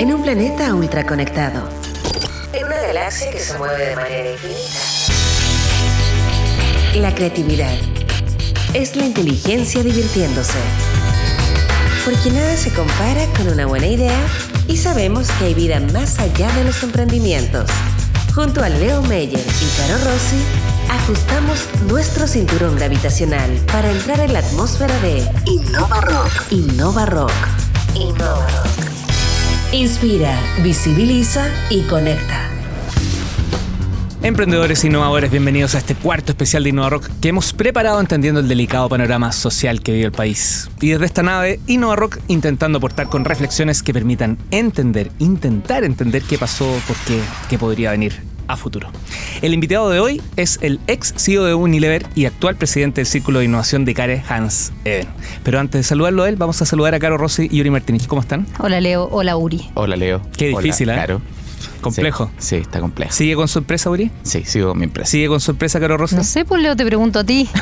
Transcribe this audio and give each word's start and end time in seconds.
en 0.00 0.14
un 0.14 0.22
planeta 0.22 0.74
ultraconectado. 0.74 1.68
En 2.54 2.64
una 2.64 2.80
galaxia 2.80 3.30
que 3.30 3.38
se 3.38 3.58
mueve 3.58 3.84
de 3.84 3.96
manera 3.96 4.30
infinita. 4.30 4.80
La 6.94 7.14
creatividad 7.14 7.74
es 8.72 8.96
la 8.96 9.04
inteligencia 9.04 9.82
divirtiéndose. 9.82 10.58
Porque 12.06 12.30
nada 12.30 12.56
se 12.56 12.72
compara 12.72 13.26
con 13.36 13.48
una 13.48 13.66
buena 13.66 13.88
idea 13.88 14.18
y 14.68 14.78
sabemos 14.78 15.30
que 15.32 15.44
hay 15.44 15.54
vida 15.54 15.80
más 15.92 16.18
allá 16.18 16.50
de 16.52 16.64
los 16.64 16.82
emprendimientos. 16.82 17.68
Junto 18.34 18.64
a 18.64 18.70
Leo 18.70 19.02
Meyer 19.02 19.38
y 19.38 19.76
Caro 19.76 19.98
Rossi, 20.02 20.42
ajustamos 20.88 21.66
nuestro 21.90 22.26
cinturón 22.26 22.74
gravitacional 22.76 23.50
para 23.70 23.90
entrar 23.90 24.20
en 24.20 24.32
la 24.32 24.38
atmósfera 24.38 24.98
de 25.00 25.30
Innova 25.44 26.00
Rock. 26.00 26.52
Innova 26.52 27.04
Rock. 27.04 27.32
Innova 27.94 28.48
Rock. 28.48 28.79
Inspira, 29.72 30.36
visibiliza 30.64 31.48
y 31.70 31.82
conecta. 31.82 32.50
Emprendedores 34.20 34.84
innovadores, 34.84 35.30
bienvenidos 35.30 35.76
a 35.76 35.78
este 35.78 35.94
cuarto 35.94 36.32
especial 36.32 36.64
de 36.64 36.70
InnovaRock 36.70 37.08
que 37.20 37.28
hemos 37.28 37.52
preparado 37.52 38.00
entendiendo 38.00 38.40
el 38.40 38.48
delicado 38.48 38.88
panorama 38.88 39.30
social 39.30 39.80
que 39.80 39.92
vive 39.92 40.06
el 40.06 40.12
país. 40.12 40.68
Y 40.80 40.88
desde 40.88 41.04
esta 41.04 41.22
nave, 41.22 41.60
InnovaRock 41.68 42.18
intentando 42.26 42.78
aportar 42.78 43.08
con 43.08 43.24
reflexiones 43.24 43.84
que 43.84 43.94
permitan 43.94 44.38
entender, 44.50 45.12
intentar 45.20 45.84
entender 45.84 46.24
qué 46.24 46.36
pasó, 46.36 46.66
por 46.88 46.96
qué, 47.06 47.20
qué 47.48 47.56
podría 47.56 47.92
venir 47.92 48.29
a 48.52 48.56
futuro. 48.56 48.90
El 49.42 49.54
invitado 49.54 49.90
de 49.90 50.00
hoy 50.00 50.22
es 50.36 50.58
el 50.62 50.80
ex 50.86 51.14
CEO 51.16 51.44
de 51.44 51.54
Unilever 51.54 52.06
y 52.14 52.24
actual 52.24 52.56
presidente 52.56 53.00
del 53.00 53.06
Círculo 53.06 53.38
de 53.38 53.46
Innovación 53.46 53.84
de 53.84 53.94
CARE, 53.94 54.22
Hans 54.28 54.72
Eben. 54.84 55.08
Pero 55.44 55.60
antes 55.60 55.78
de 55.78 55.82
saludarlo 55.84 56.24
a 56.24 56.28
él, 56.28 56.36
vamos 56.36 56.60
a 56.62 56.66
saludar 56.66 56.94
a 56.94 56.98
Caro 56.98 57.16
Rossi 57.16 57.48
y 57.50 57.60
Uri 57.60 57.70
Martínez. 57.70 58.06
¿Cómo 58.06 58.20
están? 58.20 58.46
Hola 58.58 58.80
Leo, 58.80 59.08
hola 59.10 59.36
Uri. 59.36 59.70
Hola 59.74 59.96
Leo. 59.96 60.22
Qué 60.36 60.48
difícil, 60.48 60.88
Hola, 60.88 60.98
¿eh? 60.98 61.00
Caro. 61.00 61.22
Complejo. 61.80 62.30
Sí, 62.38 62.48
sí, 62.48 62.56
está 62.56 62.80
complejo. 62.80 63.12
¿Sigue 63.12 63.34
con 63.34 63.48
su 63.48 63.58
empresa, 63.58 63.90
Uri? 63.90 64.10
Sí, 64.22 64.44
sigo 64.44 64.70
con 64.70 64.78
mi 64.78 64.84
empresa. 64.84 65.10
¿Sigue 65.10 65.28
con 65.28 65.40
su 65.40 65.50
empresa, 65.52 65.80
Caro 65.80 65.96
Rossi? 65.96 66.16
No 66.16 66.24
sé, 66.24 66.44
pues 66.44 66.60
Leo, 66.60 66.76
te 66.76 66.84
pregunto 66.84 67.20
a 67.20 67.24
ti. 67.24 67.48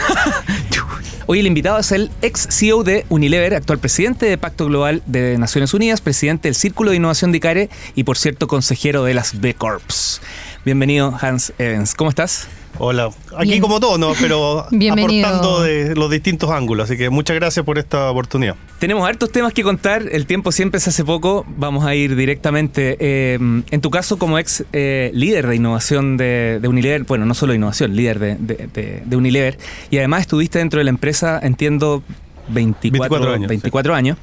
Hoy 1.31 1.41
el 1.41 1.47
invitado 1.47 1.79
es 1.79 1.93
el 1.93 2.11
ex 2.23 2.49
CEO 2.51 2.85
de 2.85 3.05
Unilever, 3.11 3.55
actual 3.55 3.79
presidente 3.79 4.25
de 4.25 4.39
Pacto 4.39 4.65
Global 4.65 5.03
de 5.05 5.37
Naciones 5.37 5.75
Unidas, 5.75 6.01
presidente 6.01 6.49
del 6.49 6.55
Círculo 6.55 6.91
de 6.91 6.97
Innovación 6.97 7.33
de 7.33 7.37
ICARE 7.37 7.71
y, 7.95 8.05
por 8.05 8.17
cierto, 8.17 8.49
consejero 8.49 9.05
de 9.05 9.13
las 9.13 9.39
B 9.39 9.53
Corps. 9.53 10.23
Bienvenido, 10.73 11.17
Hans 11.19 11.55
Evans. 11.57 11.95
¿Cómo 11.95 12.11
estás? 12.11 12.47
Hola, 12.77 13.09
aquí 13.39 13.49
Bien. 13.49 13.63
como 13.63 13.81
todo, 13.81 13.97
¿no? 13.97 14.13
Pero 14.21 14.67
Bienvenido. 14.71 15.27
aportando 15.27 15.63
de 15.63 15.95
los 15.97 16.11
distintos 16.11 16.51
ángulos. 16.51 16.85
Así 16.91 16.99
que 16.99 17.09
muchas 17.09 17.37
gracias 17.37 17.65
por 17.65 17.79
esta 17.79 18.11
oportunidad. 18.11 18.55
Tenemos 18.79 19.09
hartos 19.09 19.33
temas 19.33 19.55
que 19.55 19.63
contar, 19.63 20.03
el 20.13 20.27
tiempo 20.27 20.53
siempre 20.53 20.79
se 20.79 20.91
hace 20.91 21.07
poco, 21.07 21.47
vamos 21.57 21.87
a 21.87 21.95
ir 21.95 22.15
directamente. 22.17 22.99
eh, 23.01 23.39
en 23.71 23.81
tu 23.81 23.89
caso, 23.89 24.19
como 24.19 24.39
ex 24.39 24.63
eh, 24.75 25.11
líder 25.15 25.47
de 25.47 25.57
innovación 25.57 26.19
de, 26.19 26.59
de 26.61 26.69
Unilever, 26.69 27.05
bueno, 27.05 27.25
no 27.25 27.33
solo 27.33 27.55
innovación, 27.55 27.97
líder 27.97 28.19
de, 28.19 28.35
de- 28.37 28.69
de- 28.71 29.03
de 29.07 29.17
Unilever, 29.17 29.57
y 29.91 29.97
además 29.97 30.21
estuviste 30.21 30.59
dentro 30.59 30.81
de 30.81 30.85
la 30.85 30.91
empresa, 30.91 31.41
entiendo, 31.43 32.03
24, 32.51 32.91
24 33.09 33.33
años, 33.33 33.49
24 33.49 33.95
años. 33.95 34.19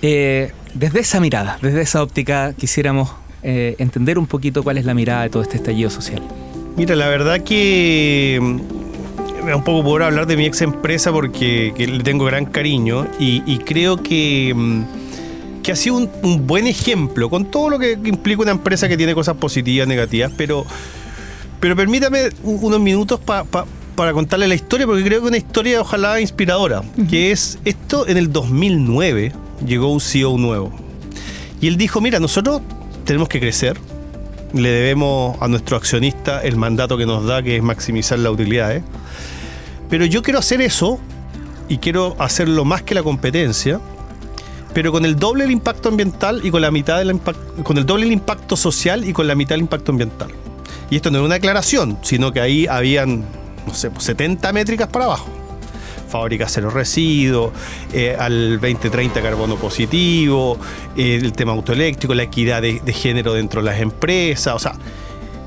Eh, 0.00 0.52
desde 0.74 1.00
esa 1.00 1.18
mirada, 1.20 1.58
desde 1.60 1.82
esa 1.82 2.02
óptica, 2.02 2.54
quisiéramos 2.54 3.10
eh, 3.42 3.74
entender 3.78 4.18
un 4.18 4.26
poquito 4.26 4.62
cuál 4.62 4.78
es 4.78 4.84
la 4.84 4.94
mirada 4.94 5.22
de 5.22 5.30
todo 5.30 5.42
este 5.42 5.56
estallido 5.56 5.90
social. 5.90 6.22
Mira, 6.76 6.96
la 6.96 7.08
verdad 7.08 7.40
que 7.42 8.38
mm, 8.40 9.44
me 9.44 9.50
da 9.50 9.56
un 9.56 9.64
poco 9.64 9.82
por 9.84 10.02
hablar 10.02 10.26
de 10.26 10.36
mi 10.36 10.46
ex 10.46 10.62
empresa 10.62 11.12
porque 11.12 11.72
que 11.76 11.86
le 11.86 12.02
tengo 12.02 12.24
gran 12.24 12.46
cariño 12.46 13.06
y, 13.18 13.42
y 13.46 13.58
creo 13.58 13.96
que, 14.02 14.52
mm, 14.54 14.82
que 15.62 15.72
ha 15.72 15.76
sido 15.76 15.96
un, 15.96 16.08
un 16.22 16.46
buen 16.46 16.66
ejemplo 16.66 17.28
con 17.28 17.44
todo 17.50 17.70
lo 17.70 17.78
que 17.78 17.92
implica 18.04 18.42
una 18.42 18.52
empresa 18.52 18.88
que 18.88 18.96
tiene 18.96 19.14
cosas 19.14 19.36
positivas, 19.36 19.86
negativas, 19.88 20.32
pero, 20.36 20.64
pero 21.60 21.76
permítame 21.76 22.30
unos 22.42 22.80
minutos 22.80 23.20
pa- 23.20 23.44
pa- 23.44 23.66
para 23.94 24.12
contarle 24.14 24.48
la 24.48 24.54
historia 24.54 24.86
porque 24.86 25.04
creo 25.04 25.20
que 25.20 25.24
es 25.26 25.28
una 25.28 25.36
historia 25.36 25.80
ojalá 25.82 26.18
inspiradora, 26.20 26.82
que 27.10 27.30
es 27.32 27.58
esto 27.66 28.06
en 28.08 28.16
el 28.16 28.32
2009 28.32 29.32
llegó 29.66 29.92
un 29.92 30.00
CEO 30.00 30.38
nuevo 30.38 30.72
y 31.60 31.66
él 31.68 31.76
dijo, 31.76 32.00
mira, 32.00 32.18
nosotros 32.18 32.62
tenemos 33.04 33.28
que 33.28 33.40
crecer, 33.40 33.76
le 34.52 34.68
debemos 34.70 35.36
a 35.40 35.48
nuestro 35.48 35.76
accionista 35.76 36.40
el 36.42 36.56
mandato 36.56 36.96
que 36.96 37.06
nos 37.06 37.24
da, 37.26 37.42
que 37.42 37.56
es 37.56 37.62
maximizar 37.62 38.18
la 38.18 38.30
utilidad. 38.30 38.74
¿eh? 38.76 38.82
Pero 39.88 40.04
yo 40.04 40.22
quiero 40.22 40.38
hacer 40.38 40.60
eso 40.60 40.98
y 41.68 41.78
quiero 41.78 42.16
hacerlo 42.18 42.64
más 42.64 42.82
que 42.82 42.94
la 42.94 43.02
competencia, 43.02 43.80
pero 44.74 44.90
con 44.92 45.04
el 45.04 45.16
doble 45.16 45.44
del 45.44 45.52
impacto 45.52 45.88
ambiental 45.88 46.40
y 46.44 46.50
con 46.50 46.62
la 46.62 46.70
mitad 46.70 46.98
del 46.98 47.10
impact- 47.12 47.62
con 47.62 47.76
el 47.78 47.86
doble 47.86 48.04
del 48.04 48.12
impacto 48.12 48.56
social 48.56 49.06
y 49.08 49.12
con 49.12 49.26
la 49.26 49.34
mitad 49.34 49.50
del 49.54 49.62
impacto 49.62 49.92
ambiental. 49.92 50.30
Y 50.90 50.96
esto 50.96 51.10
no 51.10 51.18
es 51.18 51.24
una 51.24 51.36
aclaración, 51.36 51.98
sino 52.02 52.32
que 52.32 52.40
ahí 52.40 52.66
habían, 52.66 53.24
no 53.66 53.74
sé, 53.74 53.90
pues, 53.90 54.04
70 54.04 54.52
métricas 54.52 54.88
para 54.88 55.06
abajo. 55.06 55.28
Fábrica 56.12 56.46
cero 56.46 56.68
residuos, 56.68 57.52
eh, 57.94 58.14
al 58.18 58.60
2030 58.60 59.22
carbono 59.22 59.56
positivo, 59.56 60.58
eh, 60.94 61.18
el 61.22 61.32
tema 61.32 61.52
autoeléctrico, 61.52 62.14
la 62.14 62.24
equidad 62.24 62.60
de, 62.60 62.92
género 62.92 63.32
dentro 63.32 63.62
de 63.62 63.70
las 63.70 63.80
empresas. 63.80 64.54
O 64.54 64.58
sea, 64.58 64.74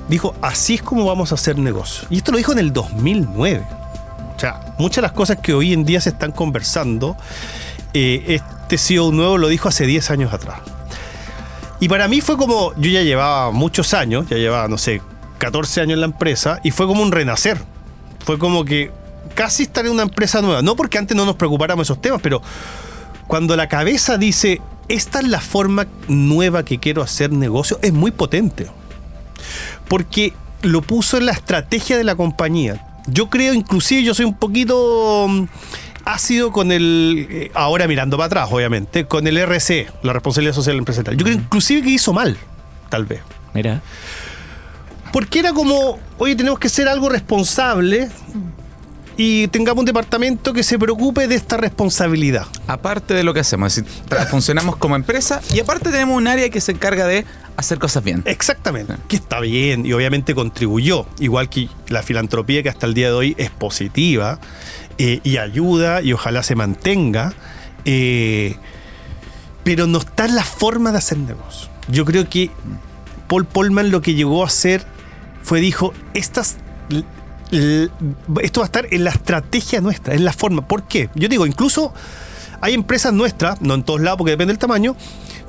dijo, 0.09 0.33
así 0.41 0.75
es 0.75 0.81
como 0.81 1.05
vamos 1.05 1.31
a 1.31 1.35
hacer 1.35 1.59
negocio. 1.59 2.07
Y 2.09 2.17
esto 2.17 2.31
lo 2.31 2.39
dijo 2.39 2.51
en 2.51 2.59
el 2.59 2.73
2009. 2.73 3.63
O 4.35 4.39
sea, 4.39 4.73
muchas 4.79 4.97
de 4.97 5.01
las 5.03 5.11
cosas 5.11 5.37
que 5.37 5.53
hoy 5.53 5.71
en 5.71 5.85
día 5.85 6.01
se 6.01 6.09
están 6.09 6.31
conversando, 6.31 7.15
eh, 7.93 8.41
este 8.63 8.79
CEO 8.79 9.11
nuevo 9.11 9.37
lo 9.37 9.47
dijo 9.47 9.69
hace 9.69 9.85
10 9.85 10.09
años 10.09 10.33
atrás. 10.33 10.59
Y 11.79 11.87
para 11.89 12.07
mí 12.07 12.21
fue 12.21 12.37
como, 12.37 12.73
yo 12.75 12.89
ya 12.89 13.03
llevaba 13.03 13.51
muchos 13.51 13.93
años, 13.93 14.25
ya 14.27 14.37
llevaba, 14.37 14.67
no 14.67 14.79
sé, 14.79 15.01
14 15.37 15.81
años 15.81 15.93
en 15.93 15.99
la 15.99 16.07
empresa, 16.07 16.59
y 16.63 16.71
fue 16.71 16.87
como 16.87 17.03
un 17.03 17.11
renacer. 17.11 17.59
Fue 18.25 18.39
como 18.39 18.65
que 18.65 18.91
casi 19.33 19.63
estar 19.63 19.85
en 19.85 19.91
una 19.91 20.03
empresa 20.03 20.41
nueva. 20.41 20.61
No 20.61 20.75
porque 20.75 20.97
antes 20.97 21.15
no 21.15 21.25
nos 21.25 21.35
preocupáramos 21.35 21.87
esos 21.87 22.01
temas, 22.01 22.21
pero 22.21 22.41
cuando 23.27 23.55
la 23.55 23.67
cabeza 23.67 24.17
dice, 24.17 24.61
esta 24.87 25.19
es 25.19 25.27
la 25.27 25.41
forma 25.41 25.87
nueva 26.07 26.63
que 26.63 26.79
quiero 26.79 27.01
hacer 27.01 27.31
negocio, 27.31 27.79
es 27.81 27.93
muy 27.93 28.11
potente. 28.11 28.67
Porque 29.87 30.33
lo 30.61 30.81
puso 30.81 31.17
en 31.17 31.25
la 31.25 31.31
estrategia 31.31 31.97
de 31.97 32.03
la 32.03 32.15
compañía. 32.15 32.85
Yo 33.07 33.29
creo, 33.29 33.53
inclusive, 33.53 34.03
yo 34.03 34.13
soy 34.13 34.25
un 34.25 34.35
poquito 34.35 35.27
mm, 35.27 35.45
ácido 36.05 36.51
con 36.51 36.71
el, 36.71 37.27
eh, 37.29 37.51
ahora 37.53 37.87
mirando 37.87 38.17
para 38.17 38.27
atrás, 38.27 38.49
obviamente, 38.51 39.05
con 39.05 39.27
el 39.27 39.37
RC, 39.37 39.87
la 40.03 40.13
responsabilidad 40.13 40.55
social 40.55 40.77
empresarial. 40.77 41.17
Yo 41.17 41.23
creo 41.23 41.35
inclusive 41.35 41.81
que 41.83 41.89
hizo 41.89 42.13
mal, 42.13 42.37
tal 42.89 43.05
vez. 43.05 43.21
Mira. 43.53 43.81
Porque 45.11 45.39
era 45.39 45.53
como, 45.53 45.99
oye, 46.17 46.35
tenemos 46.35 46.59
que 46.59 46.67
ser 46.67 46.87
algo 46.87 47.09
responsable 47.09 48.09
y 49.17 49.47
tengamos 49.47 49.81
un 49.81 49.85
departamento 49.85 50.53
que 50.53 50.63
se 50.63 50.77
preocupe 50.77 51.27
de 51.27 51.35
esta 51.35 51.57
responsabilidad. 51.57 52.47
Aparte 52.67 53.13
de 53.13 53.23
lo 53.23 53.33
que 53.33 53.41
hacemos, 53.41 53.77
es 53.77 53.85
decir, 53.85 54.27
funcionamos 54.29 54.75
como 54.77 54.95
empresa 54.95 55.41
y 55.53 55.59
aparte 55.59 55.89
tenemos 55.89 56.17
un 56.17 56.27
área 56.27 56.49
que 56.49 56.61
se 56.61 56.73
encarga 56.73 57.05
de 57.07 57.25
hacer 57.57 57.79
cosas 57.79 58.03
bien. 58.03 58.23
Exactamente. 58.25 58.95
Que 59.07 59.15
está 59.15 59.39
bien 59.39 59.85
y 59.85 59.93
obviamente 59.93 60.35
contribuyó. 60.35 61.05
Igual 61.19 61.49
que 61.49 61.69
la 61.87 62.03
filantropía 62.03 62.63
que 62.63 62.69
hasta 62.69 62.85
el 62.85 62.93
día 62.93 63.07
de 63.07 63.13
hoy 63.13 63.35
es 63.37 63.49
positiva 63.51 64.39
eh, 64.97 65.19
y 65.23 65.37
ayuda 65.37 66.01
y 66.01 66.13
ojalá 66.13 66.43
se 66.43 66.55
mantenga. 66.55 67.33
eh, 67.85 68.55
pero 69.65 69.87
no 69.87 69.97
está 69.97 70.25
en 70.25 70.35
la 70.35 70.43
forma 70.43 70.91
de 70.91 70.99
hacer 70.99 71.17
negocio. 71.17 71.69
Yo 71.87 72.05
creo 72.05 72.29
que 72.29 72.51
Paul 73.27 73.45
Polman 73.45 73.89
lo 73.89 73.99
que 73.99 74.13
llegó 74.13 74.43
a 74.43 74.45
hacer 74.45 74.85
fue 75.41 75.59
dijo, 75.59 75.91
estas 76.13 76.57
esto 77.51 78.59
va 78.61 78.65
a 78.65 78.67
estar 78.67 78.87
en 78.91 79.03
la 79.03 79.11
estrategia 79.11 79.81
nuestra, 79.81 80.13
en 80.15 80.25
la 80.25 80.33
forma. 80.33 80.67
¿Por 80.67 80.83
qué? 80.83 81.09
Yo 81.15 81.27
digo, 81.27 81.45
incluso 81.45 81.93
hay 82.61 82.73
empresas 82.73 83.13
nuestras, 83.13 83.61
no 83.61 83.73
en 83.75 83.83
todos 83.83 84.01
lados 84.01 84.17
porque 84.17 84.31
depende 84.31 84.53
del 84.53 84.59
tamaño, 84.59 84.95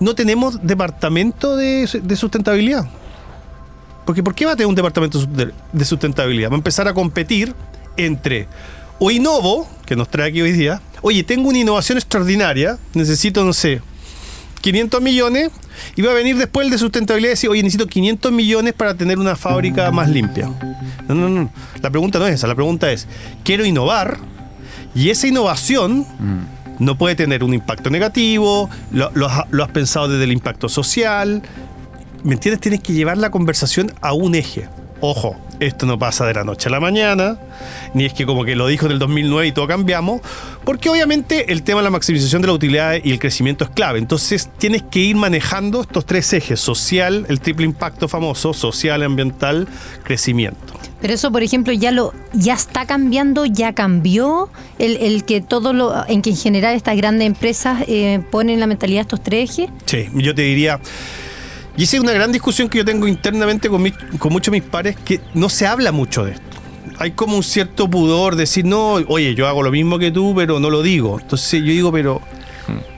no 0.01 0.15
tenemos 0.15 0.59
departamento 0.67 1.57
de, 1.57 1.89
de 2.03 2.17
sustentabilidad. 2.17 2.87
Porque 4.05 4.23
¿por 4.23 4.35
qué 4.35 4.47
va 4.47 4.53
a 4.53 4.57
tener 4.57 4.69
un 4.69 4.75
departamento 4.75 5.25
de- 5.27 5.85
sustentabilidad? 5.85 6.51
Va 6.51 6.55
a 6.55 6.59
empezar 6.59 6.87
a 6.87 6.95
competir 6.95 7.55
entre 7.97 8.47
o 8.99 9.11
Innovo, 9.11 9.69
que 9.85 9.97
nos 9.97 10.09
trae 10.09 10.29
aquí 10.31 10.41
hoy 10.41 10.53
día, 10.53 10.81
oye, 11.03 11.23
tengo 11.25 11.49
una 11.49 11.59
innovación 11.59 11.99
extraordinaria, 11.99 12.79
necesito, 12.95 13.45
no 13.45 13.53
sé, 13.53 13.83
500 14.67 15.01
millones, 15.01 15.51
y 15.95 16.03
va 16.03 16.11
a 16.11 16.15
venir 16.15 16.37
después 16.37 16.65
el 16.65 16.73
de 16.73 16.79
sustentabilidad 16.79 17.29
y 17.29 17.35
decir, 17.35 17.51
oye, 17.51 17.63
necesito 17.63 17.87
500 17.87 18.33
millones 18.33 18.75
para 18.75 18.97
tener 18.97 19.17
una 19.21 19.37
fábrica 19.37 19.93
más 19.93 20.09
limpia. 20.09 20.51
No, 21.07 21.15
no, 21.15 21.29
no. 21.29 21.53
La 21.81 21.91
pregunta 21.91 22.19
no 22.19 22.27
es 22.27 22.35
esa, 22.35 22.49
la 22.49 22.57
pregunta 22.57 22.91
es, 22.91 23.07
quiero 23.45 23.65
innovar, 23.65 24.19
y 24.93 25.11
esa 25.11 25.29
innovación 25.29 26.05
no 26.81 26.99
puede 26.99 27.15
tener 27.15 27.45
un 27.45 27.55
impacto 27.55 27.91
negativo, 27.91 28.69
lo, 28.91 29.13
lo 29.15 29.63
has 29.63 29.71
pensado 29.71 30.09
desde 30.09 30.25
el 30.25 30.33
impacto 30.33 30.69
social, 30.69 31.43
¿me 32.25 32.35
entiendes? 32.35 32.61
Tienes 32.61 32.81
que 32.81 32.93
llevar 32.93 33.19
la 33.19 33.31
conversación 33.31 33.93
a 34.01 34.15
un 34.15 34.35
eje. 34.35 34.69
Ojo, 35.01 35.37
esto 35.61 35.87
no 35.87 35.99
pasa 35.99 36.27
de 36.27 36.35
la 36.35 36.45
noche 36.45 36.69
a 36.69 36.73
la 36.73 36.81
mañana, 36.81 37.39
ni 37.95 38.05
es 38.05 38.13
que 38.13 38.27
como 38.27 38.45
que 38.45 38.57
lo 38.57 38.67
dijo 38.67 38.87
en 38.87 38.93
el 38.93 38.99
2009 38.99 39.49
y 39.49 39.53
todo 39.53 39.67
cambiamos, 39.67 40.21
porque 40.65 40.89
obviamente 40.89 41.53
el 41.53 41.63
tema 41.63 41.81
de 41.81 41.85
la 41.85 41.91
maximización 41.91 42.43
de 42.43 42.49
la 42.49 42.55
utilidad 42.55 42.97
y 43.03 43.13
el 43.13 43.19
crecimiento 43.19 43.65
es 43.65 43.71
clave. 43.71 43.99
Entonces 43.99 44.51
tienes 44.59 44.83
que 44.83 45.01
ir 45.01 45.17
manejando 45.17 45.81
estos 45.81 46.07
tres 46.07 46.33
ejes, 46.33 46.61
social, 46.61 47.27
el 47.29 47.41
triple 47.41 47.67
impacto 47.67 48.09
famoso, 48.09 48.53
social, 48.53 49.03
ambiental, 49.03 49.69
crecimiento. 50.05 50.75
Pero 51.01 51.15
eso, 51.15 51.31
por 51.31 51.43
ejemplo, 51.43 51.73
ya 51.73 51.91
lo 51.91 52.15
ya 52.33 52.55
está 52.55 52.87
cambiando, 52.87 53.45
ya 53.45 53.75
cambió 53.75 54.49
el, 54.79 54.97
el 54.97 55.25
que 55.25 55.41
todo 55.41 55.73
lo 55.73 56.07
en 56.09 56.23
que 56.23 56.31
en 56.31 56.37
general 56.37 56.75
estas 56.75 56.97
grandes 56.97 57.27
empresas 57.27 57.85
eh, 57.87 58.21
ponen 58.31 58.61
la 58.61 58.67
mentalidad 58.67 59.03
estos 59.03 59.23
tres 59.23 59.51
ejes. 59.51 59.71
Sí, 59.85 60.09
yo 60.15 60.35
te 60.35 60.43
diría. 60.43 60.81
Y 61.77 61.83
esa 61.85 61.97
es 61.97 62.03
una 62.03 62.13
gran 62.13 62.33
discusión 62.33 62.69
que 62.69 62.79
yo 62.79 62.85
tengo 62.85 63.07
internamente 63.07 63.69
con, 63.69 63.83
mi- 63.83 63.91
con 64.19 64.33
muchos 64.33 64.51
de 64.53 64.61
mis 64.61 64.69
pares, 64.69 64.97
que 65.05 65.21
no 65.35 65.49
se 65.49 65.67
habla 65.67 65.93
mucho 65.93 66.25
de 66.25 66.33
esto. 66.33 66.45
Hay 66.99 67.11
como 67.13 67.37
un 67.37 67.43
cierto 67.43 67.89
pudor 67.91 68.35
de 68.37 68.43
decir, 68.45 68.65
no, 68.65 68.93
oye, 68.95 69.35
yo 69.35 69.47
hago 69.47 69.63
lo 69.63 69.71
mismo 69.71 69.99
que 69.99 70.11
tú, 70.11 70.33
pero 70.35 70.59
no 70.61 70.71
lo 70.71 70.83
digo. 70.83 71.19
Entonces 71.21 71.61
yo 71.61 71.67
digo, 71.67 71.93
pero, 71.93 72.23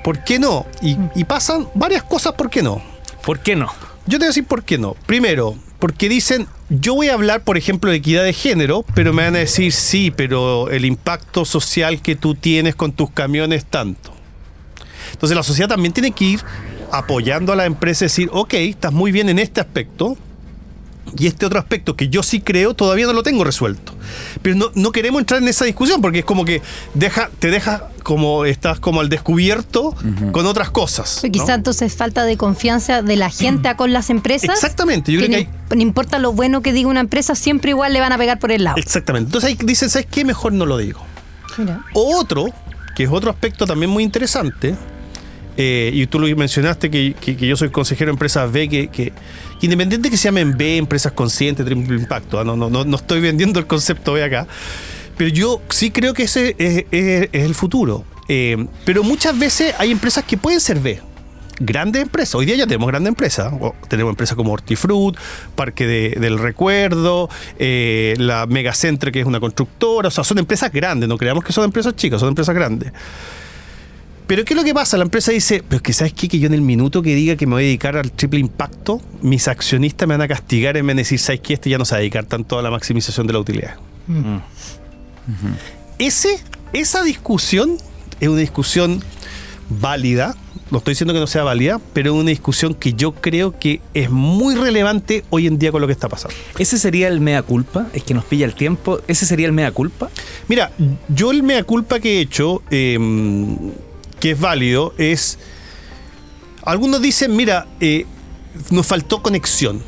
¿por 0.05 0.23
qué 0.23 0.39
no? 0.39 0.67
Y, 0.81 0.97
y 1.17 1.25
pasan 1.25 1.67
varias 1.75 2.05
cosas, 2.05 2.35
¿por 2.35 2.49
qué 2.51 2.63
no? 2.63 2.81
¿Por 3.25 3.41
qué 3.41 3.57
no? 3.57 3.67
Yo 4.07 4.13
te 4.13 4.19
voy 4.19 4.25
a 4.27 4.29
decir 4.29 4.45
por 4.47 4.63
qué 4.63 4.79
no. 4.79 4.95
Primero, 5.07 5.57
porque 5.81 6.09
dicen, 6.09 6.47
yo 6.69 6.95
voy 6.95 7.09
a 7.09 7.15
hablar, 7.15 7.41
por 7.43 7.59
ejemplo, 7.59 7.91
de 7.91 7.97
equidad 7.97 8.23
de 8.23 8.33
género, 8.33 8.85
pero 8.95 9.13
me 9.13 9.25
van 9.25 9.35
a 9.35 9.41
decir, 9.41 9.73
sí, 9.73 10.13
pero 10.13 10.71
el 10.71 10.85
impacto 10.85 11.45
social 11.45 12.01
que 12.01 12.15
tú 12.15 12.37
tienes 12.37 12.77
con 12.77 12.93
tus 12.93 13.11
camiones 13.11 13.65
es 13.65 13.67
tanto. 13.69 14.13
Entonces 15.13 15.35
la 15.37 15.43
sociedad 15.43 15.69
también 15.69 15.93
tiene 15.93 16.13
que 16.13 16.25
ir 16.25 16.41
apoyando 16.93 17.53
a 17.53 17.57
la 17.57 17.67
empresa 17.67 18.05
y 18.05 18.07
decir, 18.07 18.31
ok, 18.33 18.55
estás 18.55 18.93
muy 18.93 19.13
bien 19.13 19.29
en 19.29 19.39
este 19.39 19.61
aspecto. 19.61 20.17
Y 21.17 21.27
este 21.27 21.47
otro 21.47 21.59
aspecto 21.59 21.97
que 21.97 22.11
yo 22.11 22.23
sí 22.23 22.41
creo 22.41 22.75
todavía 22.75 23.07
no 23.07 23.15
lo 23.15 23.23
tengo 23.23 23.43
resuelto. 23.43 23.95
Pero 24.43 24.57
no, 24.57 24.71
no 24.75 24.93
queremos 24.93 25.21
entrar 25.21 25.41
en 25.41 25.49
esa 25.49 25.65
discusión 25.65 26.03
porque 26.03 26.19
es 26.19 26.25
como 26.27 26.45
que 26.45 26.61
deja, 26.93 27.31
te 27.39 27.51
deja 27.51 27.89
como 28.03 28.45
estás 28.45 28.81
como 28.81 29.01
al 29.01 29.09
descubierto 29.09 29.95
con 30.33 30.47
otras 30.47 30.71
cosas. 30.71 31.21
¿no? 31.23 31.31
Quizá 31.31 31.55
entonces 31.55 31.95
falta 31.95 32.25
de 32.25 32.37
confianza 32.37 33.03
de 33.03 33.17
la 33.17 33.31
gente 33.31 33.75
con 33.77 33.93
las 33.93 34.11
empresas. 34.11 34.51
Exactamente, 34.51 35.13
yo 35.13 35.21
que 35.21 35.27
creo 35.27 35.39
que 35.41 35.51
no, 35.71 35.77
no 35.77 35.83
importa 35.83 36.19
lo 36.19 36.33
bueno 36.33 36.63
que 36.63 36.73
diga 36.73 36.89
una 36.89 37.01
empresa, 37.01 37.35
siempre 37.35 37.71
igual 37.71 37.93
le 37.93 38.01
van 38.01 38.13
a 38.13 38.19
pegar 38.19 38.39
por 38.39 38.53
el 38.53 38.65
lado. 38.65 38.79
Exactamente. 38.79 39.29
Entonces 39.29 39.51
ahí 39.51 39.59
dicen, 39.63 39.91
¿sabes 39.91 40.09
qué? 40.11 40.25
Mejor 40.25 40.53
no 40.53 40.65
lo 40.65 40.79
digo. 40.79 41.01
Mira. 41.59 41.85
O 41.93 42.19
otro, 42.19 42.47
que 42.97 43.05
es 43.05 43.11
otro 43.11 43.31
aspecto 43.31 43.67
también 43.67 43.91
muy 43.91 44.05
interesante, 44.05 44.75
eh, 45.59 45.91
y 45.93 46.07
tú 46.07 46.19
lo 46.21 46.35
mencionaste 46.37 46.89
que, 46.91 47.15
que- 47.21 47.37
que 47.37 47.47
yo 47.47 47.57
soy 47.57 47.69
consejero 47.71 48.11
de 48.11 48.13
empresas 48.15 48.51
B, 48.51 48.69
que, 48.69 48.89
que- 48.89 49.13
independiente 49.61 50.09
que 50.09 50.17
se 50.17 50.25
llamen 50.29 50.57
B, 50.57 50.77
empresas 50.79 51.13
conscientes, 51.13 51.67
triple 51.67 51.97
impacto, 51.97 52.39
ah, 52.41 52.45
no, 52.45 52.57
no, 52.57 52.71
no, 52.71 52.85
no 52.85 52.97
estoy 52.97 53.21
vendiendo 53.21 53.59
el 53.59 53.67
concepto 53.67 54.13
B 54.13 54.23
acá, 54.23 54.47
pero 55.17 55.29
yo 55.31 55.61
sí 55.69 55.91
creo 55.91 56.15
que 56.15 56.23
ese 56.23 56.55
es, 56.59 57.29
el 57.33 57.55
futuro. 57.55 58.05
Eh, 58.29 58.67
pero 58.85 59.03
muchas 59.03 59.37
veces 59.39 59.75
hay 59.79 59.91
empresas 59.91 60.23
que 60.25 60.37
pueden 60.37 60.61
ser 60.61 60.79
B. 60.79 61.01
Grandes 61.61 62.03
empresas, 62.03 62.37
hoy 62.37 62.47
día 62.47 62.55
ya 62.55 62.67
tenemos 62.69 62.87
grandes 62.87 63.09
empresas. 63.09 63.53
Tenemos 63.89 64.13
empresas 64.13 64.37
como 64.37 64.53
Hortifruit, 64.53 65.17
Parque 65.57 65.89
de- 65.89 66.11
del 66.21 66.39
Recuerdo, 66.39 67.29
eh, 67.59 68.15
la 68.19 68.47
Megacentre, 68.47 69.11
que 69.11 69.19
es 69.19 69.27
una 69.27 69.41
constructora. 69.41 70.07
O 70.07 70.11
sea, 70.13 70.23
son 70.23 70.39
empresas 70.39 70.71
grandes, 70.71 71.09
no 71.09 71.19
creamos 71.19 71.43
que 71.43 71.53
son 71.53 71.65
empresas 71.65 71.97
chicas, 71.97 72.21
son 72.21 72.29
empresas 72.29 72.55
grandes. 72.55 72.93
Pero 74.29 74.45
¿qué 74.45 74.53
es 74.53 74.59
lo 74.59 74.65
que 74.65 74.75
pasa? 74.75 74.99
La 74.99 75.05
empresa 75.05 75.33
dice, 75.33 75.65
pero 75.67 75.79
es 75.79 75.83
que 75.83 75.95
¿sabes 75.95 76.13
qué? 76.13 76.29
Que 76.29 76.39
yo 76.39 76.49
en 76.49 76.55
el 76.55 76.61
minuto 76.61 77.01
que 77.01 77.15
diga 77.15 77.35
que 77.35 77.47
me 77.47 77.55
voy 77.55 77.63
a 77.63 77.67
dedicar 77.67 77.97
al 77.97 78.13
triple 78.13 78.39
impacto, 78.39 79.01
mis 79.23 79.49
accionistas 79.49 80.07
me 80.07 80.15
van 80.15 80.21
a 80.21 80.29
castigar 80.29 80.77
en 80.77 80.87
vez 80.87 80.97
de 80.97 81.01
decir, 81.01 81.19
¿sabes 81.19 81.41
qué? 81.41 81.55
Este 81.55 81.71
ya 81.71 81.79
no 81.79 81.87
se 81.87 81.95
va 81.95 81.97
a 81.97 82.01
dedicar 82.01 82.27
tanto 82.27 82.59
a 82.59 82.63
la 82.63 82.71
maximización 82.71 83.27
de 83.27 83.33
la 83.33 83.39
utilidad. 83.39 83.77
Ese, 85.99 86.39
esa 86.75 87.03
discusión 87.03 87.79
es 88.21 88.29
una 88.29 88.41
discusión 88.41 89.03
válida, 89.71 90.37
no 90.71 90.79
estoy 90.79 90.93
diciendo 90.93 91.15
que 91.15 91.21
no 91.21 91.27
sea 91.27 91.45
válida, 91.45 91.81
pero 91.95 92.15
es 92.15 92.21
una 92.21 92.29
discusión 92.29 92.75
que 92.75 92.93
yo 92.93 93.13
creo 93.13 93.59
que 93.59 93.81
es 93.95 94.11
muy 94.11 94.57
relevante 94.57 95.25
hoy 95.31 95.47
en 95.47 95.59
día 95.59 95.73
con 95.73 95.81
lo 95.81 95.87
que 95.87 95.95
está 95.95 96.11
pasando. 96.11 96.37
¿Ese 96.59 96.77
sería 96.77 97.09
el 97.09 97.21
mea 97.23 97.41
culpa? 97.43 97.87
¿Es 97.95 98.03
que 98.03 98.13
nos 98.13 98.27
pilla 98.27 98.45
el 98.45 98.55
tiempo? 98.55 99.01
¿Ese 99.09 99.25
sería 99.25 99.47
el 99.47 99.55
mea 99.55 99.73
culpa? 99.73 100.11
Mira, 100.49 100.71
yo 101.09 101.31
el 101.31 101.43
mea 101.43 101.65
culpa 101.65 101.99
que 101.99 102.19
he 102.19 102.21
hecho, 102.21 102.63
eh, 102.71 102.99
que 104.21 104.33
es 104.33 104.41
válido, 104.41 104.95
es. 104.99 105.39
Algunos 106.65 107.01
dicen, 107.01 107.35
mira, 107.37 107.67
eh, 107.81 108.07
nos 108.71 108.87
faltó 108.87 109.23
conexión. 109.23 109.83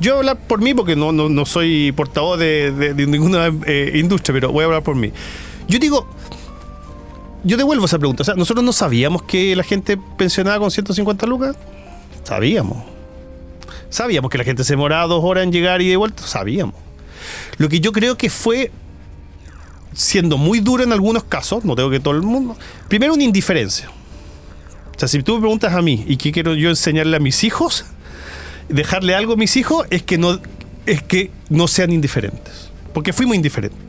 Yo 0.00 0.12
voy 0.12 0.16
a 0.16 0.30
hablar 0.32 0.46
por 0.48 0.60
mí 0.60 0.74
porque 0.74 0.96
no, 0.96 1.12
no, 1.12 1.28
no 1.28 1.46
soy 1.46 1.92
portavoz 1.92 2.38
de, 2.38 2.72
de- 2.72 3.06
ninguna 3.06 3.52
eh, 3.66 3.92
industria, 3.94 4.34
pero 4.34 4.50
voy 4.52 4.62
a 4.62 4.66
hablar 4.66 4.82
por 4.82 4.96
mí. 4.96 5.12
Yo 5.68 5.78
digo, 5.78 6.08
yo 7.44 7.56
devuelvo 7.56 7.86
esa 7.86 7.98
pregunta. 7.98 8.22
O 8.22 8.24
sea, 8.24 8.34
nosotros 8.34 8.64
no 8.64 8.72
sabíamos 8.72 9.22
que 9.22 9.54
la 9.56 9.62
gente 9.62 9.96
pensionaba 10.18 10.58
con 10.58 10.70
150 10.70 11.26
lucas. 11.26 11.56
Sabíamos. 12.24 12.78
Sabíamos 13.90 14.30
que 14.30 14.38
la 14.38 14.44
gente 14.44 14.64
se 14.64 14.72
demoraba 14.72 15.06
dos 15.06 15.22
horas 15.24 15.44
en 15.44 15.52
llegar 15.52 15.80
y 15.82 15.88
de 15.88 15.96
vuelta. 15.96 16.22
Sabíamos. 16.26 16.74
Lo 17.58 17.68
que 17.68 17.78
yo 17.80 17.92
creo 17.92 18.16
que 18.16 18.28
fue 18.28 18.72
siendo 19.92 20.36
muy 20.38 20.60
duro 20.60 20.82
en 20.82 20.92
algunos 20.92 21.24
casos, 21.24 21.64
no 21.64 21.74
tengo 21.76 21.90
que 21.90 22.00
todo 22.00 22.14
el 22.14 22.22
mundo, 22.22 22.56
primero 22.88 23.14
una 23.14 23.24
indiferencia. 23.24 23.88
O 24.94 24.98
sea, 24.98 25.08
si 25.08 25.22
tú 25.22 25.34
me 25.34 25.40
preguntas 25.40 25.72
a 25.74 25.82
mí 25.82 26.04
y 26.06 26.16
qué 26.16 26.32
quiero 26.32 26.54
yo 26.54 26.68
enseñarle 26.70 27.16
a 27.16 27.20
mis 27.20 27.42
hijos, 27.44 27.84
dejarle 28.68 29.14
algo 29.14 29.32
a 29.34 29.36
mis 29.36 29.56
hijos 29.56 29.86
es 29.90 30.02
que 30.02 30.18
no, 30.18 30.38
es 30.86 31.02
que 31.02 31.30
no 31.48 31.66
sean 31.68 31.92
indiferentes. 31.92 32.70
Porque 32.92 33.14
fuimos 33.14 33.34
indiferentes. 33.36 33.80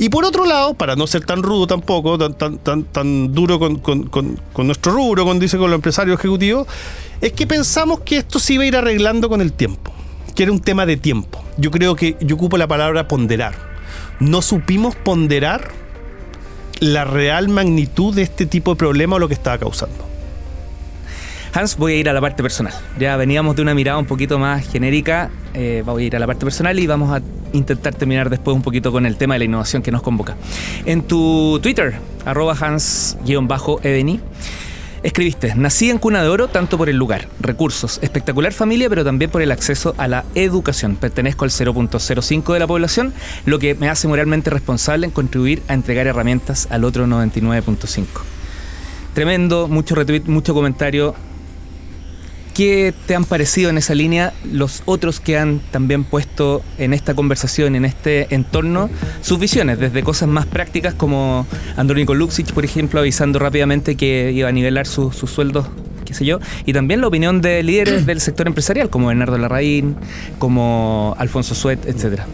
Y 0.00 0.08
por 0.08 0.24
otro 0.24 0.44
lado, 0.46 0.74
para 0.74 0.96
no 0.96 1.06
ser 1.06 1.24
tan 1.24 1.44
rudo 1.44 1.68
tampoco, 1.68 2.18
tan, 2.18 2.34
tan, 2.34 2.58
tan, 2.58 2.82
tan 2.82 3.32
duro 3.32 3.60
con, 3.60 3.76
con- 3.78 4.02
con- 4.08 4.40
con 4.52 4.66
nuestro 4.66 4.90
rubro, 4.92 5.24
con 5.24 5.38
dice 5.38 5.56
con 5.58 5.70
los 5.70 5.76
empresarios 5.76 6.18
ejecutivos, 6.18 6.66
es 7.20 7.32
que 7.32 7.46
pensamos 7.46 8.00
que 8.00 8.16
esto 8.18 8.40
se 8.40 8.54
iba 8.54 8.64
a 8.64 8.66
ir 8.66 8.76
arreglando 8.76 9.28
con 9.28 9.40
el 9.40 9.52
tiempo, 9.52 9.92
que 10.34 10.42
era 10.42 10.50
un 10.50 10.58
tema 10.60 10.84
de 10.86 10.96
tiempo. 10.96 11.40
Yo 11.56 11.70
creo 11.70 11.94
que 11.94 12.16
yo 12.20 12.34
ocupo 12.34 12.58
la 12.58 12.66
palabra 12.66 13.06
ponderar. 13.06 13.75
No 14.20 14.42
supimos 14.42 14.96
ponderar 14.96 15.70
la 16.80 17.04
real 17.04 17.48
magnitud 17.48 18.14
de 18.14 18.22
este 18.22 18.46
tipo 18.46 18.72
de 18.72 18.76
problema 18.78 19.16
o 19.16 19.18
lo 19.18 19.28
que 19.28 19.34
estaba 19.34 19.58
causando. 19.58 20.06
Hans, 21.52 21.76
voy 21.78 21.94
a 21.94 21.96
ir 21.96 22.08
a 22.10 22.12
la 22.12 22.20
parte 22.20 22.42
personal. 22.42 22.74
Ya 22.98 23.16
veníamos 23.16 23.56
de 23.56 23.62
una 23.62 23.74
mirada 23.74 23.98
un 23.98 24.04
poquito 24.04 24.38
más 24.38 24.66
genérica, 24.66 25.30
eh, 25.54 25.82
voy 25.86 26.04
a 26.04 26.06
ir 26.06 26.16
a 26.16 26.18
la 26.18 26.26
parte 26.26 26.44
personal 26.44 26.78
y 26.78 26.86
vamos 26.86 27.10
a 27.16 27.22
intentar 27.54 27.94
terminar 27.94 28.28
después 28.28 28.54
un 28.54 28.62
poquito 28.62 28.92
con 28.92 29.06
el 29.06 29.16
tema 29.16 29.34
de 29.34 29.38
la 29.38 29.44
innovación 29.46 29.82
que 29.82 29.90
nos 29.90 30.02
convoca. 30.02 30.36
En 30.84 31.02
tu 31.02 31.58
Twitter, 31.62 31.94
arroba 32.26 32.54
Hans-Edeni, 32.54 34.20
escribiste, 35.06 35.54
nací 35.54 35.88
en 35.88 35.98
cuna 35.98 36.20
de 36.20 36.28
oro 36.28 36.48
tanto 36.48 36.76
por 36.76 36.88
el 36.88 36.96
lugar, 36.96 37.28
recursos, 37.38 38.00
espectacular 38.02 38.52
familia, 38.52 38.88
pero 38.88 39.04
también 39.04 39.30
por 39.30 39.40
el 39.40 39.52
acceso 39.52 39.94
a 39.98 40.08
la 40.08 40.24
educación. 40.34 40.96
Pertenezco 40.96 41.44
al 41.44 41.52
0.05 41.52 42.52
de 42.52 42.58
la 42.58 42.66
población, 42.66 43.14
lo 43.44 43.60
que 43.60 43.76
me 43.76 43.88
hace 43.88 44.08
moralmente 44.08 44.50
responsable 44.50 45.06
en 45.06 45.12
contribuir 45.12 45.62
a 45.68 45.74
entregar 45.74 46.08
herramientas 46.08 46.66
al 46.70 46.82
otro 46.82 47.06
99.5. 47.06 48.04
Tremendo, 49.14 49.68
mucho 49.68 49.94
retweet, 49.94 50.24
mucho 50.26 50.54
comentario. 50.54 51.14
¿Qué 52.56 52.94
te 53.06 53.14
han 53.14 53.26
parecido 53.26 53.68
en 53.68 53.76
esa 53.76 53.94
línea 53.94 54.32
los 54.50 54.82
otros 54.86 55.20
que 55.20 55.36
han 55.36 55.58
también 55.58 56.04
puesto 56.04 56.62
en 56.78 56.94
esta 56.94 57.12
conversación, 57.12 57.76
en 57.76 57.84
este 57.84 58.34
entorno, 58.34 58.88
sus 59.20 59.38
visiones? 59.38 59.78
Desde 59.78 60.02
cosas 60.02 60.30
más 60.30 60.46
prácticas 60.46 60.94
como 60.94 61.46
Andrónico 61.76 62.14
Luxich, 62.14 62.54
por 62.54 62.64
ejemplo, 62.64 62.98
avisando 63.00 63.38
rápidamente 63.38 63.94
que 63.94 64.32
iba 64.32 64.48
a 64.48 64.52
nivelar 64.52 64.86
sus 64.86 65.14
sueldos, 65.16 65.66
qué 66.06 66.14
sé 66.14 66.24
yo, 66.24 66.38
y 66.64 66.72
también 66.72 67.02
la 67.02 67.08
opinión 67.08 67.42
de 67.42 67.62
líderes 67.62 68.06
del 68.06 68.22
sector 68.22 68.46
empresarial, 68.46 68.88
como 68.88 69.08
Bernardo 69.08 69.36
Larraín, 69.36 69.94
como 70.38 71.14
Alfonso 71.18 71.54
Suet, 71.54 71.84
etcétera. 71.84 72.26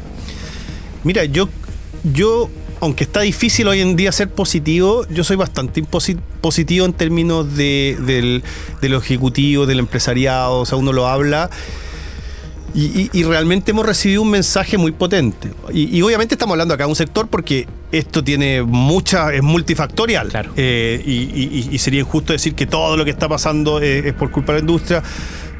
Mira, 1.02 1.24
yo, 1.24 1.48
yo, 2.04 2.48
aunque 2.82 3.04
está 3.04 3.20
difícil 3.20 3.68
hoy 3.68 3.80
en 3.80 3.94
día 3.94 4.10
ser 4.10 4.28
positivo, 4.28 5.06
yo 5.08 5.22
soy 5.22 5.36
bastante 5.36 5.84
positivo 6.40 6.84
en 6.84 6.92
términos 6.92 7.54
de, 7.54 7.96
del, 8.04 8.42
de 8.80 8.88
lo 8.88 8.98
ejecutivo, 8.98 9.66
del 9.66 9.78
empresariado, 9.78 10.58
o 10.58 10.66
sea, 10.66 10.76
uno 10.76 10.92
lo 10.92 11.06
habla. 11.06 11.48
Y, 12.74 12.86
y- 13.02 13.10
y 13.12 13.22
realmente 13.22 13.70
hemos 13.70 13.86
recibido 13.86 14.22
un 14.22 14.30
mensaje 14.30 14.78
muy 14.78 14.90
potente. 14.90 15.50
Y, 15.72 15.96
y 15.96 16.02
obviamente 16.02 16.34
estamos 16.34 16.54
hablando 16.54 16.74
acá 16.74 16.84
de 16.84 16.90
un 16.90 16.96
sector 16.96 17.28
porque 17.28 17.68
esto 17.92 18.24
tiene 18.24 18.62
mucha, 18.62 19.32
es 19.32 19.42
multifactorial. 19.42 20.28
Claro. 20.30 20.52
Eh, 20.56 21.00
y, 21.70 21.78
sería 21.78 22.00
injusto 22.00 22.32
decir 22.32 22.54
que 22.54 22.66
todo 22.66 22.96
lo 22.96 23.04
que 23.04 23.10
está 23.12 23.28
pasando 23.28 23.78
es, 23.80 24.06
es 24.06 24.12
por 24.14 24.30
culpa 24.32 24.54
de 24.54 24.58
la 24.58 24.60
industria. 24.62 25.02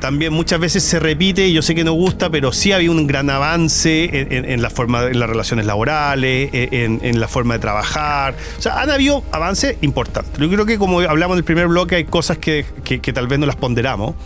También 0.03 0.33
muchas 0.33 0.59
veces 0.59 0.83
se 0.83 0.99
repite, 0.99 1.53
yo 1.53 1.63
sé 1.63 1.77
que 1.77 1.85
no 1.85 1.93
gusta, 1.93 2.29
pero 2.29 2.53
sí 2.53 2.73
ha 2.73 2.77
habido 2.77 2.91
un 2.91 3.07
gran 3.07 3.31
avance 3.31 4.05
en, 4.13 4.33
en- 4.33 4.51
en 4.51 4.61
la 4.61 4.69
forma, 4.69 5.05
en 5.05 5.19
las 5.21 5.29
relaciones 5.29 5.65
laborales, 5.65 6.51
en, 6.53 6.99
en 7.05 7.21
la 7.21 7.29
forma 7.29 7.55
de 7.55 7.61
trabajar. 7.61 8.35
O 8.59 8.61
sea, 8.61 8.81
han 8.83 8.91
habido 8.91 9.23
avances 9.31 9.77
importantes. 9.81 10.33
Yo 10.41 10.51
creo 10.51 10.67
que 10.67 10.77
como 10.77 10.99
hablamos 11.01 11.37
en 11.37 11.39
el 11.39 11.45
primer 11.45 11.69
bloque, 11.69 11.95
hay 11.95 12.05
cosas 12.05 12.37
que, 12.39 12.67
que- 12.83 12.99
tal 13.13 13.29
vez 13.29 13.39
no 13.39 13.47
las 13.47 13.55
ponderamos 13.57 14.17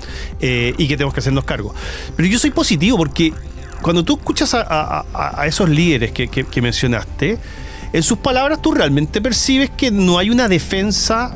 eh, 0.40 0.72
y 0.78 0.88
que 0.88 0.96
tenemos 0.96 1.12
que 1.12 1.20
hacernos 1.20 1.44
cargo. 1.44 1.74
Pero 2.16 2.26
yo 2.26 2.38
soy 2.38 2.50
positivo 2.52 2.96
porque 2.96 3.34
cuando 3.82 4.02
tú 4.02 4.14
escuchas 4.16 4.54
a, 4.54 5.04
esos 5.46 5.68
líderes 5.68 6.10
que 6.12 6.62
mencionaste, 6.62 7.38
en 7.92 8.02
sus 8.02 8.18
palabras 8.18 8.62
tú 8.62 8.72
realmente 8.72 9.20
percibes 9.20 9.70
que 9.70 9.90
no 9.90 10.18
hay 10.18 10.30
una 10.30 10.48
defensa 10.48 11.34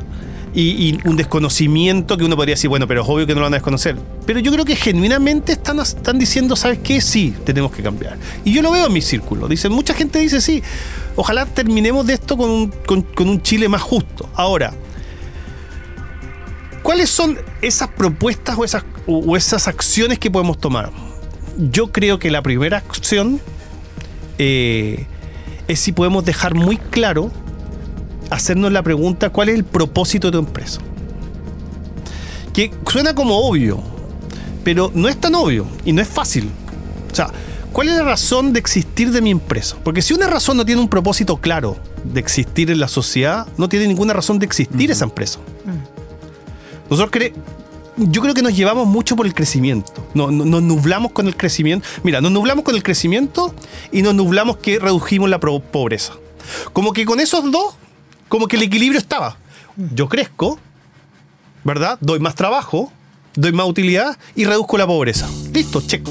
y, 0.53 0.97
un 1.07 1.15
desconocimiento 1.15 2.17
que 2.17 2.25
uno 2.25 2.35
podría 2.35 2.55
decir, 2.55 2.69
bueno, 2.69 2.87
pero 2.87 3.03
es 3.03 3.09
obvio 3.09 3.25
que 3.25 3.33
no 3.33 3.39
lo 3.39 3.45
van 3.45 3.53
a 3.53 3.57
desconocer. 3.57 3.95
Pero 4.25 4.39
yo 4.39 4.51
creo 4.51 4.65
que 4.65 4.75
genuinamente 4.75 5.53
están, 5.53 5.79
están 5.79 6.19
diciendo, 6.19 6.55
¿sabes 6.55 6.79
qué? 6.83 6.99
Sí, 6.99 7.33
tenemos 7.45 7.71
que 7.71 7.81
cambiar. 7.81 8.17
Y 8.43 8.51
yo 8.53 8.61
lo 8.61 8.71
veo 8.71 8.87
en 8.87 8.93
mi 8.93 9.01
círculo. 9.01 9.47
Dicen, 9.47 9.71
mucha 9.71 9.93
gente 9.93 10.19
dice, 10.19 10.41
sí, 10.41 10.61
ojalá 11.15 11.45
terminemos 11.45 12.05
de 12.05 12.13
esto 12.15 12.35
con 12.35 12.49
un, 12.49 12.67
con- 12.85 13.05
un 13.19 13.41
Chile 13.41 13.69
más 13.69 13.81
justo. 13.81 14.29
Ahora, 14.35 14.73
¿cuáles 16.83 17.09
son 17.09 17.37
esas 17.61 17.89
propuestas 17.89 18.57
o 18.57 18.65
esas, 18.65 18.83
o 19.07 19.37
esas 19.37 19.67
acciones 19.67 20.19
que 20.19 20.29
podemos 20.29 20.59
tomar? 20.59 20.91
Yo 21.57 21.91
creo 21.91 22.19
que 22.19 22.31
la 22.31 22.41
primera 22.41 22.77
acción 22.77 23.39
eh, 24.37 25.05
es 25.67 25.79
si 25.79 25.91
podemos 25.91 26.25
dejar 26.25 26.55
muy 26.55 26.77
claro, 26.77 27.31
hacernos 28.31 28.71
la 28.71 28.81
pregunta, 28.81 29.29
¿cuál 29.29 29.49
es 29.49 29.55
el 29.55 29.63
propósito 29.63 30.27
de 30.27 30.31
tu 30.33 30.37
empresa? 30.39 30.79
Que 32.53 32.71
suena 32.89 33.13
como 33.15 33.37
obvio, 33.47 33.79
pero 34.63 34.91
no 34.93 35.07
es 35.07 35.17
tan 35.19 35.35
obvio 35.35 35.67
y 35.85 35.93
no 35.93 36.01
es 36.01 36.07
fácil. 36.07 36.49
O 37.11 37.15
sea, 37.15 37.29
¿cuál 37.71 37.89
es 37.89 37.95
la 37.95 38.03
razón 38.03 38.53
de 38.53 38.59
existir 38.59 39.11
de 39.11 39.21
mi 39.21 39.31
empresa? 39.31 39.77
Porque 39.83 40.01
si 40.01 40.13
una 40.13 40.27
razón 40.27 40.57
no 40.57 40.65
tiene 40.65 40.81
un 40.81 40.89
propósito 40.89 41.37
claro 41.37 41.77
de 42.03 42.19
existir 42.19 42.71
en 42.71 42.79
la 42.79 42.87
sociedad, 42.87 43.47
no 43.57 43.69
tiene 43.69 43.87
ninguna 43.87 44.13
razón 44.13 44.39
de 44.39 44.45
existir 44.45 44.91
esa 44.91 45.05
empresa. 45.05 45.39
Nosotros 46.89 47.11
cre- 47.11 47.33
yo 47.97 48.21
creo 48.21 48.33
que 48.33 48.41
nos 48.41 48.55
llevamos 48.55 48.85
mucho 48.87 49.15
por 49.15 49.25
el 49.25 49.33
crecimiento. 49.33 49.93
No- 50.13 50.29
no- 50.31 50.43
nos 50.45 50.61
nublamos 50.61 51.11
con 51.13 51.27
el 51.27 51.37
crecimiento. 51.37 51.87
Mira, 52.03 52.19
nos 52.19 52.31
nublamos 52.31 52.65
con 52.65 52.75
el 52.75 52.83
crecimiento 52.83 53.53
y 53.93 54.01
nos 54.01 54.13
nublamos 54.15 54.57
que 54.57 54.77
redujimos 54.79 55.29
la 55.29 55.39
pobreza. 55.39 56.13
Como 56.73 56.91
que 56.91 57.05
con 57.05 57.19
esos 57.21 57.49
dos, 57.51 57.75
como 58.31 58.47
que 58.47 58.55
el 58.55 58.63
equilibrio 58.63 58.97
estaba. 58.97 59.35
Yo 59.93 60.07
crezco, 60.07 60.57
¿verdad? 61.65 61.97
Doy 61.99 62.19
más 62.19 62.33
trabajo, 62.33 62.89
doy 63.35 63.51
más 63.51 63.67
utilidad 63.67 64.17
y 64.37 64.45
reduzco 64.45 64.77
la 64.77 64.87
pobreza. 64.87 65.29
Listo, 65.53 65.81
check. 65.81 66.07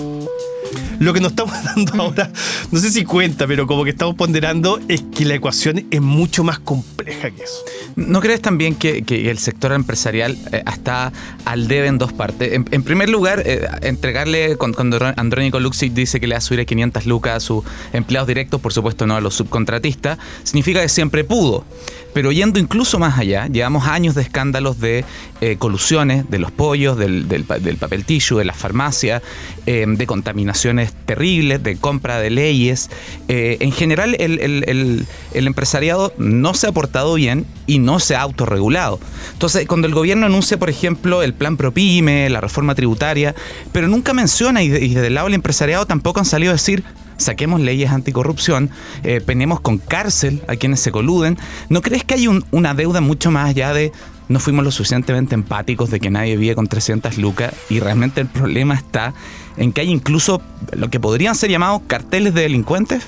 Lo 1.00 1.14
que 1.14 1.20
nos 1.20 1.32
estamos 1.32 1.54
dando 1.64 2.02
ahora, 2.02 2.30
no 2.70 2.78
sé 2.78 2.90
si 2.90 3.04
cuenta, 3.04 3.46
pero 3.46 3.66
como 3.66 3.84
que 3.84 3.90
estamos 3.90 4.14
ponderando 4.16 4.78
es 4.86 5.02
que 5.16 5.24
la 5.24 5.34
ecuación 5.34 5.86
es 5.90 6.00
mucho 6.02 6.44
más 6.44 6.58
compleja 6.58 7.30
que 7.30 7.42
eso. 7.42 7.64
¿No 7.96 8.20
crees 8.20 8.42
también 8.42 8.74
que, 8.74 9.02
el 9.08 9.38
sector 9.38 9.72
empresarial 9.72 10.36
eh, 10.52 10.62
está 10.70 11.10
al 11.46 11.68
debe 11.68 11.86
en 11.86 11.96
dos 11.96 12.12
partes? 12.12 12.52
En, 12.52 12.82
primer 12.82 13.08
lugar, 13.08 13.42
eh, 13.46 13.66
entregarle, 13.80 14.56
cuando, 14.56 14.98
Andrónico 15.16 15.58
Luxic 15.58 15.94
dice 15.94 16.20
que 16.20 16.26
le 16.26 16.34
va 16.34 16.38
a 16.38 16.42
subir 16.42 16.60
a 16.60 16.64
500 16.66 17.06
lucas 17.06 17.34
a 17.34 17.40
sus 17.40 17.64
empleados 17.94 18.28
directos, 18.28 18.60
por 18.60 18.74
supuesto 18.74 19.06
no 19.06 19.16
a 19.16 19.22
los 19.22 19.34
subcontratistas, 19.34 20.18
significa 20.44 20.82
que 20.82 20.90
siempre 20.90 21.24
pudo. 21.24 21.64
Pero 22.12 22.32
yendo 22.32 22.58
incluso 22.58 22.98
más 22.98 23.18
allá, 23.18 23.46
llevamos 23.46 23.86
años 23.86 24.14
de 24.14 24.22
escándalos 24.22 24.80
de 24.80 25.04
eh, 25.40 25.56
colusiones, 25.56 26.28
de 26.28 26.38
los 26.38 26.50
pollos, 26.50 26.98
del, 26.98 27.28
del 27.28 27.44
papel 27.44 28.04
tissue, 28.04 28.38
de 28.38 28.44
las 28.44 28.56
farmacias, 28.56 29.22
eh, 29.66 29.84
de 29.86 30.06
contaminaciones 30.06 30.89
terribles, 31.06 31.62
de 31.62 31.76
compra 31.76 32.18
de 32.20 32.30
leyes. 32.30 32.90
Eh, 33.28 33.56
en 33.60 33.72
general, 33.72 34.16
el, 34.18 35.06
empresariado 35.32 36.12
no 36.18 36.54
se 36.54 36.66
ha 36.66 36.72
portado 36.72 37.14
bien 37.14 37.46
y 37.66 37.78
no 37.78 37.98
se 38.00 38.14
ha 38.16 38.22
autorregulado. 38.22 39.00
Entonces, 39.32 39.66
cuando 39.66 39.86
el 39.86 39.94
gobierno 39.94 40.26
anuncia, 40.26 40.58
por 40.58 40.70
ejemplo, 40.70 41.22
el 41.22 41.34
plan 41.34 41.56
ProPyme, 41.56 42.28
la 42.30 42.40
reforma 42.40 42.74
tributaria, 42.74 43.34
pero 43.72 43.88
nunca 43.88 44.12
menciona, 44.14 44.62
y, 44.62 44.68
de- 44.68 44.84
y 44.84 44.94
desde 44.94 45.08
el 45.08 45.14
lado 45.14 45.26
del 45.26 45.34
empresariado 45.34 45.86
tampoco 45.86 46.20
han 46.20 46.26
salido 46.26 46.50
a 46.50 46.54
decir 46.54 46.84
saquemos 47.16 47.60
leyes 47.60 47.90
anticorrupción, 47.90 48.70
eh, 49.04 49.20
penemos 49.20 49.60
con 49.60 49.76
cárcel 49.76 50.42
a 50.48 50.56
quienes 50.56 50.80
se 50.80 50.90
coluden. 50.90 51.36
¿No 51.68 51.82
crees 51.82 52.02
que 52.02 52.14
hay 52.14 52.26
un- 52.26 52.46
una 52.50 52.72
deuda 52.72 53.02
mucho 53.02 53.30
más 53.30 53.50
allá 53.50 53.74
de 53.74 53.92
no 54.30 54.38
fuimos 54.38 54.64
lo 54.64 54.70
suficientemente 54.70 55.34
empáticos 55.34 55.90
de 55.90 55.98
que 55.98 56.08
nadie 56.08 56.36
vive 56.36 56.54
con 56.54 56.68
300 56.68 57.18
lucas 57.18 57.52
y 57.68 57.80
realmente 57.80 58.20
el 58.20 58.28
problema 58.28 58.74
está 58.74 59.12
en 59.56 59.72
que 59.72 59.80
hay 59.80 59.90
incluso 59.90 60.40
lo 60.72 60.88
que 60.88 61.00
podrían 61.00 61.34
ser 61.34 61.50
llamados 61.50 61.82
carteles 61.88 62.32
de 62.32 62.42
delincuentes? 62.42 63.02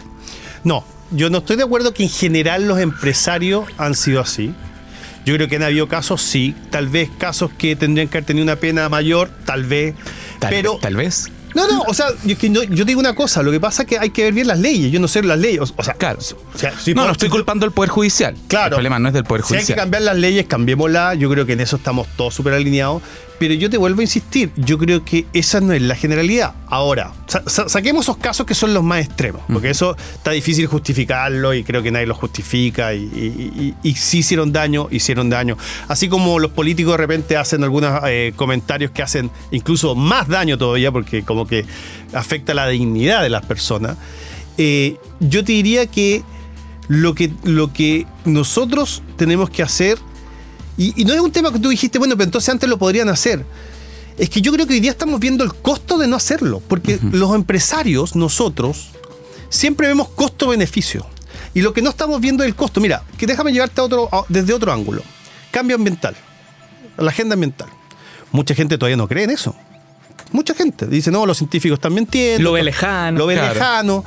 No, 0.64 0.84
yo 1.12 1.30
no 1.30 1.38
estoy 1.38 1.56
de 1.56 1.62
acuerdo 1.62 1.94
que 1.94 2.02
en 2.02 2.08
general 2.08 2.66
los 2.66 2.80
empresarios 2.80 3.66
han 3.78 3.94
sido 3.94 4.20
así. 4.20 4.52
Yo 5.24 5.36
creo 5.36 5.46
que 5.46 5.54
han 5.54 5.62
habido 5.62 5.86
casos, 5.86 6.20
sí. 6.20 6.56
Tal 6.70 6.88
vez 6.88 7.08
casos 7.16 7.52
que 7.56 7.76
tendrían 7.76 8.08
que 8.08 8.18
haber 8.18 8.26
tenido 8.26 8.42
una 8.42 8.56
pena 8.56 8.88
mayor, 8.88 9.30
tal 9.46 9.64
vez. 9.64 9.94
Tal, 10.40 10.50
pero. 10.50 10.78
tal 10.80 10.96
vez. 10.96 11.30
No, 11.54 11.66
no, 11.68 11.82
o 11.82 11.94
sea, 11.94 12.06
yo, 12.24 12.36
no- 12.50 12.62
yo 12.62 12.84
digo 12.84 13.00
una 13.00 13.14
cosa. 13.14 13.42
Lo 13.42 13.50
que 13.50 13.60
pasa 13.60 13.82
es 13.82 13.88
que 13.88 13.98
hay 13.98 14.10
que 14.10 14.24
ver 14.24 14.32
bien 14.32 14.46
las 14.46 14.58
leyes. 14.58 14.90
Yo 14.92 15.00
no 15.00 15.08
sé 15.08 15.22
las 15.22 15.38
leyes. 15.38 15.60
O, 15.60 15.74
o 15.76 15.82
sea, 15.84 15.94
Claro. 15.94 16.18
o 16.20 16.58
sea, 16.58 16.72
si 16.78 16.94
no, 16.94 17.04
no 17.06 17.12
estoy 17.12 17.28
culpando 17.28 17.66
al 17.66 17.72
Poder 17.72 17.90
Judicial. 17.90 18.34
Claro. 18.48 18.66
El 18.66 18.72
problema 18.74 18.98
no 18.98 19.08
es 19.08 19.14
del 19.14 19.24
Poder 19.24 19.42
Si 19.44 19.54
hay 19.54 19.58
que 19.58 19.64
Judicial. 19.64 19.78
cambiar 19.78 20.02
las 20.02 20.16
leyes, 20.16 20.46
cambiémoslas. 20.46 21.18
Yo 21.18 21.28
creo 21.30 21.46
que 21.46 21.52
en 21.54 21.60
eso 21.60 21.76
estamos 21.76 22.06
todos 22.16 22.34
súper 22.34 22.54
alineados. 22.54 23.02
Pero 23.42 23.54
yo 23.54 23.68
te 23.68 23.76
vuelvo 23.76 23.98
a 23.98 24.02
insistir, 24.04 24.52
yo 24.56 24.78
creo 24.78 25.04
que 25.04 25.26
esa 25.32 25.60
no 25.60 25.72
es 25.72 25.82
la 25.82 25.96
generalidad. 25.96 26.54
Ahora, 26.68 27.12
sa- 27.26 27.42
sa- 27.48 27.68
saquemos 27.68 28.04
esos 28.04 28.16
casos 28.18 28.46
que 28.46 28.54
son 28.54 28.72
los 28.72 28.84
más 28.84 29.04
extremos, 29.04 29.42
porque 29.52 29.70
eso 29.70 29.96
está 30.14 30.30
difícil 30.30 30.66
justificarlo 30.68 31.52
y 31.52 31.64
creo 31.64 31.82
que 31.82 31.90
nadie 31.90 32.06
lo 32.06 32.14
justifica. 32.14 32.94
Y, 32.94 33.00
y- 33.02 33.74
y- 33.82 33.88
y 33.90 33.94
si 33.96 34.18
hicieron 34.18 34.52
daño, 34.52 34.86
hicieron 34.92 35.28
daño. 35.28 35.56
Así 35.88 36.08
como 36.08 36.38
los 36.38 36.52
políticos 36.52 36.92
de 36.92 36.98
repente 36.98 37.36
hacen 37.36 37.64
algunos 37.64 38.00
eh, 38.06 38.32
comentarios 38.36 38.92
que 38.92 39.02
hacen 39.02 39.28
incluso 39.50 39.96
más 39.96 40.28
daño 40.28 40.56
todavía, 40.56 40.92
porque 40.92 41.24
como 41.24 41.44
que 41.48 41.64
afecta 42.14 42.54
la 42.54 42.68
dignidad 42.68 43.22
de 43.22 43.28
las 43.30 43.44
personas. 43.44 43.96
Eh, 44.56 44.98
yo 45.18 45.42
te 45.44 45.50
diría 45.50 45.86
que 45.86 46.22
lo 46.86 47.16
que, 47.16 47.32
lo 47.42 47.72
que 47.72 48.06
nosotros 48.24 49.02
tenemos 49.16 49.50
que 49.50 49.64
hacer, 49.64 49.98
y, 50.76 51.00
y 51.00 51.04
no 51.04 51.12
es 51.14 51.20
un 51.20 51.30
tema 51.32 51.52
que 51.52 51.58
tú 51.58 51.68
dijiste, 51.68 51.98
bueno, 51.98 52.16
pero 52.16 52.24
entonces 52.24 52.48
antes 52.48 52.68
lo 52.68 52.78
podrían 52.78 53.08
hacer. 53.08 53.44
Es 54.18 54.28
que 54.30 54.40
yo 54.42 54.52
creo 54.52 54.66
que 54.66 54.74
hoy 54.74 54.80
día 54.80 54.90
estamos 54.90 55.18
viendo 55.20 55.42
el 55.44 55.54
costo 55.54 55.98
de 55.98 56.06
no 56.06 56.16
hacerlo, 56.16 56.62
porque 56.68 56.98
los 57.12 57.34
empresarios, 57.34 58.14
nosotros, 58.14 58.90
siempre 59.48 59.86
vemos 59.88 60.08
costo-beneficio. 60.08 61.06
Y 61.54 61.62
lo 61.62 61.72
que 61.72 61.82
no 61.82 61.90
estamos 61.90 62.20
viendo 62.20 62.42
es 62.42 62.48
el 62.48 62.54
costo. 62.54 62.80
Mira, 62.80 63.02
que 63.18 63.26
déjame 63.26 63.52
llevarte 63.52 63.80
a 63.80 63.84
otro, 63.84 64.08
a- 64.12 64.24
desde 64.28 64.52
otro 64.54 64.72
ángulo. 64.72 65.02
Cambio 65.50 65.76
ambiental, 65.76 66.14
la 66.96 67.10
agenda 67.10 67.34
ambiental. 67.34 67.68
Mucha 68.32 68.54
gente 68.54 68.78
todavía 68.78 68.96
no 68.96 69.08
cree 69.08 69.24
en 69.24 69.30
eso. 69.30 69.54
Mucha 70.30 70.54
gente 70.54 70.86
dice, 70.86 71.10
no, 71.10 71.26
los 71.26 71.36
científicos 71.38 71.76
están 71.76 71.92
mintiendo. 71.92 72.42
Lo 72.44 72.52
ve 72.52 72.62
lejano, 72.64 73.18
Lo 73.18 73.26
ve 73.26 73.34
claro. 73.34 73.52
lejano. 73.54 74.04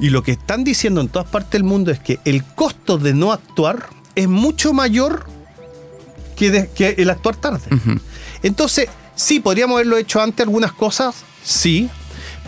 Y 0.00 0.10
lo 0.10 0.22
que 0.24 0.32
están 0.32 0.64
diciendo 0.64 1.00
en 1.00 1.08
todas 1.08 1.28
partes 1.28 1.52
del 1.52 1.64
mundo 1.64 1.90
es 1.92 2.00
que 2.00 2.18
el 2.24 2.42
costo 2.44 2.98
de 2.98 3.14
no 3.14 3.32
actuar 3.32 3.88
es 4.16 4.28
mucho 4.28 4.72
mayor 4.72 5.26
que, 6.36 6.50
de- 6.50 6.68
que 6.70 6.94
el 6.98 7.10
actuar 7.10 7.36
tarde. 7.36 7.60
Entonces, 8.42 8.88
sí, 9.14 9.40
podríamos 9.40 9.74
haberlo 9.76 9.96
hecho 9.96 10.20
antes 10.20 10.44
algunas 10.44 10.72
cosas, 10.72 11.14
sí, 11.42 11.88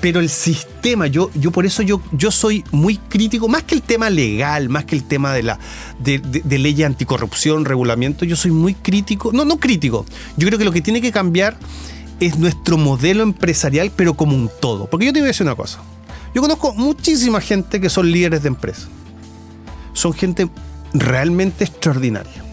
pero 0.01 0.21
el 0.21 0.29
sistema, 0.29 1.09
yo, 1.09 1.29
yo 1.35 1.51
por 1.51 1.67
eso 1.67 1.83
yo, 1.83 2.01
yo 2.13 2.31
soy 2.31 2.63
muy 2.71 2.97
crítico, 2.99 3.49
más 3.49 3.65
que 3.65 3.75
el 3.75 3.83
tema 3.83 4.09
legal, 4.11 4.69
más 4.69 4.85
que 4.85 4.95
el 4.95 5.03
tema 5.03 5.33
de 5.33 5.43
la 5.43 5.59
de, 5.99 6.21
de, 6.21 6.41
de 6.45 6.59
ley 6.59 6.81
anticorrupción, 6.85 7.65
regulamiento, 7.65 8.25
yo 8.25 8.37
soy 8.37 8.53
muy 8.53 8.75
crítico, 8.75 9.33
no, 9.33 9.45
no 9.45 9.59
crítico, 9.59 10.07
yo 10.37 10.47
creo 10.47 10.59
que 10.59 10.65
lo 10.65 10.71
que 10.73 10.81
tiene 10.83 11.01
que 11.01 11.11
cambiar 11.11 11.59
es 12.21 12.39
nuestro 12.39 12.77
modelo 12.79 13.23
empresarial, 13.25 13.91
pero 13.95 14.15
como 14.15 14.37
un 14.37 14.51
todo. 14.61 14.87
Porque 14.91 15.07
yo 15.07 15.13
te 15.13 15.21
voy 15.21 15.27
a 15.27 15.29
decir 15.29 15.47
una 15.47 15.57
cosa, 15.57 15.81
yo 16.35 16.43
conozco 16.43 16.75
muchísima 16.75 17.41
gente 17.41 17.81
que 17.81 17.89
son 17.91 18.11
líderes 18.13 18.43
de 18.43 18.49
empresa, 18.49 18.87
son 19.95 20.13
gente 20.13 20.49
realmente 20.95 21.65
extraordinaria 21.65 22.45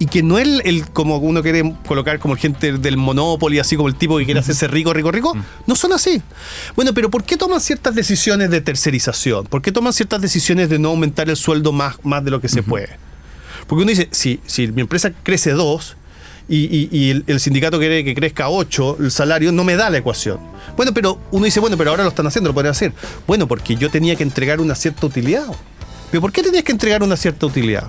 y 0.00 0.06
que 0.06 0.22
no 0.24 0.38
es 0.38 0.48
el, 0.48 0.62
el- 0.64 0.88
como 0.90 1.18
uno 1.18 1.42
quiere 1.42 1.76
colocar 1.86 2.18
como 2.18 2.34
gente 2.34 2.72
del 2.78 2.96
Monopoly, 2.96 3.60
así 3.60 3.76
como 3.76 3.86
el 3.88 3.94
tipo 3.94 4.18
que 4.18 4.24
quiere 4.24 4.40
hacerse 4.40 4.66
rico, 4.66 4.92
rico, 4.92 5.12
rico, 5.12 5.36
no 5.66 5.76
son 5.76 5.92
así. 5.92 6.20
Bueno, 6.74 6.92
pero 6.94 7.08
¿por 7.10 7.22
qué 7.22 7.36
toman 7.36 7.60
ciertas 7.60 7.94
decisiones 7.94 8.50
de 8.50 8.60
tercerización? 8.60 9.46
¿Por 9.46 9.62
qué 9.62 9.70
toman 9.70 9.92
ciertas 9.92 10.20
decisiones 10.20 10.68
de 10.68 10.78
no 10.80 10.88
aumentar 10.88 11.28
el 11.30 11.36
sueldo 11.36 11.70
más, 11.70 11.96
más 12.02 12.24
de 12.24 12.32
lo 12.32 12.40
que 12.40 12.48
se 12.48 12.62
puede? 12.64 12.88
Porque 13.68 13.82
uno 13.82 13.90
dice, 13.90 14.08
si, 14.10 14.40
si 14.46 14.66
mi 14.68 14.80
empresa 14.80 15.12
crece 15.22 15.52
dos 15.52 15.96
y, 16.48 16.64
y- 16.64 16.88
y 16.90 17.10
el, 17.10 17.24
el 17.28 17.38
sindicato 17.38 17.78
quiere 17.78 18.02
que 18.02 18.14
crezca 18.14 18.48
ocho, 18.48 18.96
el 18.98 19.10
salario 19.12 19.52
no 19.52 19.62
me 19.62 19.76
da 19.76 19.90
la 19.90 19.98
ecuación. 19.98 20.40
Bueno, 20.76 20.92
pero 20.94 21.20
uno 21.30 21.44
dice, 21.44 21.60
bueno, 21.60 21.76
pero 21.76 21.90
ahora 21.90 22.02
lo 22.04 22.08
están 22.08 22.26
haciendo, 22.26 22.48
lo 22.48 22.54
podrían 22.54 22.72
hacer. 22.72 22.92
Bueno, 23.26 23.46
porque 23.46 23.76
yo 23.76 23.90
tenía 23.90 24.16
que 24.16 24.22
entregar 24.24 24.60
una 24.60 24.74
cierta 24.74 25.06
utilidad. 25.06 25.46
¿Pero 26.10 26.20
por 26.22 26.32
qué 26.32 26.42
tenías 26.42 26.64
que 26.64 26.72
entregar 26.72 27.02
una 27.04 27.16
cierta 27.16 27.46
utilidad? 27.46 27.88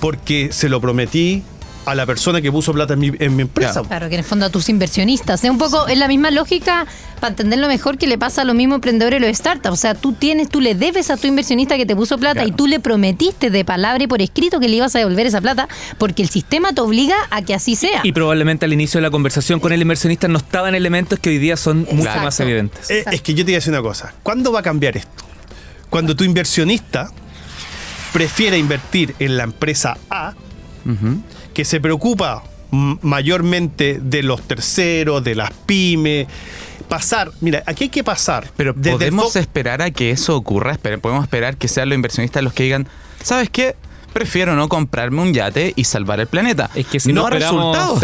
Porque 0.00 0.50
se 0.52 0.68
lo 0.68 0.80
prometí, 0.80 1.42
a 1.86 1.94
la 1.94 2.04
persona 2.04 2.42
que 2.42 2.50
puso 2.50 2.72
plata 2.72 2.94
en 2.94 2.98
mi, 2.98 3.12
en 3.18 3.36
mi 3.36 3.42
empresa. 3.42 3.82
Claro, 3.82 4.08
que 4.08 4.16
en 4.16 4.18
el 4.18 4.24
fondo 4.24 4.46
a 4.46 4.50
tus 4.50 4.68
inversionistas. 4.68 5.42
Es 5.44 5.50
un 5.50 5.56
poco, 5.56 5.86
es 5.86 5.96
la 5.96 6.08
misma 6.08 6.32
lógica, 6.32 6.84
para 7.20 7.30
entenderlo 7.30 7.68
mejor, 7.68 7.96
que 7.96 8.08
le 8.08 8.18
pasa 8.18 8.42
a 8.42 8.44
los 8.44 8.56
mismos 8.56 8.76
emprendedores 8.76 9.20
de 9.20 9.28
los 9.28 9.36
startups. 9.36 9.72
O 9.72 9.76
sea, 9.76 9.94
tú 9.94 10.12
tienes, 10.12 10.48
tú 10.48 10.60
le 10.60 10.74
debes 10.74 11.10
a 11.10 11.16
tu 11.16 11.28
inversionista 11.28 11.76
que 11.76 11.86
te 11.86 11.94
puso 11.94 12.18
plata 12.18 12.44
y 12.44 12.50
tú 12.50 12.66
le 12.66 12.80
prometiste 12.80 13.50
de 13.50 13.64
palabra 13.64 14.02
y 14.02 14.08
por 14.08 14.20
escrito 14.20 14.58
que 14.58 14.68
le 14.68 14.76
ibas 14.76 14.96
a 14.96 14.98
devolver 14.98 15.26
esa 15.26 15.40
plata, 15.40 15.68
porque 15.96 16.22
el 16.22 16.28
sistema 16.28 16.72
te 16.72 16.80
obliga 16.80 17.16
a 17.30 17.42
que 17.42 17.54
así 17.54 17.76
sea. 17.76 18.00
Y 18.02 18.10
probablemente 18.10 18.66
al 18.66 18.72
inicio 18.72 18.98
de 18.98 19.02
la 19.02 19.10
conversación 19.10 19.60
con 19.60 19.72
el 19.72 19.80
inversionista 19.80 20.26
no 20.26 20.38
estaban 20.38 20.74
elementos 20.74 21.20
que 21.20 21.30
hoy 21.30 21.38
día 21.38 21.56
son 21.56 21.86
mucho 21.92 22.16
más 22.20 22.40
evidentes. 22.40 22.90
Eh, 22.90 23.04
es 23.12 23.22
que 23.22 23.32
yo 23.32 23.44
te 23.44 23.52
voy 23.52 23.54
a 23.54 23.58
decir 23.58 23.72
una 23.72 23.82
cosa. 23.82 24.12
¿Cuándo 24.24 24.50
va 24.50 24.60
a 24.60 24.62
cambiar 24.62 24.96
esto? 24.96 25.24
Cuando 25.88 26.16
tu 26.16 26.24
inversionista 26.24 27.12
prefiere 28.16 28.56
invertir 28.56 29.14
en 29.18 29.36
la 29.36 29.44
empresa 29.44 29.98
A, 30.08 30.32
que 31.52 31.66
se 31.66 31.82
preocupa 31.82 32.42
mayormente 32.70 33.98
de 34.00 34.22
los 34.22 34.40
terceros, 34.40 35.22
de 35.22 35.34
las 35.34 35.50
pymes, 35.52 36.26
pasar, 36.88 37.30
mira, 37.42 37.62
aquí 37.66 37.84
hay 37.84 37.90
que 37.90 38.02
pasar. 38.02 38.50
Pero 38.56 38.74
podemos 38.74 39.36
esperar 39.36 39.82
a 39.82 39.90
que 39.90 40.12
eso 40.12 40.34
ocurra. 40.34 40.78
Podemos 40.78 41.24
esperar 41.24 41.58
que 41.58 41.68
sean 41.68 41.90
los 41.90 41.96
inversionistas 41.96 42.42
los 42.42 42.54
que 42.54 42.62
digan, 42.62 42.88
¿sabes 43.22 43.50
qué? 43.50 43.76
Prefiero 44.16 44.56
no 44.56 44.68
comprarme 44.68 45.20
un 45.20 45.34
yate 45.34 45.72
y 45.76 45.84
salvar 45.84 46.20
el 46.20 46.26
planeta. 46.26 46.70
Es 46.74 46.86
que 46.86 46.98
si 47.00 47.12
no 47.12 47.26
ha 47.26 47.28
esperamos, 47.28 47.76
resultado. 47.76 47.96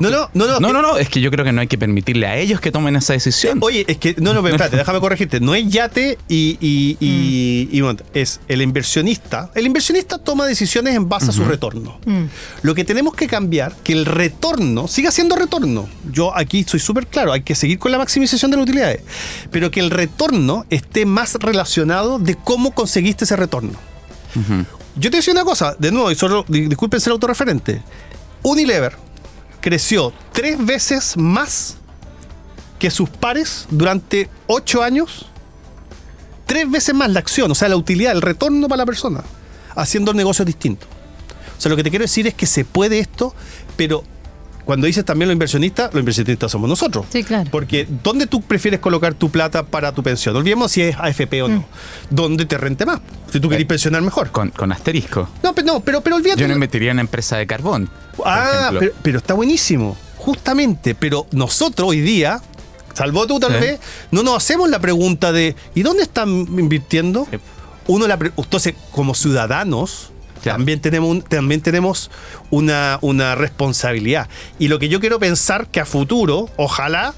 No, 0.00 0.08
no, 0.10 0.30
no, 0.32 0.46
no. 0.46 0.60
No, 0.60 0.72
no, 0.72 0.80
no, 0.82 0.96
es 0.96 1.08
que 1.10 1.20
yo 1.20 1.30
creo 1.30 1.44
que 1.44 1.52
no 1.52 1.60
hay 1.60 1.66
que 1.66 1.76
permitirle 1.76 2.26
a 2.26 2.36
ellos 2.36 2.60
que 2.60 2.70
tomen 2.72 2.96
esa 2.96 3.12
decisión. 3.12 3.58
Oye, 3.60 3.84
es 3.86 3.98
que, 3.98 4.14
no, 4.18 4.32
no, 4.32 4.42
pero 4.42 4.54
espérate, 4.56 4.76
déjame 4.78 5.00
corregirte. 5.00 5.40
No 5.40 5.54
es 5.54 5.68
yate 5.68 6.18
y, 6.28 6.56
y, 6.60 6.96
y- 7.00 7.68
y 7.70 7.82
monta. 7.82 8.04
es 8.14 8.40
el 8.48 8.62
inversionista. 8.62 9.50
El 9.54 9.66
inversionista 9.66 10.16
toma 10.18 10.46
decisiones 10.46 10.94
en 10.94 11.08
base 11.08 11.30
a 11.30 11.32
su 11.32 11.44
retorno. 11.44 11.98
Lo 12.62 12.74
que 12.74 12.84
tenemos 12.84 13.14
que 13.14 13.26
cambiar, 13.26 13.74
que 13.84 13.92
el 13.92 14.06
retorno 14.06 14.88
siga 14.88 15.10
siendo 15.10 15.36
retorno. 15.36 15.86
Yo 16.10 16.34
aquí 16.36 16.64
soy 16.64 16.80
súper 16.80 17.06
claro, 17.06 17.32
hay 17.32 17.42
que 17.42 17.54
seguir 17.54 17.78
con 17.78 17.92
la 17.92 17.98
maximización 17.98 18.50
de 18.50 18.56
las 18.56 18.64
utilidades, 18.64 19.02
pero 19.50 19.70
que 19.70 19.80
el 19.80 19.90
retorno 19.90 20.64
esté 20.70 21.04
más 21.04 21.34
relacionado 21.34 22.18
de 22.18 22.36
cómo 22.36 22.72
conseguiste 22.72 23.24
ese 23.24 23.36
retorno. 23.36 23.72
Yo 24.98 25.10
te 25.10 25.18
decía 25.18 25.32
una 25.32 25.44
cosa, 25.44 25.76
de 25.78 25.92
nuevo, 25.92 26.10
y 26.10 26.14
solo, 26.14 26.44
di- 26.48 26.66
disculpen 26.66 27.00
ser 27.00 27.12
autorreferente. 27.12 27.82
Unilever 28.42 28.96
creció 29.60 30.12
tres 30.32 30.64
veces 30.64 31.16
más 31.16 31.76
que 32.78 32.90
sus 32.90 33.08
pares 33.08 33.66
durante 33.70 34.28
ocho 34.46 34.82
años, 34.82 35.26
tres 36.46 36.70
veces 36.70 36.94
más 36.94 37.10
la 37.10 37.20
acción, 37.20 37.50
o 37.50 37.54
sea, 37.54 37.68
la 37.68 37.76
utilidad, 37.76 38.12
el 38.12 38.22
retorno 38.22 38.68
para 38.68 38.78
la 38.78 38.86
persona, 38.86 39.22
haciendo 39.74 40.12
negocios 40.14 40.46
distintos. 40.46 40.88
O 41.56 41.60
sea, 41.60 41.70
lo 41.70 41.76
que 41.76 41.82
te 41.82 41.90
quiero 41.90 42.04
decir 42.04 42.26
es 42.26 42.34
que 42.34 42.46
se 42.46 42.64
puede 42.64 43.00
esto, 43.00 43.34
pero 43.76 44.04
cuando 44.68 44.86
dices 44.86 45.02
también 45.02 45.30
los 45.30 45.32
inversionistas, 45.32 45.94
los 45.94 46.00
inversionistas 46.00 46.52
somos 46.52 46.68
nosotros. 46.68 47.06
Sí, 47.08 47.24
claro. 47.24 47.48
Porque 47.50 47.88
¿dónde 48.04 48.26
tú 48.26 48.42
prefieres 48.42 48.80
colocar 48.80 49.14
tu 49.14 49.30
plata 49.30 49.62
para 49.62 49.92
tu 49.92 50.02
pensión? 50.02 50.34
No 50.34 50.40
olvidemos 50.40 50.70
si 50.70 50.82
es 50.82 50.94
AFP 50.98 51.42
o 51.42 51.48
no. 51.48 51.64
¿Dónde 52.10 52.44
te 52.44 52.58
rente 52.58 52.84
más? 52.84 53.00
Si 53.32 53.40
tú 53.40 53.48
querés 53.48 53.64
pensionar 53.64 54.02
mejor. 54.02 54.30
Con, 54.30 54.50
con 54.50 54.70
asterisco. 54.70 55.26
No, 55.42 55.54
pero, 55.54 55.66
no, 55.68 55.80
pero, 55.80 56.02
pero 56.02 56.16
olvídate. 56.16 56.42
Yo 56.42 56.48
no 56.48 56.52
invertiría 56.52 56.90
en 56.90 56.96
una 56.96 57.00
empresa 57.00 57.38
de 57.38 57.46
carbón. 57.46 57.88
Ah, 58.26 58.70
pero, 58.78 58.92
pero 59.02 59.16
está 59.16 59.32
buenísimo. 59.32 59.96
Justamente, 60.18 60.94
pero 60.94 61.26
nosotros 61.30 61.88
hoy 61.88 62.02
día, 62.02 62.42
salvo 62.92 63.26
tú 63.26 63.40
tal 63.40 63.54
Sí. 63.54 63.60
vez, 63.60 63.80
no 64.10 64.22
nos 64.22 64.36
hacemos 64.36 64.68
la 64.68 64.80
pregunta 64.80 65.32
de 65.32 65.56
¿y 65.74 65.82
dónde 65.82 66.02
están 66.02 66.28
invirtiendo? 66.28 67.26
Sí. 67.30 67.38
Uno 67.86 68.06
la 68.06 68.18
entonces, 68.36 68.74
como 68.90 69.14
ciudadanos, 69.14 70.10
Claro. 70.42 70.56
también 70.58 70.80
tenemos, 70.80 71.10
un- 71.10 71.22
también 71.22 71.60
tenemos 71.60 72.10
una, 72.50 72.98
una 73.02 73.34
responsabilidad. 73.34 74.28
Y 74.58 74.68
lo 74.68 74.78
que 74.78 74.88
yo 74.88 75.00
quiero 75.00 75.18
pensar 75.18 75.66
que 75.68 75.80
a 75.80 75.84
futuro, 75.86 76.48
ojalá, 76.56 77.14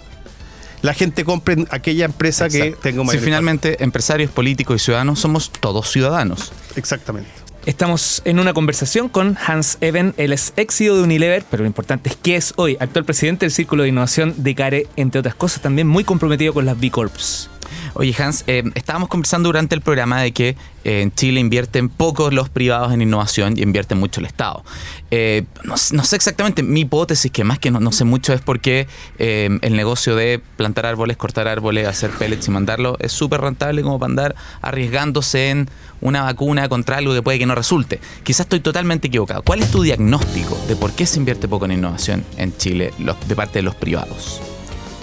la 0.82 0.94
gente 0.94 1.24
compre 1.24 1.54
en 1.54 1.68
aquella 1.70 2.06
empresa 2.06 2.48
que 2.48 2.72
tenga 2.82 3.02
un 3.02 3.06
Si 3.08 3.12
mayor 3.16 3.24
finalmente 3.24 3.82
empresarios, 3.84 4.30
políticos 4.30 4.80
y 4.80 4.84
ciudadanos 4.84 5.20
somos 5.20 5.50
todos 5.50 5.90
ciudadanos. 5.90 6.52
Exactamente. 6.76 7.28
Estamos 7.66 8.22
en 8.24 8.38
una 8.40 8.54
conversación 8.54 9.10
con 9.10 9.36
Hans 9.46 9.76
Even, 9.82 10.14
él 10.16 10.32
es 10.32 10.54
ex 10.56 10.76
CEO 10.76 10.96
de 10.96 11.02
Unilever, 11.02 11.44
pero 11.50 11.62
lo 11.62 11.66
importante 11.66 12.08
es 12.08 12.16
que 12.16 12.36
es 12.36 12.54
hoy 12.56 12.78
actual 12.80 13.04
presidente 13.04 13.44
del 13.44 13.52
Círculo 13.52 13.82
de 13.82 13.90
Innovación 13.90 14.32
de 14.38 14.54
CARE, 14.54 14.86
entre 14.96 15.18
otras 15.20 15.34
cosas, 15.34 15.60
también 15.60 15.86
muy 15.86 16.02
comprometido 16.02 16.54
con 16.54 16.64
las 16.64 16.80
B 16.80 16.90
Corps. 16.90 17.50
Oye, 17.94 18.14
Hans, 18.18 18.44
eh, 18.46 18.62
estábamos 18.74 19.08
conversando 19.08 19.48
durante 19.48 19.74
el 19.74 19.80
programa 19.80 20.20
de 20.20 20.32
que 20.32 20.56
eh, 20.84 21.02
en 21.02 21.12
Chile 21.14 21.40
invierten 21.40 21.88
pocos 21.88 22.32
los 22.32 22.48
privados 22.48 22.92
en 22.92 23.02
innovación 23.02 23.56
y 23.58 23.62
invierte 23.62 23.94
mucho 23.94 24.20
el 24.20 24.26
Estado. 24.26 24.64
Eh, 25.10 25.44
no, 25.64 25.76
sé- 25.76 25.96
exactamente, 26.16 26.62
mi 26.62 26.80
hipótesis, 26.80 27.30
que 27.30 27.44
más 27.44 27.58
que 27.58 27.70
no, 27.70 27.80
no 27.80 27.92
sé 27.92 28.04
mucho, 28.04 28.32
es 28.32 28.40
porque 28.40 28.86
el 29.18 29.76
negocio 29.76 30.16
de 30.16 30.40
plantar 30.56 30.86
árboles, 30.86 31.16
cortar 31.16 31.48
árboles, 31.48 31.86
hacer 31.86 32.10
pellets 32.10 32.46
y 32.48 32.50
mandarlo 32.50 32.96
es 33.00 33.12
súper 33.12 33.40
rentable 33.40 33.82
como 33.82 33.98
para 33.98 34.10
andar 34.10 34.34
arriesgándose 34.62 35.50
en 35.50 35.68
una 36.00 36.22
vacuna 36.22 36.68
contra 36.68 36.96
algo 36.98 37.12
que 37.12 37.22
puede 37.22 37.38
que 37.38 37.46
no 37.46 37.54
resulte. 37.54 38.00
Quizás 38.22 38.46
estoy 38.46 38.60
totalmente 38.60 39.08
equivocado. 39.08 39.42
¿Cuál 39.42 39.62
es 39.62 39.70
tu 39.70 39.82
diagnóstico 39.82 40.58
de 40.68 40.76
por 40.76 40.92
qué 40.92 41.04
se 41.06 41.18
invierte 41.18 41.48
poco 41.48 41.66
en 41.66 41.72
innovación 41.72 42.24
en 42.36 42.56
Chile 42.56 42.92
de 43.28 43.36
parte 43.36 43.58
de 43.58 43.62
los 43.62 43.74
privados? 43.74 44.40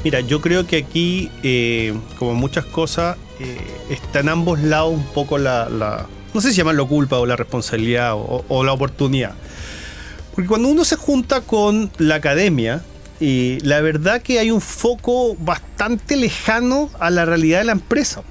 Mira, 0.04 0.20
yo 0.22 0.42
creo 0.42 0.66
que 0.66 0.78
aquí, 0.78 1.30
eh, 1.44 1.94
como 2.18 2.34
muchas 2.36 2.66
cosas, 2.66 3.18
eh, 3.40 3.58
está 3.90 4.20
en 4.22 4.30
ambos 4.30 4.60
lados 4.62 4.94
un 4.94 5.04
poco 5.06 5.38
la, 5.38 5.68
la- 5.70 6.06
no 6.34 6.42
sé 6.42 6.52
si 6.52 6.58
llamarlo 6.58 6.88
culpa 6.88 7.18
o 7.18 7.26
la 7.26 7.36
responsabilidad 7.36 8.14
o, 8.14 8.46
o 8.48 8.64
la 8.64 8.74
oportunidad. 8.74 9.34
Porque 10.36 10.48
cuando 10.48 10.68
uno 10.68 10.86
se 10.86 10.96
junta 10.96 11.42
con 11.42 11.90
la 11.98 12.16
academia, 12.16 12.84
eh, 13.20 13.58
la 13.64 13.82
verdad 13.82 14.22
que 14.22 14.38
hay 14.40 14.52
un 14.52 14.62
foco 14.62 15.36
bastante 15.40 16.16
lejano 16.16 16.90
a 17.00 17.10
la 17.10 17.26
realidad 17.26 17.60
de 17.60 17.66
la 17.66 17.72
empresa. 17.72 18.22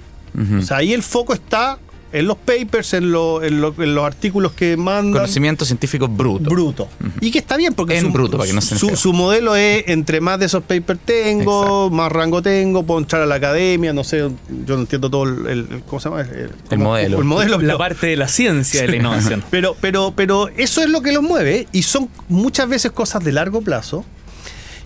O 0.59 0.62
sea, 0.62 0.76
ahí 0.79 0.92
el 0.92 1.02
foco 1.02 1.33
está 1.33 1.79
en 2.18 2.26
los 2.26 2.37
papers, 2.38 2.94
en, 2.94 3.11
lo- 3.12 3.42
en 3.42 3.61
lo- 3.61 3.74
en 3.79 3.94
los 3.94 4.05
artículos 4.05 4.52
que 4.52 4.76
mandan. 4.76 5.12
Conocimiento 5.12 5.64
científico 5.64 6.09
bruto. 6.09 6.50
Bruto. 6.50 6.88
Y 7.20 7.31
que 7.31 7.38
está 7.38 7.57
bien, 7.57 7.74
porque 7.74 7.96
En 7.98 8.07
su, 8.07 8.11
bruto, 8.12 8.37
para 8.38 8.48
que 8.48 8.55
no 8.55 8.61
se 8.61 8.79
su, 8.79 8.96
su 8.96 9.12
modelo 9.12 9.55
es 9.57 9.85
entre 9.88 10.20
más 10.20 10.38
de 10.38 10.46
esos 10.46 10.62
papers 10.62 11.00
tengo, 11.05 11.90
más 11.90 12.11
rango 12.11 12.42
tengo, 12.42 12.83
puedo 12.85 13.00
entrar 13.00 13.22
a 13.22 13.26
la 13.26 13.35
academia, 13.37 13.92
no 13.92 14.05
sé, 14.05 14.18
yo 14.18 14.31
no 14.76 14.81
entiendo 14.81 15.11
todo 15.11 15.24
el, 15.24 15.46
el- 15.46 15.83
¿cómo 15.87 16.00
se 16.00 16.09
llama? 16.09 16.22
El, 16.22 16.50
cómo- 16.68 16.85
modelo. 16.85 17.18
El 17.18 17.24
modelo. 17.24 17.59
La 17.62 17.79
parte 17.79 18.07
de 18.09 18.16
la 18.16 18.29
ciencia 18.29 18.81
de 18.83 18.88
la 18.88 18.96
innovación. 18.96 19.42
pero, 19.50 19.76
pero, 19.81 20.12
pero 20.16 20.48
eso 20.57 20.83
es 20.83 20.88
lo 20.88 21.02
que 21.02 21.12
los 21.12 21.22
mueve 21.22 21.66
y 21.72 21.83
son 21.83 22.09
muchas 22.29 22.68
veces 22.68 22.92
cosas 22.92 23.22
de 23.24 23.33
largo 23.33 23.61
plazo. 23.62 24.05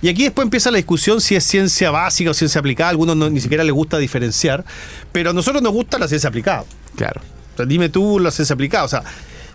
Y 0.03 0.09
aquí 0.09 0.25
después 0.25 0.45
empieza 0.47 0.71
la 0.71 0.77
discusión 0.79 1.21
si 1.21 1.37
es 1.37 1.45
ciencia 1.45 1.91
básica 1.91 2.31
o 2.31 2.35
ciencia 2.35 2.59
aplicada. 2.59 2.89
A 2.89 2.91
algunos 2.91 3.17
no- 3.17 3.29
ni 3.31 3.41
siquiera 3.41 3.65
les 3.65 3.73
gusta 3.75 3.99
diferenciar, 3.99 4.65
pero 5.13 5.31
a 5.31 5.33
nosotros 5.33 5.63
nos 5.63 5.73
gusta 5.73 5.99
la 5.99 6.09
ciencia 6.09 6.29
aplicada. 6.29 6.65
Claro. 6.97 7.21
O 7.55 7.57
sea, 7.57 7.67
dime 7.67 7.89
tú 7.89 8.19
la 8.19 8.31
ciencia 8.31 8.55
aplicada. 8.55 8.85
O 8.85 8.89
sea, 8.89 9.03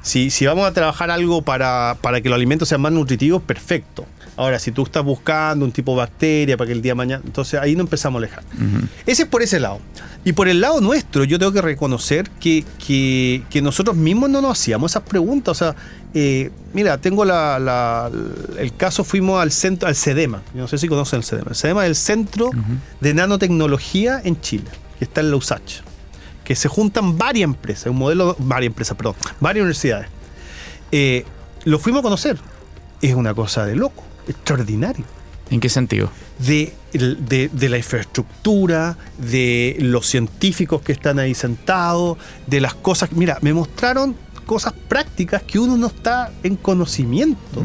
si, 0.01 0.29
si 0.29 0.45
vamos 0.45 0.67
a 0.67 0.71
trabajar 0.71 1.09
algo 1.09 1.41
para, 1.41 1.97
para 2.01 2.21
que 2.21 2.29
los 2.29 2.35
alimentos 2.35 2.69
sean 2.69 2.81
más 2.81 2.91
nutritivos, 2.91 3.41
perfecto. 3.41 4.05
Ahora, 4.37 4.59
si 4.59 4.71
tú 4.71 4.83
estás 4.83 5.03
buscando 5.03 5.63
un 5.65 5.71
tipo 5.71 5.91
de 5.93 5.97
bacteria 5.99 6.57
para 6.57 6.67
que 6.67 6.73
el 6.73 6.81
día 6.81 6.91
de 6.91 6.95
mañana, 6.95 7.21
entonces 7.25 7.59
ahí 7.59 7.75
no 7.75 7.81
empezamos 7.81 8.19
a 8.21 8.25
alejar. 8.25 8.43
Ese 9.05 9.23
es 9.23 9.27
por 9.29 9.41
ese 9.41 9.59
lado. 9.59 9.79
Y 10.25 10.33
por 10.33 10.47
el 10.47 10.59
lado 10.59 10.81
nuestro, 10.81 11.23
yo 11.23 11.39
tengo 11.39 11.51
que 11.53 11.61
reconocer 11.61 12.29
que, 12.39 12.65
que- 12.85 13.43
que 13.49 13.61
nosotros 13.61 13.95
mismos 13.95 14.29
no 14.29 14.41
nos 14.41 14.59
hacíamos 14.59 14.91
esas 14.91 15.03
preguntas. 15.03 15.51
O 15.51 15.55
sea, 15.55 15.75
eh, 16.13 16.51
mira, 16.73 16.97
tengo 16.97 17.23
la, 17.23 17.59
la- 17.59 18.11
el 18.57 18.75
caso, 18.75 19.03
fuimos 19.05 19.41
al 19.41 19.51
centro, 19.51 19.87
al 19.87 19.95
CEDEMA. 19.95 20.41
No 20.53 20.67
sé 20.67 20.77
si 20.79 20.87
conocen 20.87 21.19
el 21.19 21.23
CEDEMA. 21.23 21.49
El 21.51 21.55
CEDEMA 21.55 21.83
es 21.85 21.89
el 21.89 21.95
Centro 21.95 22.49
de 22.99 23.13
Nanotecnología 23.13 24.19
en 24.23 24.41
Chile, 24.41 24.65
que 24.99 25.05
está 25.05 25.21
en 25.21 25.29
la 25.31 25.37
USACH 25.37 25.81
que 26.43 26.55
se 26.55 26.67
juntan 26.67 27.17
varias 27.17 27.45
empresas, 27.45 27.87
un 27.87 27.97
modelo, 27.97 28.35
varias 28.37 28.67
empresas, 28.69 28.95
perdón, 28.95 29.15
varias 29.39 29.63
universidades. 29.63 30.09
Eh, 30.91 31.25
lo 31.63 31.79
fuimos 31.79 32.01
a 32.01 32.03
conocer. 32.03 32.37
Es 33.01 33.15
una 33.15 33.33
cosa 33.33 33.65
de 33.65 33.75
loco, 33.75 34.03
extraordinario. 34.27 35.05
¿En 35.51 35.59
qué 35.59 35.69
sentido? 35.69 36.09
De, 36.39 36.73
de- 36.93 37.49
de 37.53 37.69
la 37.69 37.77
infraestructura, 37.77 38.97
de 39.17 39.75
los 39.79 40.07
científicos 40.07 40.81
que 40.81 40.91
están 40.91 41.19
ahí 41.19 41.35
sentados, 41.35 42.17
de 42.47 42.61
las 42.61 42.73
cosas. 42.73 43.11
Mira, 43.11 43.37
me 43.41 43.53
mostraron 43.53 44.15
cosas 44.45 44.73
prácticas 44.87 45.43
que 45.43 45.59
uno 45.59 45.77
no 45.77 45.87
está 45.87 46.31
en 46.43 46.55
conocimiento. 46.55 47.63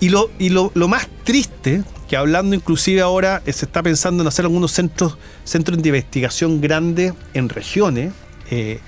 Y, 0.00 0.08
lo, 0.10 0.30
y 0.38 0.50
lo, 0.50 0.70
lo 0.74 0.86
más 0.88 1.08
triste, 1.24 1.82
que 2.08 2.16
hablando 2.16 2.54
inclusive 2.54 3.00
ahora 3.00 3.42
eh, 3.46 3.52
se 3.52 3.64
está 3.64 3.82
pensando 3.82 4.22
en 4.22 4.28
hacer 4.28 4.44
algunos 4.44 4.72
centros, 4.72 5.16
centros 5.44 5.80
de 5.82 5.88
investigación 5.88 6.60
grandes 6.60 7.12
en 7.32 7.48
regiones, 7.48 8.12
eh, 8.50 8.80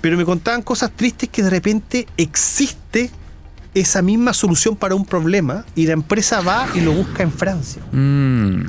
pero 0.00 0.16
me 0.16 0.24
contaban 0.24 0.62
cosas 0.62 0.90
tristes 0.96 1.28
que 1.28 1.42
de 1.42 1.50
repente 1.50 2.06
existe 2.16 3.10
esa 3.80 4.00
misma 4.02 4.32
solución 4.32 4.74
para 4.74 4.94
un 4.94 5.04
problema 5.04 5.64
y 5.74 5.86
la 5.86 5.92
empresa 5.92 6.40
va 6.40 6.66
y 6.74 6.80
lo 6.80 6.92
busca 6.92 7.22
en 7.22 7.30
Francia. 7.30 7.82
Mm. 7.92 8.62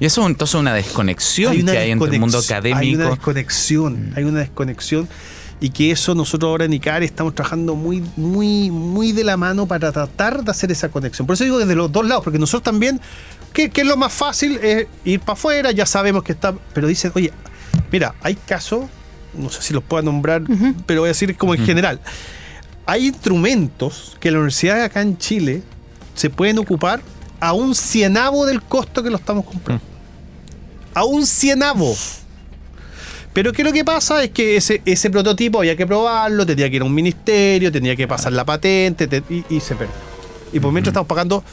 Y 0.00 0.04
eso 0.06 0.22
es 0.22 0.26
entonces 0.28 0.54
una 0.54 0.74
desconexión 0.74 1.64
que 1.64 1.70
hay 1.78 1.90
entre 1.90 2.14
el 2.14 2.20
mundo 2.20 2.40
desconex- 2.40 2.64
Hay 2.64 2.94
una 2.94 3.04
académico. 3.04 3.10
desconexión, 3.10 4.12
hay 4.16 4.24
una 4.24 4.40
desconexión 4.40 5.08
y 5.60 5.70
que 5.70 5.90
eso 5.90 6.14
nosotros 6.14 6.48
ahora 6.48 6.64
en 6.64 6.72
ICARE 6.72 7.04
estamos 7.04 7.34
trabajando 7.34 7.74
muy, 7.76 8.02
muy, 8.16 8.70
muy 8.70 9.12
de 9.12 9.24
la 9.24 9.36
mano 9.36 9.66
para 9.66 9.92
tratar 9.92 10.42
de 10.42 10.50
hacer 10.50 10.72
esa 10.72 10.88
conexión. 10.88 11.26
Por 11.26 11.34
eso 11.34 11.44
digo 11.44 11.58
desde 11.58 11.74
los 11.76 11.92
dos 11.92 12.06
lados, 12.06 12.24
porque 12.24 12.38
nosotros 12.38 12.62
también, 12.62 12.98
que, 13.52 13.70
es 13.72 13.86
lo 13.86 13.96
más 13.96 14.12
fácil, 14.12 14.58
es 14.62 14.86
ir 15.04 15.20
para 15.20 15.34
afuera, 15.34 15.70
ya 15.70 15.84
sabemos 15.84 16.22
que 16.22 16.32
está, 16.32 16.54
pero 16.72 16.88
dicen, 16.88 17.12
oye, 17.14 17.30
mira, 17.92 18.14
hay 18.22 18.34
casos, 18.36 18.86
no 19.34 19.50
sé 19.50 19.60
si 19.60 19.74
los 19.74 19.84
puedo 19.84 20.02
nombrar, 20.02 20.42
pero 20.86 21.02
voy 21.02 21.08
a 21.08 21.12
decir 21.12 21.36
como 21.36 21.54
en 21.54 21.64
general, 21.66 22.00
hay 22.90 23.06
instrumentos 23.06 24.16
que 24.18 24.32
la 24.32 24.38
universidad 24.38 24.82
acá 24.82 25.00
en 25.00 25.16
Chile 25.16 25.62
se 26.16 26.28
pueden 26.28 26.58
ocupar 26.58 27.00
a 27.38 27.52
un 27.52 27.72
cienavo 27.76 28.46
del 28.46 28.62
costo 28.62 29.00
que 29.00 29.10
lo 29.10 29.16
estamos 29.16 29.44
comprando. 29.44 29.84
A 30.92 31.04
un 31.04 31.24
cienavo. 31.24 31.94
Pero 33.32 33.52
que 33.52 33.62
lo 33.62 33.72
que 33.72 33.84
pasa 33.84 34.24
es 34.24 34.30
que 34.30 34.56
ese, 34.56 34.82
ese 34.84 35.08
prototipo 35.08 35.60
había 35.60 35.76
que 35.76 35.86
probarlo, 35.86 36.44
tenía 36.44 36.68
que 36.68 36.76
ir 36.76 36.82
a 36.82 36.84
un 36.84 36.92
ministerio, 36.92 37.70
tenía 37.70 37.94
que 37.94 38.08
pasar 38.08 38.32
la 38.32 38.44
patente 38.44 39.22
y, 39.48 39.60
se 39.60 39.76
perdió. 39.76 39.94
Y 40.52 40.58
por 40.58 40.72
mientras 40.72 40.90
estamos 40.90 41.06
pagando, 41.06 41.44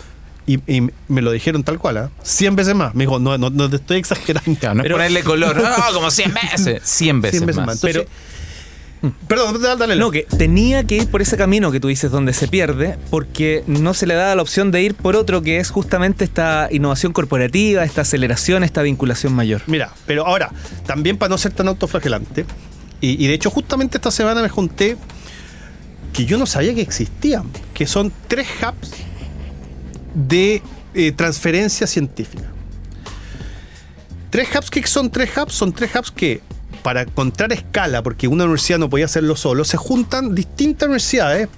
y, 0.47 0.59
me 1.07 1.21
lo 1.21 1.31
dijeron 1.31 1.63
tal 1.63 1.77
cual, 1.77 1.97
¿eh? 1.97 2.09
100 2.23 2.55
veces 2.55 2.73
más. 2.73 2.95
Me 2.95 3.03
dijo, 3.03 3.19
no, 3.19 3.37
no, 3.37 3.69
te 3.69 3.75
estoy 3.75 3.99
exagerando. 3.99 4.73
no 4.73 4.83
es 4.83 4.91
ponerle 4.91 5.21
color, 5.21 5.55
no, 5.55 5.69
como 5.93 6.09
100 6.09 6.33
veces. 6.33 6.81
100 6.83 7.21
veces, 7.21 7.55
más. 7.55 7.79
pero, 7.79 8.05
Perdón, 9.27 9.61
dale. 9.61 9.95
No, 9.95 10.11
que 10.11 10.23
tenía 10.23 10.83
que 10.83 10.97
ir 10.97 11.07
por 11.07 11.21
ese 11.21 11.37
camino 11.37 11.71
que 11.71 11.79
tú 11.79 11.87
dices 11.87 12.11
donde 12.11 12.33
se 12.33 12.47
pierde, 12.47 12.97
porque 13.09 13.63
no 13.67 13.93
se 13.93 14.07
le 14.07 14.15
daba 14.15 14.35
la 14.35 14.41
opción 14.41 14.71
de 14.71 14.81
ir 14.81 14.95
por 14.95 15.15
otro 15.15 15.41
que 15.41 15.59
es 15.59 15.69
justamente 15.69 16.23
esta 16.23 16.67
innovación 16.71 17.13
corporativa, 17.13 17.83
esta 17.83 18.01
aceleración, 18.01 18.63
esta 18.63 18.81
vinculación 18.81 19.33
mayor. 19.33 19.61
Mira, 19.67 19.91
pero 20.05 20.25
ahora, 20.25 20.51
también 20.85 21.17
para 21.17 21.29
no 21.29 21.37
ser 21.37 21.53
tan 21.53 21.67
autoflagelante, 21.67 22.45
y, 22.99 23.27
de 23.27 23.33
hecho 23.33 23.51
justamente 23.51 23.97
esta 23.97 24.09
semana 24.09 24.41
me 24.41 24.49
junté 24.49 24.97
que 26.13 26.25
yo 26.25 26.37
no 26.39 26.47
sabía 26.47 26.73
que 26.73 26.81
existían, 26.81 27.43
que 27.75 27.85
son 27.85 28.11
tres 28.27 28.47
hubs 28.61 28.91
de 30.15 30.63
eh, 30.95 31.11
transferencia 31.11 31.85
científica. 31.85 32.45
Tres 34.31 34.49
hubs, 34.55 34.71
¿qué 34.71 34.85
son 34.87 35.11
tres 35.11 35.29
hubs? 35.37 35.53
Son 35.53 35.71
tres 35.71 35.91
hubs 35.95 36.09
que 36.09 36.41
para 36.87 37.01
encontrar 37.01 37.51
escala, 37.51 38.01
porque 38.01 38.29
una 38.29 38.45
universidad 38.45 38.79
no 38.79 38.89
podía 38.89 39.03
hacerlo 39.03 39.35
solo, 39.35 39.65
se 39.65 39.75
juntan 39.75 40.33
distintas 40.33 40.87
universidades, 40.87 41.49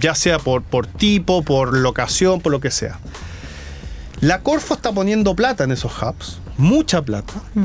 ya 0.00 0.14
sea 0.14 0.38
por, 0.38 0.62
por 0.62 0.86
tipo, 0.86 1.42
por 1.42 1.76
locación, 1.76 2.40
por 2.40 2.52
lo 2.52 2.60
que 2.60 2.70
sea. 2.70 3.00
La 4.20 4.42
Corfo 4.42 4.74
está 4.74 4.92
poniendo 4.92 5.34
plata 5.34 5.64
en 5.64 5.72
esos 5.72 6.00
hubs, 6.00 6.38
mucha 6.56 7.02
plata. 7.02 7.34
Mm. 7.54 7.64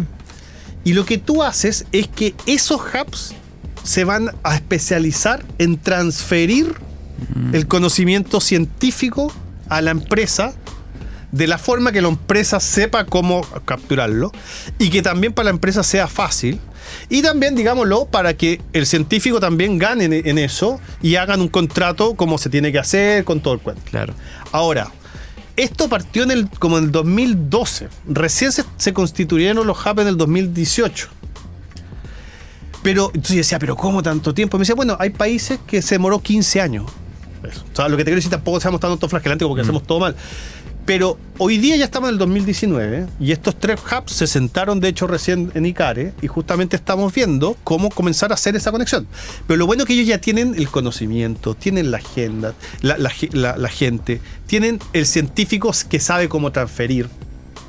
Y 0.84 0.94
lo 0.94 1.06
que 1.06 1.20
tú 1.20 1.44
haces 1.44 1.86
es 1.92 2.08
que 2.08 2.34
esos 2.48 2.82
hubs 2.82 3.36
se 3.84 4.04
van 4.04 4.32
a 4.42 4.56
especializar 4.56 5.46
en 5.60 5.78
transferir 5.78 6.74
mm. 7.36 7.54
el 7.54 7.68
conocimiento 7.68 8.42
científico 8.42 9.32
a 9.68 9.82
la 9.82 9.92
empresa 9.92 10.56
de 11.32 11.46
la 11.46 11.60
forma 11.60 11.92
que 11.92 12.02
la 12.02 12.08
empresa 12.08 12.60
sepa 12.60 13.06
cómo 13.06 13.46
capturarlo 13.66 14.32
y 14.80 14.90
que 14.90 15.04
también 15.04 15.34
para 15.34 15.46
la 15.46 15.52
empresa 15.52 15.84
sea 15.84 16.08
fácil. 16.08 16.60
Y 17.10 17.22
también, 17.22 17.56
digámoslo, 17.56 18.06
para 18.06 18.36
que 18.36 18.62
el 18.74 18.86
científico 18.86 19.40
también 19.40 19.78
gane 19.78 20.06
en, 20.06 20.38
eso 20.38 20.80
y 21.02 21.16
hagan 21.16 21.42
un 21.42 21.48
contrato 21.48 22.16
como 22.16 22.38
se 22.38 22.50
tiene 22.50 22.72
que 22.72 22.80
hacer 22.80 23.24
con 23.24 23.42
todo 23.42 23.54
el 23.54 23.60
cuento. 23.60 23.82
Claro. 23.90 24.14
Ahora, 24.52 24.92
esto 25.56 25.90
partió 25.90 26.24
en 26.24 26.32
el, 26.32 26.50
como 26.50 26.78
en 26.78 26.86
el 26.86 26.92
2012. 26.92 27.90
Recién 28.08 28.52
se, 28.52 28.94
constituyeron 28.94 29.68
los 29.68 29.78
hubs 29.86 30.02
en 30.02 30.08
el 30.08 30.18
2018. 30.18 31.10
Pero 32.82 33.08
entonces 33.08 33.36
yo 33.36 33.40
decía, 33.40 33.60
¿pero 33.60 33.76
cómo 33.76 34.02
tanto 34.02 34.34
tiempo? 34.34 34.58
Me 34.58 34.62
decía, 34.62 34.76
bueno, 34.76 34.96
hay 35.00 35.10
países 35.10 35.60
que 35.68 35.82
se 35.82 35.96
demoró 35.96 36.22
15 36.22 36.62
años. 36.62 36.86
O 37.44 37.76
sea, 37.76 37.88
lo 37.88 37.98
que 37.98 38.04
te 38.04 38.10
quiero 38.12 38.18
decir 38.18 38.32
tampoco 38.32 38.60
seamos 38.60 38.80
tan 38.80 38.92
autoflagelantes 38.92 39.48
porque 39.48 39.62
mm. 39.62 39.66
hacemos 39.66 39.84
todo 39.84 40.00
mal. 40.00 40.16
Pero 40.90 41.20
hoy 41.38 41.60
día 41.60 41.76
ya 41.76 41.86
estamos 41.86 42.10
en 42.10 42.16
el 42.16 42.18
2019 42.18 43.06
y 43.20 43.32
estos 43.32 43.60
tres 43.60 43.80
hubs 43.80 44.12
se 44.12 44.26
sentaron 44.26 44.80
de 44.80 44.88
hecho 44.88 45.06
recién 45.06 45.52
en 45.54 45.68
ICARE 45.68 46.14
y 46.20 46.26
justamente 46.26 46.76
estamos 46.76 47.14
viendo 47.14 47.56
cómo 47.64 47.92
comenzar 47.92 48.32
a 48.32 48.34
hacer 48.34 48.56
esa 48.56 48.72
conexión. 48.72 49.06
Pero 49.46 49.60
lo 49.60 49.68
bueno 49.68 49.84
es 49.84 49.88
que 49.88 49.94
ellos 49.94 50.08
ya 50.08 50.20
tienen 50.20 50.56
el 50.56 50.68
conocimiento, 50.68 51.54
tienen 51.54 51.92
la 51.92 51.98
agenda, 51.98 52.56
la, 52.82 53.70
gente, 53.70 54.20
tienen 54.48 54.80
el 54.94 55.06
científico 55.06 55.72
que 55.88 56.00
sabe 56.00 56.28
cómo 56.28 56.52
transferir, 56.52 57.08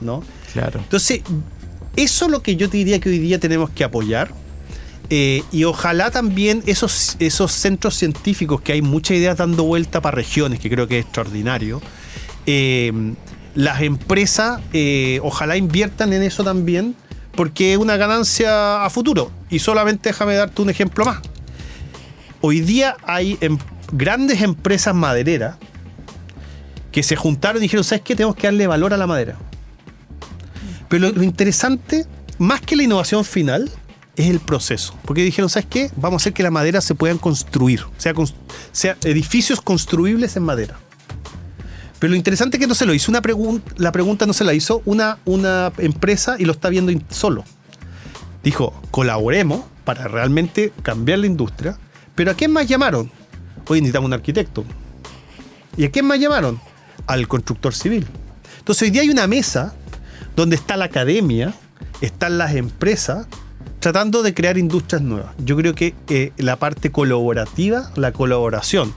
¿no? 0.00 0.24
Claro. 0.54 0.80
Entonces, 0.80 1.20
eso 1.96 2.24
es 2.24 2.30
lo 2.30 2.42
que 2.42 2.56
yo 2.56 2.70
te 2.70 2.78
diría 2.78 3.00
que 3.00 3.10
hoy 3.10 3.18
día 3.18 3.38
tenemos 3.38 3.68
que 3.68 3.84
apoyar. 3.84 4.32
Eh, 5.10 5.42
y 5.52 5.64
ojalá 5.64 6.10
también 6.10 6.62
esos, 6.64 7.16
esos 7.18 7.52
centros 7.52 7.96
científicos 7.96 8.62
que 8.62 8.72
hay 8.72 8.80
muchas 8.80 9.18
ideas 9.18 9.36
dando 9.36 9.64
vuelta 9.64 10.00
para 10.00 10.14
regiones, 10.14 10.58
que 10.58 10.70
creo 10.70 10.88
que 10.88 11.00
es 11.00 11.04
extraordinario, 11.04 11.82
eh, 12.46 12.92
las 13.54 13.82
empresas 13.82 14.60
eh, 14.72 15.20
ojalá 15.22 15.56
inviertan 15.56 16.12
en 16.12 16.22
eso 16.22 16.44
también, 16.44 16.94
porque 17.34 17.72
es 17.72 17.78
una 17.78 17.96
ganancia 17.96 18.84
a 18.84 18.90
futuro. 18.90 19.30
Y 19.48 19.58
solamente 19.58 20.10
déjame 20.10 20.34
darte 20.34 20.62
un 20.62 20.70
ejemplo 20.70 21.04
más. 21.04 21.20
Hoy 22.40 22.60
día 22.60 22.96
hay 23.04 23.36
em, 23.40 23.58
grandes 23.92 24.40
empresas 24.42 24.94
madereras 24.94 25.56
que 26.92 27.02
se 27.02 27.16
juntaron 27.16 27.58
y 27.58 27.62
dijeron, 27.62 27.84
¿sabes 27.84 28.02
qué? 28.02 28.16
Tenemos 28.16 28.36
que 28.36 28.46
darle 28.46 28.66
valor 28.66 28.94
a 28.94 28.96
la 28.96 29.06
madera. 29.06 29.36
Pero 30.88 31.10
lo, 31.10 31.22
interesante, 31.22 32.06
más 32.38 32.60
que 32.60 32.76
la 32.76 32.82
innovación 32.82 33.24
final, 33.24 33.70
es 34.16 34.28
el 34.28 34.40
proceso. 34.40 34.94
Porque 35.04 35.22
dijeron, 35.22 35.48
¿sabes 35.48 35.68
qué? 35.70 35.90
Vamos 35.96 36.20
a 36.20 36.24
hacer 36.24 36.32
que 36.32 36.42
la 36.42 36.50
madera 36.50 36.80
se 36.80 36.94
puedan 36.94 37.18
construir, 37.18 37.84
sea, 37.96 38.12
sea 38.72 38.96
edificios 39.04 39.60
construibles 39.60 40.36
en 40.36 40.42
madera. 40.42 40.78
Pero 42.00 42.10
lo 42.12 42.16
interesante 42.16 42.56
es 42.56 42.60
que 42.60 42.66
no 42.66 42.74
se 42.74 42.86
lo 42.86 42.94
hizo 42.94 43.12
una 43.12 43.20
pregunta, 43.20 43.72
la 43.76 43.92
pregunta 43.92 44.26
no 44.26 44.32
se 44.32 44.42
la 44.42 44.54
hizo 44.54 44.82
una, 44.86 45.18
una 45.26 45.70
empresa 45.78 46.36
y 46.38 46.46
lo 46.46 46.52
está 46.52 46.70
viendo 46.70 46.92
solo. 47.10 47.44
Dijo, 48.42 48.72
colaboremos 48.90 49.64
para 49.84 50.08
realmente 50.08 50.72
cambiar 50.82 51.18
la 51.18 51.26
industria. 51.26 51.78
Pero 52.14 52.30
¿a 52.30 52.34
quién 52.34 52.52
más 52.52 52.66
llamaron? 52.66 53.10
Hoy 53.68 53.80
necesitamos 53.80 54.08
un 54.08 54.14
arquitecto. 54.14 54.64
¿Y 55.76 55.84
a 55.84 55.90
quién 55.90 56.06
más 56.06 56.18
llamaron? 56.18 56.58
Al 57.06 57.28
constructor 57.28 57.74
civil. 57.74 58.06
Entonces 58.58 58.82
hoy 58.82 58.90
día 58.90 59.02
hay 59.02 59.10
una 59.10 59.26
mesa 59.26 59.74
donde 60.36 60.56
está 60.56 60.78
la 60.78 60.86
academia, 60.86 61.52
están 62.00 62.38
las 62.38 62.54
empresas, 62.54 63.26
tratando 63.78 64.22
de 64.22 64.32
crear 64.32 64.56
industrias 64.56 65.02
nuevas. 65.02 65.34
Yo 65.38 65.56
creo 65.56 65.74
que 65.74 65.94
eh, 66.08 66.32
la 66.38 66.56
parte 66.56 66.90
colaborativa, 66.90 67.90
la 67.96 68.12
colaboración, 68.12 68.94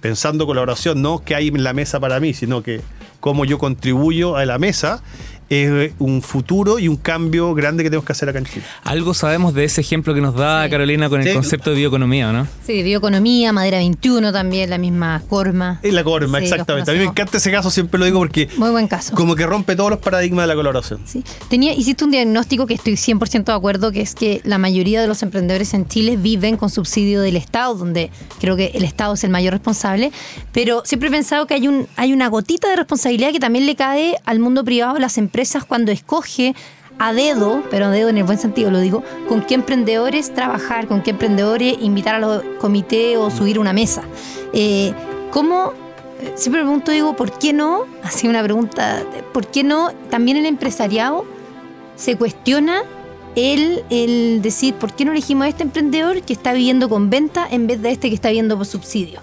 pensando 0.00 0.46
colaboración, 0.46 1.02
no 1.02 1.22
que 1.24 1.34
hay 1.34 1.48
en 1.48 1.64
la 1.64 1.72
mesa 1.72 2.00
para 2.00 2.20
mí, 2.20 2.34
sino 2.34 2.62
que 2.62 2.80
cómo 3.20 3.44
yo 3.44 3.58
contribuyo 3.58 4.36
a 4.36 4.44
la 4.46 4.58
mesa 4.58 5.02
es 5.50 5.92
un 5.98 6.22
futuro 6.22 6.78
y 6.78 6.86
un 6.86 6.96
cambio 6.96 7.52
grande 7.54 7.82
que 7.82 7.90
tenemos 7.90 8.06
que 8.06 8.12
hacer 8.12 8.28
acá 8.28 8.38
en 8.38 8.44
Chile. 8.44 8.64
Algo 8.84 9.14
sabemos 9.14 9.52
de 9.52 9.64
ese 9.64 9.80
ejemplo 9.80 10.14
que 10.14 10.20
nos 10.20 10.36
da 10.36 10.70
Carolina 10.70 11.08
con 11.08 11.20
el 11.20 11.34
concepto 11.34 11.70
de 11.70 11.76
bioeconomía, 11.76 12.32
¿no? 12.32 12.46
Sí, 12.64 12.84
bioeconomía, 12.84 13.52
Madera 13.52 13.78
21 13.78 14.32
también, 14.32 14.70
la 14.70 14.78
misma 14.78 15.20
Corma. 15.28 15.80
Es 15.82 15.92
la 15.92 16.04
Corma, 16.04 16.38
exactamente. 16.38 16.92
A 16.92 16.94
mí 16.94 17.00
me 17.00 17.06
encanta 17.06 17.38
ese 17.38 17.50
caso, 17.50 17.68
siempre 17.68 17.98
lo 17.98 18.04
digo 18.06 18.20
porque... 18.20 18.48
Muy 18.56 18.70
buen 18.70 18.86
caso. 18.86 19.12
Como 19.16 19.34
que 19.34 19.44
rompe 19.44 19.74
todos 19.74 19.90
los 19.90 19.98
paradigmas 19.98 20.44
de 20.44 20.46
la 20.46 20.54
colaboración. 20.54 21.00
Sí. 21.04 21.24
Tenía, 21.48 21.74
hiciste 21.74 22.04
un 22.04 22.12
diagnóstico 22.12 22.68
que 22.68 22.74
estoy 22.74 22.92
100% 22.92 23.44
de 23.44 23.52
acuerdo, 23.52 23.90
que 23.90 24.02
es 24.02 24.14
que 24.14 24.40
la 24.44 24.58
mayoría 24.58 25.00
de 25.00 25.08
los 25.08 25.20
emprendedores 25.24 25.74
en 25.74 25.88
Chile 25.88 26.16
viven 26.16 26.56
con 26.56 26.70
subsidio 26.70 27.22
del 27.22 27.36
Estado, 27.36 27.74
donde 27.74 28.12
creo 28.40 28.54
que 28.54 28.70
el 28.74 28.84
Estado 28.84 29.14
es 29.14 29.24
el 29.24 29.30
mayor 29.30 29.54
responsable, 29.54 30.12
pero 30.52 30.82
siempre 30.84 31.08
he 31.08 31.12
pensado 31.12 31.48
que 31.48 31.54
hay, 31.54 31.66
un, 31.66 31.88
hay 31.96 32.12
una 32.12 32.28
gotita 32.28 32.68
de 32.68 32.76
responsabilidad 32.76 33.32
que 33.32 33.40
también 33.40 33.66
le 33.66 33.74
cae 33.74 34.16
al 34.24 34.38
mundo 34.38 34.64
privado, 34.64 34.94
a 34.94 35.00
las 35.00 35.18
empresas 35.18 35.39
cuando 35.66 35.92
escoge 35.92 36.54
a 36.98 37.12
dedo, 37.14 37.62
pero 37.70 37.86
a 37.86 37.90
dedo 37.90 38.10
en 38.10 38.18
el 38.18 38.24
buen 38.24 38.38
sentido 38.38 38.70
lo 38.70 38.78
digo, 38.78 39.02
con 39.26 39.40
qué 39.42 39.54
emprendedores 39.54 40.34
trabajar, 40.34 40.86
con 40.86 41.02
qué 41.02 41.10
emprendedores 41.10 41.76
invitar 41.80 42.16
a 42.16 42.18
los 42.18 42.42
comités 42.60 43.16
o 43.16 43.30
subir 43.30 43.58
una 43.58 43.72
mesa. 43.72 44.02
Eh, 44.52 44.92
¿Cómo? 45.30 45.72
Siempre 46.34 46.60
pregunto, 46.60 46.92
digo, 46.92 47.16
¿por 47.16 47.38
qué 47.38 47.54
no? 47.54 47.86
Así 48.02 48.28
una 48.28 48.42
pregunta, 48.42 49.02
¿por 49.32 49.46
qué 49.46 49.64
no 49.64 49.92
también 50.10 50.36
el 50.36 50.46
empresariado 50.46 51.24
se 51.96 52.16
cuestiona 52.16 52.82
el, 53.34 53.82
el 53.88 54.42
decir, 54.42 54.74
¿por 54.74 54.92
qué 54.92 55.06
no 55.06 55.12
elegimos 55.12 55.46
a 55.46 55.48
este 55.48 55.62
emprendedor 55.62 56.20
que 56.20 56.34
está 56.34 56.52
viviendo 56.52 56.88
con 56.90 57.08
venta 57.08 57.46
en 57.50 57.66
vez 57.66 57.80
de 57.80 57.92
este 57.92 58.08
que 58.08 58.14
está 58.14 58.28
viviendo 58.28 58.58
por 58.58 58.66
subsidio? 58.66 59.20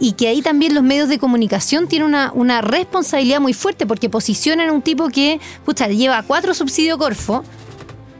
Y 0.00 0.12
que 0.12 0.28
ahí 0.28 0.42
también 0.42 0.74
los 0.74 0.82
medios 0.82 1.08
de 1.08 1.18
comunicación 1.18 1.88
tienen 1.88 2.08
una, 2.08 2.32
una 2.32 2.60
responsabilidad 2.60 3.40
muy 3.40 3.54
fuerte 3.54 3.86
porque 3.86 4.08
posicionan 4.08 4.68
a 4.68 4.72
un 4.72 4.82
tipo 4.82 5.08
que, 5.08 5.40
pucha, 5.64 5.88
lleva 5.88 6.22
cuatro 6.22 6.54
subsidios 6.54 6.98
Corfo, 6.98 7.44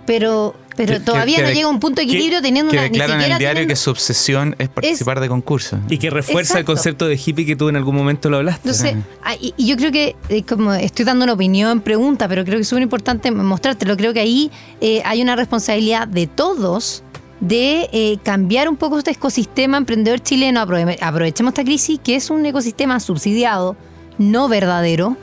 pero 0.06 0.54
pero 0.78 1.00
todavía 1.00 1.42
no 1.42 1.50
llega 1.50 1.66
a 1.66 1.70
un 1.70 1.80
punto 1.80 2.00
de 2.00 2.04
equilibrio 2.04 2.40
teniendo 2.40 2.70
que 2.70 2.78
una. 2.78 2.88
declaran 2.88 3.20
en 3.20 3.32
el 3.32 3.38
diario 3.38 3.66
que 3.66 3.74
su 3.74 3.90
obsesión 3.90 4.54
es 4.58 4.68
participar 4.68 5.18
de 5.18 5.28
concursos. 5.28 5.80
Y 5.88 5.98
que 5.98 6.08
refuerza 6.08 6.58
el 6.58 6.64
concepto 6.64 7.08
de 7.08 7.16
hippie 7.16 7.44
que 7.44 7.56
tú 7.56 7.68
en 7.68 7.74
algún 7.74 7.96
momento 7.96 8.30
lo 8.30 8.36
hablaste. 8.36 8.68
Entonces, 8.68 8.96
ah, 9.24 9.34
y, 9.40 9.52
yo 9.58 9.76
creo 9.76 9.90
que, 9.90 10.14
eh, 10.28 10.44
como 10.44 10.72
estoy 10.72 11.04
dando 11.04 11.24
una 11.24 11.32
opinión, 11.32 11.80
pregunta, 11.80 12.28
pero 12.28 12.44
creo 12.44 12.56
que 12.56 12.62
es 12.62 12.68
súper 12.68 12.84
importante 12.84 13.32
mostrártelo. 13.32 13.96
Creo 13.96 14.14
que 14.14 14.20
ahí 14.20 14.52
eh, 14.80 15.02
hay 15.04 15.20
una 15.20 15.34
responsabilidad 15.34 16.06
de 16.06 16.28
todos 16.28 17.02
de 17.40 17.88
eh, 17.92 18.18
cambiar 18.22 18.68
un 18.68 18.77
poco 18.77 18.98
este 18.98 19.12
ecosistema 19.12 19.77
emprendedor 19.77 20.20
chileno. 20.20 20.61
Aprove- 20.61 20.98
Aprovechemos 21.01 21.53
esta 21.53 21.64
crisis, 21.64 22.01
que 22.03 22.16
es 22.16 22.31
un 22.31 22.44
ecosistema 22.46 22.98
subsidiado, 23.01 23.77
no 24.18 24.48
verdadero, 24.48 25.16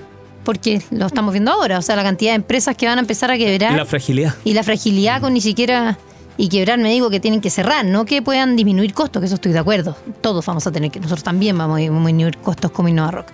porque 0.44 0.82
lo 0.92 1.08
estamos 1.08 1.34
viendo 1.34 1.52
ahora. 1.52 1.78
O 1.80 1.82
sea, 1.82 1.96
la 1.96 2.04
cantidad 2.04 2.32
de 2.32 2.36
empresas 2.38 2.76
que 2.78 2.86
van 2.86 2.98
a 2.98 3.02
empezar 3.02 3.32
a 3.32 3.38
quebrar 3.38 3.74
Y 3.74 3.76
la 3.78 3.86
fragilidad. 3.86 4.36
y 4.44 4.54
la 4.54 4.64
fragilidad 4.64 5.22
con 5.22 5.34
ni 5.34 5.42
siquiera. 5.42 5.98
Y 6.38 6.50
quebrar, 6.50 6.78
me 6.80 6.90
digo 6.90 7.10
que 7.10 7.22
tienen 7.22 7.40
que 7.40 7.50
cerrar, 7.50 7.86
no 7.86 8.04
que 8.04 8.22
puedan 8.22 8.58
disminuir 8.58 8.94
costos, 8.94 9.22
que 9.22 9.28
eso 9.28 9.36
estoy 9.36 9.54
de 9.54 9.60
acuerdo. 9.60 9.96
Todos 10.20 10.46
vamos 10.46 10.68
a 10.68 10.72
tener 10.74 10.92
que, 10.92 11.00
nosotros 11.00 11.24
también 11.24 11.58
vamos 11.58 11.78
a 11.78 11.80
disminuir 11.80 12.38
costos 12.40 12.72
como 12.72 12.90
Innova 12.90 13.12
Rock. 13.12 13.28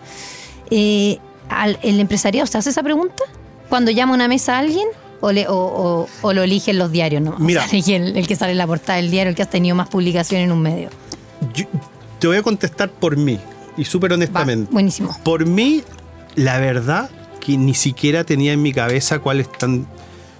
Eh, 0.69 1.17
al- 1.49 1.79
¿El 1.81 1.99
empresariado 1.99 2.45
se 2.45 2.59
hace 2.59 2.69
esa 2.69 2.83
pregunta? 2.83 3.23
Cuando 3.69 3.89
llama 3.89 4.11
a 4.13 4.15
una 4.17 4.27
mesa 4.27 4.55
a 4.55 4.59
alguien 4.59 4.87
o, 5.21 5.31
le- 5.31 5.47
o, 5.47 5.53
o- 5.55 6.07
o 6.21 6.33
lo 6.33 6.43
eligen 6.43 6.77
los 6.77 6.91
diarios 6.91 7.21
nomás? 7.21 7.39
Mira. 7.39 7.61
O 7.61 7.63
sea, 7.63 7.71
elige 7.79 7.95
el, 7.95 8.17
el 8.17 8.27
que 8.27 8.35
sale 8.35 8.51
en 8.51 8.57
la 8.57 8.67
portada 8.67 8.97
del 8.97 9.09
diario, 9.11 9.29
el 9.29 9.35
que 9.35 9.41
has 9.43 9.49
tenido 9.49 9.75
más 9.75 9.87
publicación 9.89 10.41
en 10.41 10.51
un 10.51 10.61
medio. 10.61 10.89
Yo- 11.53 11.65
te 12.19 12.27
voy 12.27 12.37
a 12.37 12.43
contestar 12.43 12.89
por 12.91 13.15
mí 13.17 13.39
y 13.77 13.85
súper 13.85 14.11
Va, 14.11 14.15
honestamente. 14.15 14.71
buenísimo. 14.71 15.17
Por 15.23 15.45
mí, 15.45 15.83
la 16.35 16.59
verdad 16.59 17.09
que 17.39 17.57
ni 17.57 17.73
siquiera 17.73 18.23
tenía 18.23 18.53
en 18.53 18.61
mi 18.61 18.71
cabeza 18.73 19.17
cuáles 19.19 19.47
están 19.47 19.87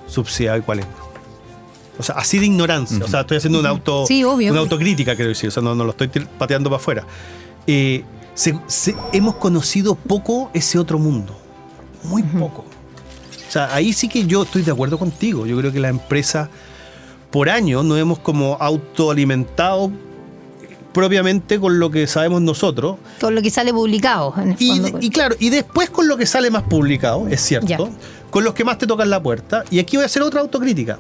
subsidiados 0.08 0.60
y 0.62 0.64
cuáles 0.64 0.86
no. 0.86 1.02
O 1.98 2.04
sea, 2.04 2.16
así 2.16 2.40
de 2.40 2.46
ignorancia. 2.48 3.04
O 3.04 3.08
sea, 3.08 3.22
estoy 3.22 3.38
haciendo 3.38 3.60
un 3.60 3.66
auto, 3.66 4.06
Sí, 4.08 4.24
obvio. 4.24 4.52
una 4.52 4.62
autocrítica, 4.62 5.16
quiero 5.16 5.30
decir. 5.30 5.50
O 5.50 5.52
sea, 5.52 5.62
no, 5.64 5.74
no 5.76 5.84
lo 5.84 5.92
estoy 5.92 6.08
pateando 6.38 6.70
para 6.70 6.78
afuera. 6.80 7.04
Eh, 7.68 8.04
se- 8.34 8.58
se- 8.68 8.96
hemos 9.14 9.36
conocido 9.36 9.96
poco 9.96 10.50
ese 10.54 10.80
otro 10.80 10.98
mundo. 11.00 11.36
Muy 12.04 12.24
poco. 12.24 12.66
O 13.52 13.54
sea, 13.54 13.76
ahí 13.76 13.92
sí 13.92 14.08
que 14.08 14.26
yo 14.26 14.44
estoy 14.44 14.62
de 14.62 14.72
acuerdo 14.72 14.98
contigo. 14.98 15.46
Yo 15.46 15.58
creo 15.58 15.74
que 15.74 15.82
la 15.82 15.90
empresa, 15.90 16.50
por 17.32 17.50
años, 17.50 17.84
nos 17.84 18.00
hemos 18.00 18.18
como 18.20 18.56
autoalimentado 18.62 19.92
propiamente 20.94 21.60
con 21.60 21.78
lo 21.78 21.92
que 21.92 22.08
sabemos 22.08 22.42
nosotros. 22.42 22.96
Con 23.20 23.36
lo 23.36 23.42
que 23.42 23.50
sale 23.50 23.74
publicado, 23.74 24.34
en 24.38 24.52
el 24.52 24.56
Y, 24.58 24.80
fondo. 24.80 24.98
y 25.02 25.10
claro, 25.10 25.36
y 25.38 25.50
después 25.50 25.90
con 25.90 26.08
lo 26.08 26.16
que 26.16 26.26
sale 26.26 26.50
más 26.50 26.64
publicado, 26.64 27.28
es 27.28 27.42
cierto, 27.42 27.68
Ya. 27.68 27.78
con 28.30 28.46
los 28.46 28.54
que 28.54 28.64
más 28.64 28.78
te 28.78 28.88
tocan 28.88 29.10
la 29.10 29.22
puerta. 29.22 29.66
Y 29.70 29.80
aquí 29.80 29.98
voy 29.98 30.04
a 30.04 30.06
hacer 30.06 30.22
otra 30.22 30.40
autocrítica. 30.40 30.98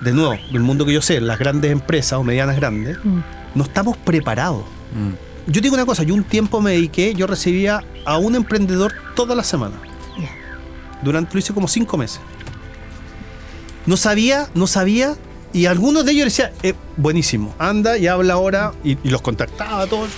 De 0.00 0.12
nuevo, 0.12 0.34
del 0.52 0.62
mundo 0.62 0.86
que 0.86 0.92
yo 0.92 1.02
sé, 1.02 1.20
las 1.20 1.40
grandes 1.40 1.72
empresas 1.72 2.20
o 2.20 2.22
medianas 2.22 2.54
grandes, 2.54 2.98
Mm. 3.02 3.18
no 3.56 3.64
estamos 3.64 3.96
preparados. 3.96 4.62
Mm. 4.94 5.50
Yo 5.50 5.60
digo 5.60 5.74
una 5.74 5.86
cosa, 5.86 6.04
yo 6.04 6.14
un 6.14 6.22
tiempo 6.22 6.60
me 6.60 6.70
dediqué, 6.70 7.14
yo 7.14 7.26
recibía 7.26 7.82
a 8.04 8.18
un 8.18 8.36
emprendedor 8.36 8.92
toda 9.16 9.34
la 9.34 9.42
semana. 9.42 9.74
Durante, 11.02 11.34
lo 11.34 11.38
hice 11.40 11.52
como 11.52 11.68
cinco 11.68 11.96
meses. 11.96 12.20
No 13.86 13.96
sabía, 13.96 14.48
no 14.54 14.66
sabía, 14.66 15.16
y 15.52 15.66
algunos 15.66 16.04
de 16.04 16.12
ellos 16.12 16.26
decían, 16.26 16.52
eh, 16.62 16.74
buenísimo, 16.96 17.54
anda 17.58 17.98
y 17.98 18.06
habla 18.06 18.34
ahora, 18.34 18.72
y, 18.84 18.96
y 19.02 19.10
los 19.10 19.22
contactaba 19.22 19.82
a 19.82 19.86
todos. 19.86 20.10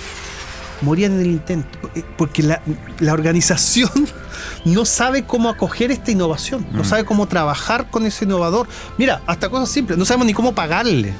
Morían 0.82 1.12
en 1.12 1.20
el 1.20 1.26
intento, 1.28 1.78
eh, 1.94 2.02
porque 2.18 2.42
la, 2.42 2.60
la 2.98 3.12
organización 3.14 3.90
no 4.64 4.84
sabe 4.84 5.24
cómo 5.24 5.48
acoger 5.48 5.90
esta 5.90 6.10
innovación, 6.10 6.66
no 6.72 6.84
sabe 6.84 7.04
cómo 7.04 7.26
trabajar 7.26 7.90
con 7.90 8.04
ese 8.04 8.26
innovador. 8.26 8.68
Mira, 8.98 9.22
hasta 9.26 9.48
cosas 9.48 9.70
simples, 9.70 9.98
no 9.98 10.04
sabemos 10.04 10.26
ni 10.26 10.34
cómo 10.34 10.54
pagarle. 10.54 11.14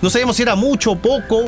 No 0.00 0.10
sabíamos 0.10 0.36
si 0.36 0.42
era 0.42 0.54
mucho 0.54 0.92
o 0.92 0.98
poco. 0.98 1.44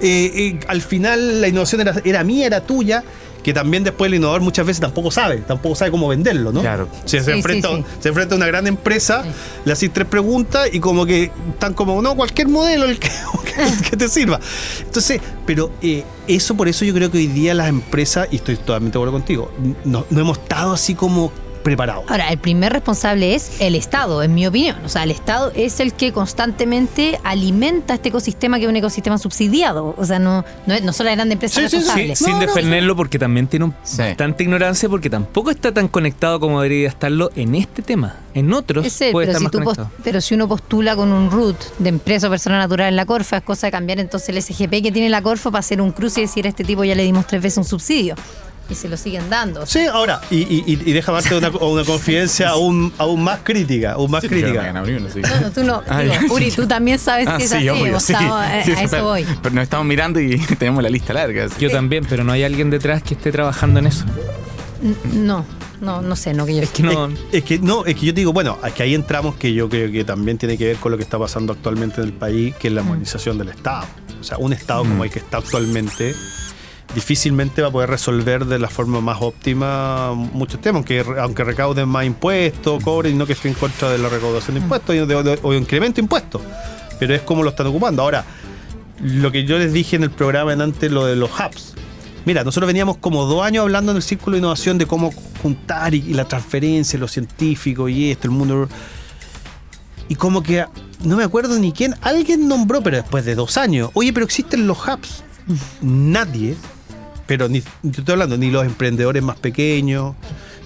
eh, 0.00 0.60
al 0.68 0.82
final 0.82 1.40
la 1.40 1.48
innovación 1.48 1.80
era, 1.80 1.94
era 2.04 2.24
mía, 2.24 2.46
era 2.46 2.60
tuya. 2.60 3.02
Que 3.46 3.54
también 3.54 3.84
después 3.84 4.08
el 4.08 4.16
innovador 4.16 4.40
muchas 4.40 4.66
veces 4.66 4.80
tampoco 4.80 5.12
sabe, 5.12 5.36
tampoco 5.36 5.76
sabe 5.76 5.92
cómo 5.92 6.08
venderlo, 6.08 6.50
¿no? 6.50 6.62
Claro. 6.62 6.88
Si 7.04 7.20
se, 7.20 7.24
Sí, 7.26 7.30
enfrenta, 7.30 7.68
sí, 7.68 7.76
sí. 7.76 7.84
se 8.00 8.08
enfrenta 8.08 8.34
a 8.34 8.38
una 8.38 8.46
gran 8.48 8.66
empresa, 8.66 9.22
Sí. 9.22 9.28
le 9.66 9.72
haces 9.72 9.92
tres 9.92 10.08
preguntas 10.08 10.68
y 10.72 10.80
como 10.80 11.06
que 11.06 11.30
están 11.52 11.72
como, 11.72 12.02
no, 12.02 12.16
cualquier 12.16 12.48
modelo 12.48 12.86
el 12.86 12.98
que, 12.98 13.08
que 13.90 13.96
te 13.96 14.08
sirva. 14.08 14.40
Entonces, 14.80 15.20
pero 15.46 15.70
eh, 15.80 16.02
eso 16.26 16.56
por 16.56 16.66
eso 16.66 16.84
yo 16.84 16.92
creo 16.92 17.08
que 17.12 17.18
hoy 17.18 17.28
día 17.28 17.54
las 17.54 17.68
empresas, 17.68 18.26
y 18.32 18.36
estoy 18.36 18.56
totalmente 18.56 18.98
de 18.98 19.04
acuerdo 19.04 19.12
contigo, 19.12 19.52
no, 19.84 20.04
no 20.10 20.20
hemos 20.20 20.38
estado 20.38 20.72
así 20.72 20.96
como 20.96 21.30
preparados. 21.66 22.04
Ahora, 22.08 22.28
el 22.30 22.38
primer 22.38 22.72
responsable 22.72 23.34
es 23.34 23.60
el 23.60 23.74
Estado, 23.74 24.22
en 24.22 24.32
mi 24.34 24.46
opinión. 24.46 24.76
O 24.84 24.88
sea, 24.88 25.02
el 25.02 25.10
Estado 25.10 25.50
es 25.56 25.80
el 25.80 25.92
que 25.94 26.12
constantemente 26.12 27.18
alimenta 27.24 27.94
este 27.94 28.10
ecosistema 28.10 28.58
que 28.58 28.64
es 28.64 28.70
un 28.70 28.76
ecosistema 28.76 29.18
subsidiado. 29.18 29.94
O 29.98 30.04
sea, 30.04 30.18
no, 30.20 30.44
no, 30.66 30.74
es- 30.74 30.82
no 30.84 30.92
son 30.92 31.06
las 31.06 31.16
grandes 31.16 31.34
empresas 31.34 31.56
Sí, 31.56 31.62
sí, 31.62 31.68
sí. 31.70 31.76
responsables. 31.78 32.18
Sin 32.18 32.28
No, 32.30 32.34
no, 32.34 32.40
defenderlo 32.46 32.94
porque 32.94 33.18
también 33.18 33.48
tiene 33.48 33.64
un- 33.64 33.74
Sí. 33.82 33.98
bastante 33.98 34.44
ignorancia 34.44 34.88
porque 34.88 35.10
tampoco 35.10 35.50
está 35.50 35.72
tan 35.72 35.88
conectado 35.88 36.38
como 36.38 36.62
debería 36.62 36.88
estarlo 36.88 37.30
en 37.34 37.56
este 37.56 37.82
tema. 37.82 38.14
En 38.32 38.52
otros 38.52 38.86
Es 38.86 39.00
él, 39.00 39.10
puede 39.12 39.26
pero 39.26 39.38
estar 39.38 39.50
si, 39.50 39.58
más 39.58 39.64
conectado. 39.76 39.90
pero 40.04 40.20
si 40.20 40.34
uno 40.34 40.46
postula 40.46 40.94
con 40.94 41.10
un 41.10 41.30
root 41.30 41.56
de 41.78 41.88
empresa 41.88 42.28
o 42.28 42.30
persona 42.30 42.58
natural 42.58 42.88
en 42.90 42.96
la 42.96 43.06
Corfa, 43.06 43.38
es 43.38 43.42
cosa 43.42 43.66
de 43.66 43.70
cambiar 43.72 43.98
entonces 43.98 44.28
el 44.28 44.36
SGP 44.40 44.82
que 44.82 44.92
tiene 44.92 45.08
la 45.08 45.20
Corfa 45.22 45.50
para 45.50 45.60
hacer 45.60 45.80
un 45.80 45.90
cruce 45.90 46.20
y 46.20 46.24
decir 46.24 46.46
a 46.46 46.50
este 46.50 46.62
tipo 46.62 46.84
ya 46.84 46.94
le 46.94 47.02
dimos 47.02 47.26
tres 47.26 47.42
veces 47.42 47.58
un 47.58 47.64
subsidio. 47.64 48.14
Y 48.68 48.74
se 48.74 48.88
lo 48.88 48.96
siguen 48.96 49.30
dando. 49.30 49.64
Sí, 49.64 49.86
ahora, 49.86 50.20
y, 50.28 50.38
y, 50.38 50.64
y- 50.66 50.92
déjame 50.92 51.20
darte 51.22 51.36
una, 51.38 51.50
una 51.50 51.84
confidencia 51.84 52.48
aún, 52.50 52.92
aún 52.98 53.22
más 53.22 53.40
crítica, 53.44 53.92
aún 53.92 54.10
más 54.10 54.24
crítica. 54.24 54.72
No, 54.72 55.40
no, 55.40 55.50
tú 55.52 55.62
no. 55.62 55.82
Digo. 56.02 56.34
Uri, 56.34 56.50
tú 56.50 56.66
también 56.66 56.98
sabes 56.98 57.28
Ah, 57.28 57.36
que 57.36 57.44
es 57.44 57.50
sí, 57.50 57.56
así. 57.58 57.68
obvio, 57.68 57.96
o 57.96 58.00
sí. 58.00 58.06
sea, 58.08 58.60
a, 58.60 58.64
Sí, 58.64 58.72
a 58.72 58.82
eso 58.82 59.04
voy. 59.04 59.24
pero 59.42 59.54
nos 59.54 59.62
estamos 59.62 59.86
mirando 59.86 60.18
y 60.20 60.36
tenemos 60.58 60.82
la 60.82 60.88
lista 60.88 61.12
larga. 61.12 61.46
Yo 61.60 61.70
también, 61.70 62.04
pero 62.08 62.24
no 62.24 62.32
hay 62.32 62.42
alguien 62.42 62.68
detrás 62.70 63.02
que 63.04 63.14
esté 63.14 63.30
trabajando 63.30 63.78
en 63.78 63.86
eso. 63.86 64.04
N- 64.82 64.96
No, 65.24 65.44
no, 65.80 66.02
no 66.02 66.16
sé, 66.16 66.34
no 66.34 66.44
que 66.44 66.56
yo 66.56 66.62
Es 66.62 66.70
que 66.70 66.82
no. 66.82 67.06
Es, 67.06 67.14
es 67.32 67.44
que 67.44 67.58
no, 67.60 67.84
es 67.86 67.94
que 67.94 68.06
yo 68.06 68.14
te 68.14 68.20
digo, 68.22 68.32
bueno, 68.32 68.58
es 68.66 68.72
que 68.72 68.82
ahí 68.82 68.94
entramos 68.96 69.36
que 69.36 69.54
yo 69.54 69.68
creo 69.68 69.92
que 69.92 70.02
también 70.04 70.38
tiene 70.38 70.58
que 70.58 70.66
ver 70.66 70.76
con 70.78 70.90
lo 70.90 70.98
que 70.98 71.04
está 71.04 71.18
pasando 71.20 71.52
actualmente 71.52 72.00
en 72.00 72.08
el 72.08 72.12
país, 72.14 72.52
que 72.56 72.66
es 72.66 72.74
la 72.74 72.82
modernización 72.82 73.38
del 73.38 73.50
Estado. 73.50 73.86
O 74.20 74.24
sea, 74.24 74.38
un 74.38 74.52
Estado 74.52 74.80
como 74.82 75.04
el 75.04 75.10
que 75.10 75.20
está 75.20 75.36
actualmente 75.36 76.14
difícilmente 76.96 77.60
va 77.62 77.68
a 77.68 77.70
poder 77.70 77.90
resolver 77.90 78.46
de 78.46 78.58
la 78.58 78.68
forma 78.68 79.00
más 79.02 79.18
óptima 79.20 80.14
muchos 80.14 80.60
temas, 80.62 80.78
aunque, 80.78 81.04
aunque 81.20 81.44
recauden 81.44 81.86
más 81.88 82.06
impuestos, 82.06 82.82
cobren, 82.82 83.12
y 83.14 83.18
no 83.18 83.26
que 83.26 83.34
esté 83.34 83.48
en 83.48 83.54
contra 83.54 83.90
de 83.90 83.98
la 83.98 84.08
recaudación 84.08 84.54
de 84.56 84.62
impuestos 84.62 84.94
y 84.96 84.98
de- 85.00 85.22
de- 85.22 85.38
o 85.42 85.52
de 85.52 85.58
incremento 85.58 85.96
de 85.96 86.02
impuestos. 86.02 86.40
Pero 86.98 87.14
es 87.14 87.20
como 87.20 87.42
lo 87.42 87.50
están 87.50 87.66
ocupando. 87.66 88.00
Ahora, 88.02 88.24
lo 89.02 89.30
que 89.30 89.44
yo 89.44 89.58
les 89.58 89.74
dije 89.74 89.94
en 89.96 90.04
el 90.04 90.10
programa 90.10 90.54
en 90.54 90.62
antes, 90.62 90.90
lo 90.90 91.04
de 91.04 91.16
los 91.16 91.30
hubs. 91.30 91.74
Mira, 92.24 92.42
nosotros 92.44 92.66
veníamos 92.66 92.96
como 92.96 93.26
dos 93.26 93.44
años 93.44 93.62
hablando 93.62 93.92
en 93.92 93.96
el 93.98 94.02
Círculo 94.02 94.34
de 94.34 94.38
Innovación 94.38 94.78
de 94.78 94.86
cómo 94.86 95.12
juntar 95.42 95.94
y, 95.94 95.98
y 95.98 96.14
la 96.14 96.24
transferencia, 96.24 96.98
los 96.98 97.12
científicos 97.12 97.90
y 97.90 98.10
esto, 98.10 98.26
el 98.26 98.30
mundo. 98.32 98.68
Y 100.08 100.14
como 100.14 100.42
que, 100.42 100.64
no 101.04 101.16
me 101.16 101.24
acuerdo 101.24 101.58
ni 101.58 101.72
quién, 101.72 101.94
alguien 102.00 102.48
nombró, 102.48 102.80
pero 102.82 102.96
después 102.96 103.26
de 103.26 103.34
dos 103.34 103.58
años, 103.58 103.90
oye, 103.92 104.14
pero 104.14 104.24
existen 104.24 104.66
los 104.66 104.78
hubs. 104.78 105.22
Nadie, 105.82 106.56
pero 107.26 107.48
ni, 107.48 107.60
yo 107.60 108.00
estoy 108.00 108.12
hablando, 108.12 108.36
ni 108.38 108.50
los 108.50 108.64
emprendedores 108.64 109.22
más 109.22 109.36
pequeños, 109.36 110.14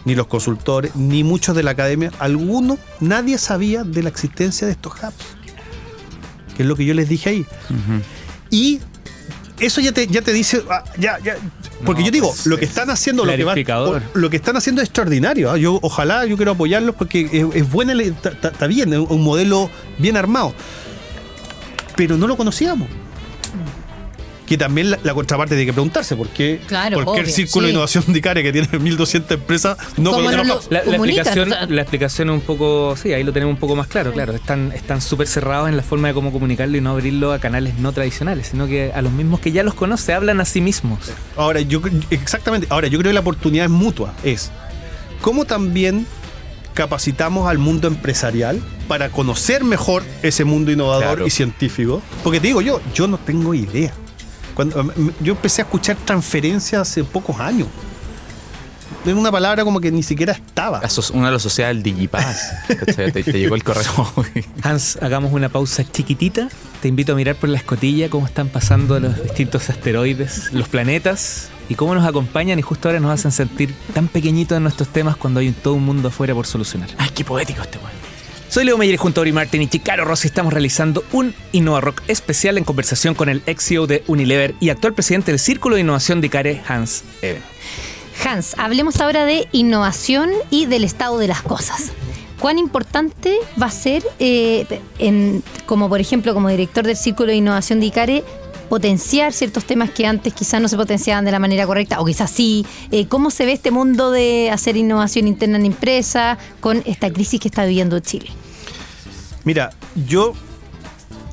ni 0.05 0.15
los 0.15 0.27
consultores, 0.27 0.95
ni 0.97 1.25
muchos 1.25 1.55
de 1.57 1.63
la 1.63 1.73
academia, 1.73 2.11
alguno, 2.19 2.79
nadie 3.01 3.39
sabía 3.39 3.85
de 3.85 4.03
la 4.03 4.09
existencia 4.09 4.67
de 4.67 4.73
estos 4.73 4.93
hubs. 4.95 5.15
Que 6.57 6.63
es 6.63 6.69
lo 6.69 6.77
que 6.77 6.85
yo 6.85 6.95
les 6.95 7.09
dije 7.09 7.31
ahí. 7.31 7.47
Y 8.51 8.81
eso 9.59 9.81
ya 9.81 9.93
te, 9.93 10.07
ya 10.07 10.23
te 10.23 10.33
dice, 10.33 10.63
ah, 10.71 10.85
ya, 10.99 11.19
ya. 11.23 11.37
Porque 11.85 12.01
No, 12.03 12.07
yo 12.07 12.13
digo, 12.13 12.29
pues, 12.29 12.47
lo 12.47 12.59
que 12.59 12.65
es 12.65 12.71
están 12.71 12.91
haciendo, 12.91 13.25
lo 13.25 13.31
que, 13.39 13.45
van- 13.45 13.55
lo 14.15 14.29
que 14.29 14.37
están 14.37 14.57
haciendo 14.57 14.83
es 14.83 14.89
extraordinario. 14.89 15.51
¿ah? 15.51 15.57
Yo 15.57 15.79
ojalá, 15.83 16.27
yo 16.27 16.37
quiero 16.37 16.53
apoyarlos 16.53 16.95
porque 16.95 17.23
es, 17.33 17.47
es 17.55 17.71
buena, 17.71 17.95
está 18.03 18.67
bien, 18.67 18.93
es 18.93 18.99
un 18.99 19.23
modelo 19.23 19.71
bien 19.99 20.17
armado. 20.19 20.53
Pero 21.97 22.17
no 22.19 22.27
lo 22.27 22.37
conocíamos. 22.37 22.89
Que 24.51 24.59
también 24.59 24.91
la, 24.91 24.99
la 25.05 25.15
contraparte 25.15 25.55
tiene 25.55 25.67
que 25.67 25.73
preguntarse 25.73 26.17
por 26.17 26.27
qué 26.31 26.61
Claro, 26.67 26.97
cualquier 27.05 27.27
obvio, 27.27 27.35
círculo 27.37 27.67
de 27.67 27.73
innovación 27.73 28.03
de 28.09 28.19
ICARE 28.19 28.43
que 28.43 28.51
tiene 28.53 28.67
1.200 28.73 29.31
empresas 29.31 29.79
no 29.97 30.11
¿Cómo 30.11 30.25
conoce 30.25 30.37
no 30.39 30.55
los. 30.57 30.71
La, 30.73 30.81
explicación, 30.81 31.51
la 31.51 31.83
es 31.83 32.19
un 32.19 32.41
poco, 32.41 32.97
sí, 33.01 33.13
ahí 33.13 33.23
lo 33.23 33.33
tenemos 33.33 33.55
un 33.55 33.61
poco 33.61 33.77
más 33.77 33.87
claro, 33.87 34.13
claro. 34.13 34.33
Están 34.33 34.73
están 34.75 35.01
súper 35.01 35.29
cerrados 35.29 35.69
en 35.69 35.77
la 35.77 35.85
forma 35.85 36.09
de 36.09 36.15
cómo 36.15 36.33
comunicarlo 36.33 36.77
y 36.77 36.81
no 36.81 36.91
abrirlo 36.91 37.33
a 37.33 37.39
canales 37.39 37.79
no 37.79 37.93
tradicionales, 37.93 38.49
sino 38.49 38.67
que 38.67 38.91
a 38.93 39.01
los 39.03 39.13
mismos 39.13 39.39
que 39.39 39.53
ya 39.53 39.63
los 39.63 39.75
conoce 39.75 40.15
hablan 40.15 40.41
a 40.41 40.45
sí 40.45 40.61
mismos. 40.61 40.99
Ahora, 41.37 41.61
yo 41.61 41.81
exactamente. 42.11 42.67
Ahora, 42.71 42.89
yo 42.89 42.99
creo 42.99 43.11
que 43.11 43.15
la 43.15 43.21
oportunidad 43.21 43.67
es 43.67 43.71
mutua. 43.71 44.15
Es 44.25 44.51
cómo 45.21 45.45
también 45.45 46.09
capacitamos 46.75 47.49
al 47.49 47.59
mundo 47.59 47.87
empresarial 47.87 48.61
para 48.89 49.11
conocer 49.11 49.63
mejor 49.63 50.03
ese 50.25 50.45
mundo 50.45 50.73
innovador 50.73 51.05
Claro. 51.05 51.27
y 51.29 51.31
científico. 51.31 52.03
Porque 52.25 52.41
te 52.41 52.49
digo 52.49 52.61
yo, 52.63 52.81
yo 52.93 53.07
no 53.07 53.17
tengo 53.17 53.55
idea. 53.55 53.93
Cuando 54.55 54.93
yo 55.21 55.33
empecé 55.33 55.63
a 55.63 55.65
escuchar 55.65 55.97
transferencias 56.05 56.83
hace 56.83 57.05
pocos 57.05 57.39
años. 57.41 57.69
Es 59.07 59.15
una 59.15 59.33
palabra 59.33 59.65
como 59.65 59.81
que 59.81 59.91
ni 59.91 60.03
siquiera 60.03 60.33
estaba. 60.35 60.81
Aso- 60.83 61.13
Uno 61.15 61.31
lo 61.31 61.37
asocia 61.37 61.69
al 61.69 61.83
Digipass. 61.83 62.51
te 62.97 63.23
llegó 63.33 63.55
el 63.55 63.65
correo. 63.65 64.13
Hans, 64.63 64.99
hagamos 65.01 65.33
una 65.33 65.49
pausa 65.49 65.85
chiquitita. 65.91 66.49
Te 66.83 66.89
invito 66.89 67.13
a 67.13 67.15
mirar 67.17 67.37
por 67.37 67.49
la 67.49 67.57
escotilla 67.57 68.11
cómo 68.11 68.27
están 68.27 68.49
pasando 68.49 69.01
los 69.01 69.23
distintos 69.23 69.71
asteroides, 69.71 70.53
los 70.53 70.69
planetas 70.69 71.49
y 71.71 71.77
cómo 71.77 71.95
nos 71.95 72.07
acompañan 72.07 72.59
y 72.59 72.63
justo 72.63 72.89
ahora 72.89 73.01
nos 73.01 73.13
hacen 73.13 73.33
sentir 73.33 73.75
tan 73.95 74.09
pequeñitos 74.09 74.57
en 74.57 74.65
nuestros 74.65 74.89
temas 74.89 75.17
cuando 75.17 75.41
hay 75.41 75.51
todo 75.53 75.75
un 75.75 75.85
mundo 75.85 76.09
afuera 76.09 76.35
por 76.35 76.47
solucionar. 76.47 76.91
Ay, 76.99 77.11
qué 77.15 77.25
poético 77.25 77.63
este 77.63 77.79
weón. 77.79 77.91
Soy 78.51 78.65
Leo 78.65 78.77
Meyer 78.77 78.97
junto 78.97 79.21
a 79.21 79.23
Ori 79.23 79.33
Martin 79.33 79.63
y 79.63 79.69
Chicaro 79.69 80.05
Rossi 80.05 80.27
estamos 80.27 80.53
realizando 80.53 81.05
un 81.13 81.37
Innova 81.53 81.81
Rock 81.81 82.03
especial 82.09 82.59
en 82.59 82.65
conversación 82.65 83.15
con 83.15 83.29
el 83.29 83.45
ex 83.47 83.65
CEO 83.65 83.87
de 83.87 84.03
Unilever 84.09 84.57
y 84.59 84.71
actual 84.71 84.93
presidente 84.93 85.31
del 85.31 85.39
Círculo 85.39 85.77
de 85.77 85.83
Innovación 85.83 86.21
de 86.21 86.27
ICARE, 86.27 86.61
Hans 86.67 87.05
Eben. 87.23 87.45
Hans, 88.27 88.57
hablemos 88.59 89.01
ahora 89.01 89.25
de 89.25 89.47
innovación 89.53 90.31
y 90.51 90.67
del 90.67 90.83
estado 90.83 91.21
de 91.21 91.29
las 91.29 91.43
cosas. 91.43 91.93
¿Cuán 92.41 92.59
importante 92.59 93.37
va 93.61 93.67
a 93.67 93.71
ser, 93.71 94.03
eh, 94.19 94.81
en, 94.99 95.45
como 95.67 95.89
por 95.89 96.01
ejemplo 96.01 96.35
como 96.35 96.49
director 96.49 96.85
del 96.85 96.97
Círculo 96.97 97.29
de 97.29 97.37
Innovación 97.37 97.79
de 97.79 97.87
ICARE, 97.87 98.25
potenciar 98.71 99.33
ciertos 99.33 99.65
temas 99.65 99.91
que 99.91 100.07
antes 100.07 100.33
quizás 100.33 100.63
no 100.63 100.69
se 100.69 100.77
potenciaban 100.77 101.25
de 101.25 101.33
la 101.33 101.41
manera 101.41 101.67
correcta 101.67 102.01
o 102.01 102.07
quizás 102.07 102.31
sí. 102.31 102.65
Eh, 102.93 103.09
¿Cómo 103.09 103.33
se 103.33 103.45
ve 103.45 103.53
este 103.53 103.73
mundo 103.73 104.13
de 104.13 104.49
hacer 104.53 104.77
innovación 104.77 105.27
interna 105.27 105.59
en 105.59 105.67
empresa 105.67 106.39
con 106.61 106.81
esta 106.87 107.13
crisis 107.13 107.41
que 107.41 107.49
está 107.49 107.67
viviendo 107.67 107.99
Chile? 107.99 108.31
Mira, 109.43 109.71
yo 110.07 110.35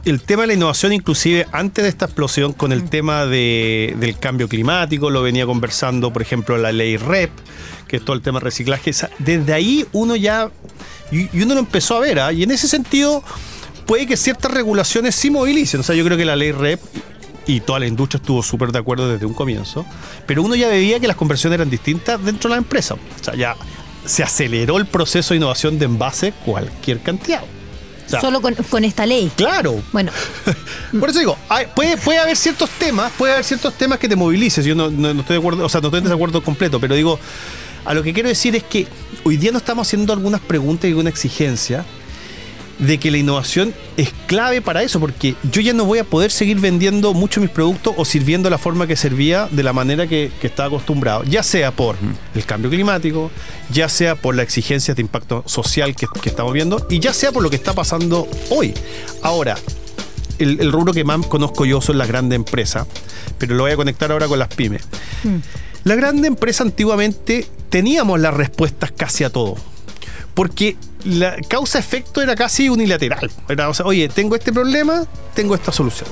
el 0.03 0.19
tema 0.21 0.43
de 0.43 0.47
la 0.47 0.53
innovación, 0.55 0.93
inclusive 0.93 1.45
antes 1.51 1.83
de 1.83 1.89
esta 1.89 2.05
explosión, 2.05 2.53
con 2.53 2.71
el 2.71 2.89
tema 2.89 3.27
de, 3.27 3.95
del 3.99 4.17
cambio 4.17 4.49
climático, 4.49 5.11
lo 5.11 5.21
venía 5.21 5.45
conversando, 5.45 6.11
por 6.11 6.23
ejemplo, 6.23 6.57
la 6.57 6.71
ley 6.71 6.97
REP, 6.97 7.29
que 7.87 7.97
es 7.97 8.03
todo 8.03 8.15
el 8.15 8.23
tema 8.23 8.39
de 8.39 8.45
reciclaje. 8.45 8.91
Desde 9.19 9.53
ahí 9.53 9.85
uno 9.91 10.15
ya, 10.15 10.49
y 11.11 11.39
uno 11.43 11.53
lo 11.53 11.59
empezó 11.59 11.97
a 11.97 11.99
ver, 11.99 12.19
¿ah? 12.19 12.33
y 12.33 12.41
en 12.41 12.49
ese 12.49 12.67
sentido 12.67 13.23
puede 13.85 14.07
que 14.07 14.17
ciertas 14.17 14.51
regulaciones 14.51 15.13
sí 15.13 15.29
movilicen. 15.29 15.81
O 15.81 15.83
sea, 15.83 15.95
yo 15.95 16.03
creo 16.03 16.17
que 16.17 16.25
la 16.25 16.35
ley 16.35 16.51
REP 16.51 16.79
y 17.47 17.61
toda 17.61 17.79
la 17.79 17.87
industria 17.87 18.19
estuvo 18.19 18.43
súper 18.43 18.71
de 18.71 18.79
acuerdo 18.79 19.09
desde 19.09 19.25
un 19.25 19.33
comienzo, 19.33 19.85
pero 20.25 20.43
uno 20.43 20.55
ya 20.55 20.67
veía 20.67 20.99
que 20.99 21.07
las 21.07 21.15
conversiones 21.15 21.57
eran 21.57 21.69
distintas 21.69 22.23
dentro 22.23 22.49
de 22.49 22.55
la 22.55 22.57
empresa. 22.57 22.95
O 22.95 23.23
sea, 23.23 23.35
ya 23.35 23.55
se 24.05 24.23
aceleró 24.23 24.77
el 24.77 24.85
proceso 24.85 25.33
de 25.33 25.37
innovación 25.37 25.79
de 25.79 25.85
envase 25.85 26.33
cualquier 26.45 26.99
cantidad. 26.99 27.41
Solo 28.21 28.41
con, 28.41 28.83
esta 28.85 29.05
ley. 29.05 29.29
Claro. 29.35 29.81
Bueno. 29.91 30.13
Por 30.99 31.09
eso 31.09 31.19
digo, 31.19 31.37
puede, 31.75 31.97
puede 31.97 32.19
haber 32.19 32.37
ciertos 32.37 32.69
temas, 32.69 33.11
puede 33.17 33.33
haber 33.33 33.43
ciertos 33.43 33.73
temas 33.73 33.99
que 33.99 34.07
te 34.07 34.15
movilices. 34.15 34.63
Yo 34.65 34.75
no, 34.75 34.89
no, 34.89 35.09
estoy 35.11 35.35
de 35.35 35.39
acuerdo, 35.39 35.65
o 35.65 35.69
sea, 35.69 35.81
no 35.81 35.87
estoy 35.87 35.99
en 35.99 36.05
desacuerdo 36.05 36.41
completo, 36.41 36.79
pero 36.79 36.95
digo, 36.95 37.19
a 37.83 37.93
lo 37.93 38.03
que 38.03 38.13
quiero 38.13 38.29
decir 38.29 38.55
es 38.55 38.63
que 38.63 38.87
hoy 39.25 39.35
día 39.35 39.51
no 39.51 39.57
estamos 39.57 39.87
haciendo 39.87 40.13
algunas 40.13 40.39
preguntas 40.39 40.85
y 40.85 40.89
alguna 40.89 41.09
exigencia 41.09 41.85
de 42.79 42.99
que 42.99 43.09
la 43.11 43.17
innovación 43.17 43.73
es 43.97 44.13
clave 44.27 44.61
para 44.61 44.83
eso, 44.83 44.99
porque 44.99 45.35
yo 45.51 45.61
ya 45.61 45.73
no 45.73 45.85
voy 45.85 45.99
a 45.99 46.03
poder 46.03 46.31
seguir 46.31 46.59
vendiendo 46.59 47.13
mucho 47.13 47.41
mis 47.41 47.49
productos 47.49 47.93
o 47.97 48.05
sirviendo 48.05 48.49
la 48.49 48.57
forma 48.57 48.87
que 48.87 48.95
servía 48.95 49.47
de 49.51 49.63
la 49.63 49.73
manera 49.73 50.07
que, 50.07 50.31
estaba 50.41 50.67
acostumbrado, 50.67 51.23
ya 51.23 51.43
sea 51.43 51.71
por 51.71 51.95
el 52.33 52.45
cambio 52.45 52.69
climático, 52.69 53.31
ya 53.69 53.89
sea 53.89 54.15
por 54.15 54.35
la 54.35 54.43
exigencia 54.43 54.93
de 54.93 55.01
impacto 55.01 55.43
social 55.45 55.95
que, 55.95 56.07
estamos 56.25 56.53
viendo 56.53 56.85
y 56.89 56.99
ya 56.99 57.13
sea 57.13 57.31
por 57.31 57.43
lo 57.43 57.49
que 57.49 57.55
está 57.55 57.73
pasando 57.73 58.27
hoy. 58.49 58.73
Ahora, 59.21 59.57
el, 60.39 60.71
rubro 60.71 60.93
que 60.93 61.03
más 61.03 61.25
conozco 61.25 61.65
yo 61.65 61.81
son 61.81 61.97
las 61.97 62.07
grandes 62.07 62.37
empresas, 62.37 62.87
pero 63.37 63.55
lo 63.55 63.63
voy 63.63 63.73
a 63.73 63.75
conectar 63.75 64.11
ahora 64.11 64.27
con 64.27 64.39
las 64.39 64.49
pymes. 64.49 64.83
Mm. 65.23 65.37
La 65.83 65.95
grande 65.95 66.27
empresa 66.27 66.63
antiguamente 66.63 67.45
teníamos 67.69 68.19
las 68.19 68.33
respuestas 68.33 68.91
casi 68.91 69.23
a 69.23 69.29
todo 69.29 69.55
porque 70.37 70.77
la 71.07 71.37
causa-efecto 71.47 72.21
era 72.21 72.35
casi 72.35 72.69
unilateral. 72.69 73.31
Era, 73.47 73.69
o 73.69 73.73
sea, 73.73 73.85
oye, 73.85 74.09
tengo 74.09 74.35
este 74.35 74.51
problema, 74.51 75.05
tengo 75.33 75.55
esta 75.55 75.71
solución. 75.71 76.09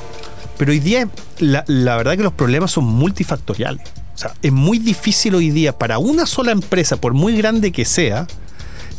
Pero 0.58 0.72
hoy 0.72 0.80
día, 0.80 1.10
la, 1.40 1.64
verdad 1.68 2.16
que 2.16 2.24
los 2.24 2.34
problemas 2.34 2.72
son 2.72 2.86
multifactoriales. 2.86 3.86
O 4.14 4.18
sea, 4.18 4.34
es 4.42 4.52
muy 4.54 4.80
difícil 4.80 5.36
hoy 5.36 5.50
día 5.50 5.78
para 5.78 5.98
una 5.98 6.26
sola 6.26 6.52
empresa, 6.52 6.96
por 6.96 7.14
muy 7.14 7.36
grande 7.36 7.74
que 7.74 7.84
sea, 7.84 8.26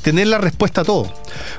tener 0.03 0.27
la 0.27 0.37
respuesta 0.37 0.83
a 0.83 0.85
todo. 0.85 1.11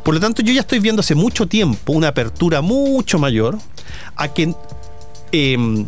Por 0.03 0.13
lo 0.13 0.19
tanto, 0.19 0.43
yo 0.43 0.53
ya 0.53 0.61
estoy 0.61 0.79
viendo 0.79 0.99
hace 0.99 1.15
mucho 1.15 1.47
tiempo 1.47 1.93
una 1.93 2.09
apertura 2.09 2.61
mucho 2.61 3.17
mayor 3.17 3.57
a 4.15 4.27
que 4.27 4.53
em, 5.31 5.87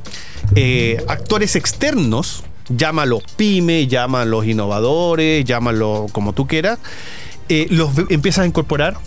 eh, 0.55 1.03
actores 1.07 1.55
externos, 1.55 2.43
llámalos 2.67 3.21
pyme, 3.35 3.85
llámalos 3.85 4.47
innovadores, 4.47 5.45
llámalos 5.45 6.11
como 6.11 6.33
tú 6.33 6.47
quieras, 6.47 6.79
eh, 7.49 7.67
los 7.69 7.91
empiezas 8.09 8.43
a 8.43 8.47
incorporar 8.47 8.97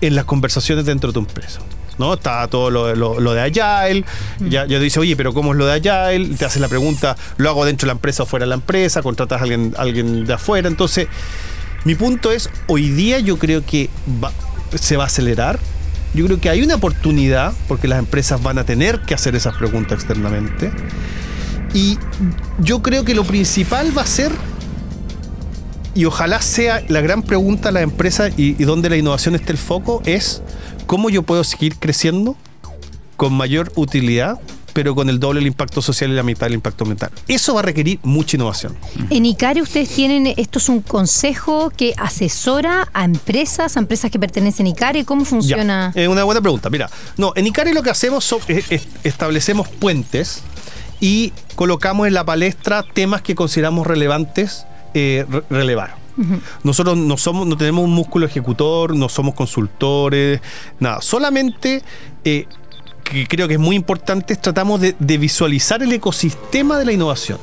en 0.00 0.14
las 0.14 0.24
conversaciones 0.24 0.84
dentro 0.84 1.10
de 1.10 1.14
tu 1.14 1.20
empresa. 1.20 1.60
¿no? 1.98 2.14
Está 2.14 2.46
todo 2.48 2.70
lo, 2.70 2.94
lo, 2.94 3.32
de 3.32 3.40
Agile, 3.40 4.04
mm. 4.38 4.48
ya, 4.48 4.66
ya 4.66 4.78
dice, 4.78 5.00
oye, 5.00 5.16
pero 5.16 5.34
¿cómo 5.34 5.52
es 5.52 5.58
lo 5.58 5.66
de 5.66 5.72
Agile? 5.74 6.36
Te 6.36 6.44
haces 6.44 6.60
la 6.60 6.68
pregunta, 6.68 7.16
¿lo 7.36 7.48
hago 7.50 7.64
dentro 7.64 7.86
de 7.86 7.88
la 7.88 7.92
empresa 7.94 8.22
o 8.22 8.26
fuera 8.26 8.44
de 8.44 8.50
la 8.50 8.54
empresa? 8.54 9.02
¿Contratas 9.02 9.40
a 9.40 9.42
alguien, 9.42 9.74
alguien 9.76 10.24
de 10.24 10.32
afuera? 10.32 10.68
Entonces, 10.68 11.08
mi 11.84 11.94
punto 11.94 12.32
es, 12.32 12.50
hoy 12.66 12.90
día 12.90 13.18
yo 13.18 13.38
creo 13.38 13.64
que 13.64 13.90
se 14.74 14.96
va 14.96 15.04
a 15.04 15.06
acelerar. 15.06 15.58
Yo 16.14 16.24
creo 16.24 16.40
que 16.40 16.48
hay 16.48 16.62
una 16.62 16.76
oportunidad 16.76 17.52
porque 17.66 17.86
las 17.86 17.98
empresas 17.98 18.42
van 18.42 18.58
a 18.58 18.64
tener 18.64 19.00
que 19.00 19.14
hacer 19.14 19.34
esas 19.36 19.56
preguntas 19.56 19.98
externamente. 19.98 20.72
Y 21.74 21.98
yo 22.58 22.82
creo 22.82 23.04
que 23.04 23.14
lo 23.14 23.24
principal 23.24 23.96
va 23.96 24.02
a 24.02 24.06
ser 24.06 24.32
y 25.98 26.04
ojalá 26.04 26.40
sea 26.40 26.84
la 26.86 27.00
gran 27.00 27.24
pregunta 27.24 27.70
a 27.70 27.72
la 27.72 27.80
empresa 27.80 28.28
y, 28.36 28.52
donde 28.52 28.88
la 28.88 28.96
innovación 28.96 29.34
esté 29.34 29.50
el 29.50 29.58
foco 29.58 30.00
es 30.06 30.42
cómo 30.86 31.10
yo 31.10 31.24
puedo 31.24 31.42
seguir 31.42 31.74
creciendo 31.76 32.36
con 33.16 33.34
mayor 33.34 33.72
utilidad 33.74 34.38
pero 34.74 34.94
con 34.94 35.08
el 35.08 35.18
doble 35.18 35.40
del 35.40 35.48
impacto 35.48 35.82
social 35.82 36.12
y 36.12 36.14
la 36.14 36.22
mitad 36.22 36.46
del 36.46 36.54
impacto 36.54 36.84
mental. 36.84 37.10
Eso 37.26 37.54
va 37.54 37.60
a 37.60 37.62
requerir 37.64 37.98
mucha 38.04 38.36
innovación. 38.36 38.76
En 39.10 39.26
ICARE 39.26 39.60
ustedes 39.60 39.88
tienen, 39.88 40.32
esto 40.36 40.60
es 40.60 40.68
un 40.68 40.82
consejo 40.82 41.70
que 41.70 41.94
asesora 41.96 42.88
a 42.92 43.04
empresas, 43.04 43.76
a 43.76 43.80
empresas 43.80 44.08
que 44.12 44.20
pertenecen 44.20 44.66
a 44.66 44.68
ICARE, 44.68 45.04
¿cómo 45.04 45.24
funciona? 45.24 45.90
Es 45.96 46.06
una 46.06 46.22
buena 46.22 46.40
pregunta. 46.40 46.70
Mira, 46.70 46.88
no, 47.16 47.32
en 47.34 47.48
ICARE 47.48 47.74
lo 47.74 47.82
que 47.82 47.90
hacemos 47.90 48.32
es, 48.46 48.86
establecemos 49.02 49.66
puentes 49.66 50.42
y 51.00 51.32
colocamos 51.56 52.06
en 52.06 52.14
la 52.14 52.24
palestra 52.24 52.84
temas 52.84 53.20
que 53.20 53.34
consideramos 53.34 53.84
relevantes 53.84 54.67
eh, 54.94 55.26
relevar. 55.50 55.96
Nosotros 56.64 56.96
no 56.96 57.16
somos, 57.16 57.46
no 57.46 57.56
tenemos 57.56 57.84
un 57.84 57.92
músculo 57.92 58.26
ejecutor, 58.26 58.96
no 58.96 59.08
somos 59.08 59.34
consultores, 59.34 60.40
nada. 60.80 61.00
Solamente 61.00 61.82
eh, 62.24 62.46
que 63.04 63.26
creo 63.26 63.48
que 63.48 63.54
es 63.54 63.60
muy 63.60 63.76
importante, 63.76 64.36
tratamos 64.36 64.80
de, 64.80 64.94
visualizar 65.18 65.82
el 65.82 65.92
ecosistema 65.92 66.78
de 66.78 66.84
la 66.84 66.92
innovación. 66.92 67.38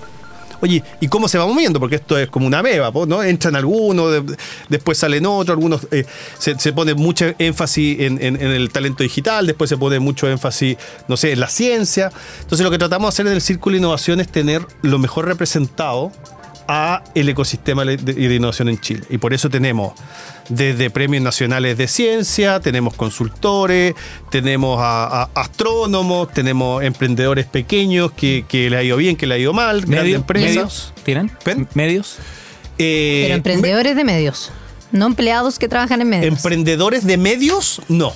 Oye, 0.62 0.84
¿y 1.02 1.08
cómo 1.08 1.28
se 1.28 1.38
va 1.38 1.46
moviendo? 1.46 1.80
Porque 1.80 1.96
esto 1.96 2.18
es 2.18 2.30
como 2.30 2.48
una 2.48 2.62
beba, 2.62 2.92
¿no? 3.08 3.22
Entran 3.22 3.56
algunos, 3.56 4.24
después 4.70 4.98
salen 4.98 5.26
otros, 5.26 5.50
algunos 5.50 5.88
eh, 5.92 6.06
se, 6.38 6.74
pone 6.74 6.94
mucho 6.94 7.26
énfasis 7.38 8.00
en, 8.00 8.24
en, 8.24 8.38
el 8.42 8.72
talento 8.72 9.04
digital, 9.04 9.46
después 9.46 9.70
se 9.70 9.78
pone 9.78 10.00
mucho 10.00 10.30
énfasis, 10.30 10.78
no 11.08 11.18
sé, 11.18 11.34
en 11.34 11.42
la 11.42 11.50
ciencia. 11.50 12.10
Entonces 12.42 12.64
lo 12.64 12.72
que 12.72 12.78
tratamos 12.78 13.08
de 13.08 13.10
hacer 13.10 13.28
en 13.28 13.34
el 13.34 13.42
Círculo 13.42 13.74
de 13.74 13.80
Innovación 13.80 14.22
es 14.22 14.30
tener 14.30 14.66
lo 14.82 14.98
mejor 14.98 15.26
representado 15.26 16.12
a 16.68 17.04
el 17.14 17.30
ecosistema 17.30 17.86
de, 17.86 18.36
innovación 18.36 18.70
en 18.70 18.80
Chile. 18.80 19.04
Y 19.10 19.18
por 19.18 19.34
eso 19.34 19.50
tenemos 19.50 19.94
desde 20.50 20.90
premios 20.90 21.24
nacionales 21.24 21.78
de 21.78 21.88
ciencia, 21.88 22.60
tenemos 22.60 22.94
consultores, 22.94 23.96
tenemos 24.30 24.80
a, 24.82 25.30
astrónomos, 25.34 26.32
tenemos 26.32 26.84
emprendedores 26.84 27.46
pequeños 27.46 28.12
que, 28.12 28.46
que 28.48 28.70
le 28.70 28.78
ha 28.78 28.84
ido 28.84 28.98
bien, 28.98 29.16
que 29.16 29.28
le 29.28 29.36
ha 29.36 29.38
ido 29.38 29.54
mal, 29.54 29.82
grandes 29.82 30.16
empresas. 30.16 30.56
¿Medios? 30.56 30.94
¿Tienen? 31.04 31.32
¿Medios? 31.74 32.18
Eh, 32.78 33.24
Pero 33.26 33.36
emprendedores 33.36 33.96
de 33.96 34.04
medios, 34.04 34.52
no 34.92 35.06
empleados 35.06 35.60
que 35.60 35.68
trabajan 35.68 36.02
en 36.02 36.10
medios. 36.10 36.36
Emprendedores 36.36 37.06
de 37.06 37.18
medios, 37.18 37.82
no. 37.88 38.14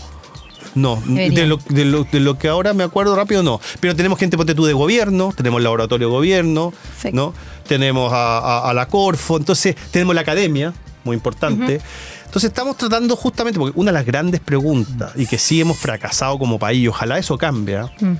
No, 0.76 1.02
de 1.06 1.48
lo, 1.48 1.58
de, 1.70 2.20
lo, 2.20 2.38
que 2.38 2.48
ahora 2.48 2.74
me 2.74 2.84
acuerdo 2.84 3.16
rápido, 3.16 3.44
no. 3.44 3.60
Pero 3.80 3.96
tenemos 3.96 4.20
gente, 4.20 4.38
ponte 4.38 4.56
tú, 4.56 4.66
de 4.66 4.74
gobierno, 4.74 5.34
tenemos 5.36 5.60
el 5.60 5.64
laboratorio 5.64 6.08
de 6.08 6.14
gobierno, 6.14 6.74
¿no? 7.12 7.34
Tenemos 7.68 8.12
a, 8.14 8.72
la 8.74 8.88
Corfo, 8.88 9.38
entonces 9.38 9.76
tenemos 9.92 10.16
la 10.16 10.22
academia, 10.22 10.74
muy 11.04 11.16
importante. 11.16 11.82
Entonces 12.26 12.50
estamos 12.50 12.78
tratando 12.78 13.16
justamente, 13.16 13.60
porque 13.60 13.78
una 13.80 13.92
de 13.92 13.98
las 13.98 14.06
grandes 14.06 14.40
preguntas, 14.40 15.14
y 15.16 15.26
que 15.26 15.38
sí 15.38 15.60
hemos 15.60 15.78
fracasado 15.78 16.38
como 16.38 16.60
país, 16.60 16.88
ojalá 16.88 17.18
eso 17.18 17.38
cambie, 17.38 17.78
¿ah? 17.78 17.92
mm. 18.00 18.14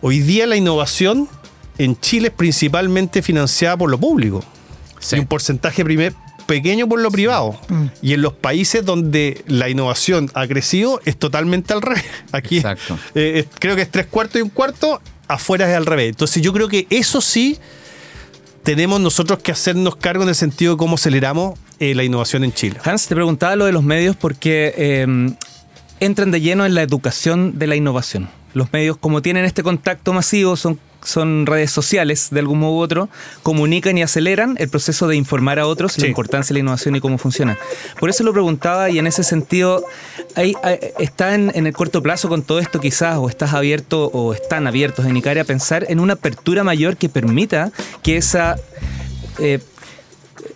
hoy 0.00 0.20
día 0.20 0.46
la 0.46 0.56
innovación 0.56 1.28
en 1.76 1.98
Chile 2.00 2.28
es 2.28 2.34
principalmente 2.34 3.22
financiada 3.22 3.76
por 3.76 3.90
lo 3.90 3.98
público. 3.98 4.42
Sí. 5.00 5.16
un 5.16 5.26
porcentaje 5.26 5.84
primer, 5.84 6.14
pequeño 6.48 6.88
por 6.88 6.98
lo 7.00 7.10
privado. 7.12 7.60
Mm. 7.68 7.84
Y 8.02 8.14
en 8.14 8.22
los 8.22 8.32
países 8.32 8.84
donde 8.84 9.44
la 9.46 9.68
innovación 9.68 10.30
ha 10.34 10.48
crecido 10.48 11.00
es 11.04 11.16
totalmente 11.16 11.74
al 11.74 11.82
revés. 11.82 12.04
Aquí 12.32 12.62
eh, 13.14 13.44
creo 13.60 13.76
que 13.76 13.82
es 13.82 13.90
tres 13.90 14.06
cuartos 14.06 14.40
y 14.40 14.42
un 14.42 14.48
cuarto, 14.48 15.00
afuera 15.28 15.70
es 15.70 15.76
al 15.76 15.86
revés. 15.86 16.08
Entonces 16.08 16.42
yo 16.42 16.52
creo 16.52 16.66
que 16.66 16.88
eso 16.90 17.20
sí 17.20 17.58
tenemos 18.64 18.98
nosotros 18.98 19.38
que 19.40 19.52
hacernos 19.52 19.96
cargo 19.96 20.22
en 20.24 20.30
el 20.30 20.34
sentido 20.34 20.72
de 20.72 20.78
cómo 20.78 20.94
aceleramos 20.96 21.58
eh, 21.78 21.94
la 21.94 22.02
innovación 22.02 22.42
en 22.44 22.52
Chile. 22.52 22.78
Hans, 22.82 23.06
te 23.06 23.14
preguntaba 23.14 23.54
lo 23.54 23.66
de 23.66 23.72
los 23.72 23.84
medios 23.84 24.16
porque 24.16 24.74
em, 24.76 25.34
entran 26.00 26.30
de 26.30 26.40
lleno 26.40 26.64
en 26.64 26.74
la 26.74 26.82
educación 26.82 27.58
de 27.58 27.66
la 27.66 27.76
innovación. 27.76 28.30
Los 28.54 28.72
medios, 28.72 28.96
como 28.96 29.20
tienen 29.20 29.44
este 29.44 29.62
contacto 29.62 30.14
masivo, 30.14 30.56
son 30.56 30.80
son 31.02 31.46
redes 31.46 31.70
sociales 31.70 32.28
de 32.30 32.40
algún 32.40 32.60
modo 32.60 32.74
u 32.74 32.78
otro, 32.80 33.08
comunican 33.42 33.96
y 33.98 34.02
aceleran 34.02 34.56
el 34.58 34.68
proceso 34.68 35.06
de 35.08 35.16
informar 35.16 35.58
a 35.58 35.66
otros 35.66 35.98
la 35.98 36.06
importancia 36.06 36.48
de 36.52 36.54
la 36.54 36.60
innovación 36.60 36.96
y 36.96 37.00
cómo 37.00 37.18
funciona. 37.18 37.56
Por 37.98 38.10
eso 38.10 38.24
lo 38.24 38.32
preguntaba 38.32 38.90
y 38.90 38.98
en 38.98 39.06
ese 39.06 39.22
sentido, 39.22 39.84
ahí, 40.34 40.54
¿está 40.98 41.34
en, 41.34 41.52
en 41.54 41.66
el 41.66 41.72
corto 41.72 42.02
plazo 42.02 42.28
con 42.28 42.42
todo 42.42 42.58
esto 42.58 42.80
quizás 42.80 43.16
o 43.18 43.28
estás 43.28 43.54
abierto 43.54 44.06
o 44.06 44.34
están 44.34 44.66
abiertos 44.66 45.06
en 45.06 45.16
Icaria 45.16 45.42
a 45.42 45.46
pensar 45.46 45.86
en 45.88 46.00
una 46.00 46.14
apertura 46.14 46.64
mayor 46.64 46.96
que 46.96 47.08
permita 47.08 47.70
que 48.02 48.16
esa... 48.16 48.56
eh, 49.38 49.60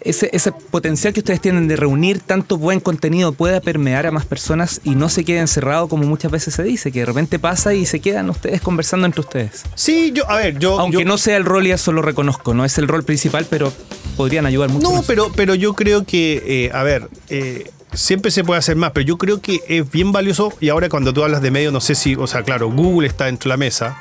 ese, 0.01 0.31
ese 0.33 0.53
potencial 0.53 1.13
que 1.13 1.21
ustedes 1.21 1.41
tienen 1.41 1.69
de 1.69 1.77
reunir 1.77 2.21
tanto 2.21 2.59
buen 2.59 2.81
contenido 2.81 3.33
pueda 3.33 3.61
permear 3.61 4.07
a 4.07 4.11
más 4.11 4.27
personas 4.27 4.81
y 4.85 4.95
no 4.95 5.09
se 5.09 5.25
quede 5.25 5.39
encerrado 5.39 5.89
como 5.89 6.05
muchas 6.05 6.31
veces 6.31 6.55
se 6.55 6.63
dice, 6.63 6.91
que 6.93 7.01
de 7.01 7.07
repente 7.07 7.39
pasa 7.39 7.75
y 7.75 7.87
se 7.87 8.01
quedan 8.01 8.31
ustedes 8.31 8.61
conversando 8.61 9.07
entre 9.07 9.21
ustedes. 9.21 9.63
Sí, 9.75 10.13
yo, 10.15 10.29
a 10.31 10.37
ver, 10.37 10.59
yo. 10.59 10.79
Aunque 10.81 10.99
yo- 11.01 11.05
no 11.05 11.19
sea 11.19 11.37
el 11.37 11.45
rol, 11.45 11.67
y 11.67 11.73
eso 11.73 11.93
lo 11.93 12.03
reconozco, 12.03 12.55
no 12.55 12.65
es 12.65 12.77
el 12.79 12.89
rol 12.89 13.05
principal, 13.05 13.47
pero 13.49 13.73
podrían 14.17 14.47
ayudar 14.47 14.71
mucho. 14.71 14.89
No, 14.89 14.97
más. 14.97 15.05
pero, 15.07 15.31
pero 15.35 15.55
yo 15.55 15.75
creo 15.75 16.05
que, 16.05 16.43
eh, 16.67 16.71
a 16.75 16.83
ver, 16.83 17.09
eh, 17.29 17.71
siempre 17.93 18.31
se 18.31 18.43
puede 18.45 18.59
hacer 18.59 18.77
más, 18.77 18.93
pero 18.93 19.07
yo 19.07 19.19
creo 19.19 19.41
que 19.41 19.61
es 19.69 19.91
bien 19.91 20.13
valioso, 20.13 20.53
y 20.61 20.69
ahora 20.71 20.89
cuando 20.89 21.13
tú 21.13 21.23
hablas 21.23 21.43
de 21.43 21.51
medios, 21.51 21.73
no 21.73 21.81
sé 21.81 21.95
si, 21.95 22.15
o 22.15 22.27
sea, 22.27 22.43
claro, 22.43 22.71
Google 22.71 23.07
está 23.09 23.27
dentro 23.27 23.49
de 23.49 23.53
la 23.55 23.57
mesa, 23.59 23.99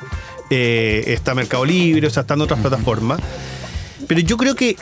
eh, 0.49 1.03
está 1.07 1.33
Mercado 1.35 1.65
Libre, 1.65 2.07
o 2.07 2.09
sea, 2.09 2.21
están 2.21 2.41
otras 2.41 2.59
plataformas, 2.59 3.19
pero 4.07 4.19
yo 4.21 4.37
creo 4.37 4.55
que, 4.55 4.75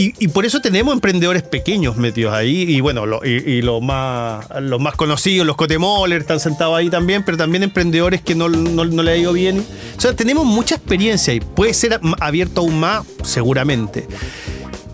y, 0.00 0.14
y 0.18 0.28
por 0.28 0.46
eso 0.46 0.60
tenemos 0.60 0.94
emprendedores 0.94 1.42
pequeños 1.42 1.96
metidos 1.96 2.32
ahí, 2.32 2.62
y 2.62 2.80
bueno, 2.80 3.04
lo- 3.06 3.24
y, 3.24 3.30
y 3.30 3.62
los, 3.62 3.82
más, 3.82 4.46
los 4.60 4.80
más 4.80 4.94
conocidos, 4.94 5.46
los 5.46 5.56
Cotemoller, 5.56 6.20
están 6.20 6.40
sentados 6.40 6.76
ahí 6.78 6.88
también, 6.88 7.24
pero 7.24 7.36
también 7.36 7.62
emprendedores 7.64 8.20
que 8.22 8.34
no, 8.34 8.48
no, 8.48 8.84
no 8.84 9.02
le 9.02 9.10
ha 9.10 9.16
ido 9.16 9.32
bien. 9.32 9.64
O 9.96 10.00
sea, 10.00 10.14
tenemos 10.14 10.46
mucha 10.46 10.76
experiencia 10.76 11.34
y 11.34 11.40
puede 11.40 11.74
ser 11.74 12.00
abierto 12.20 12.60
aún 12.60 12.78
más, 12.80 13.04
seguramente. 13.24 14.06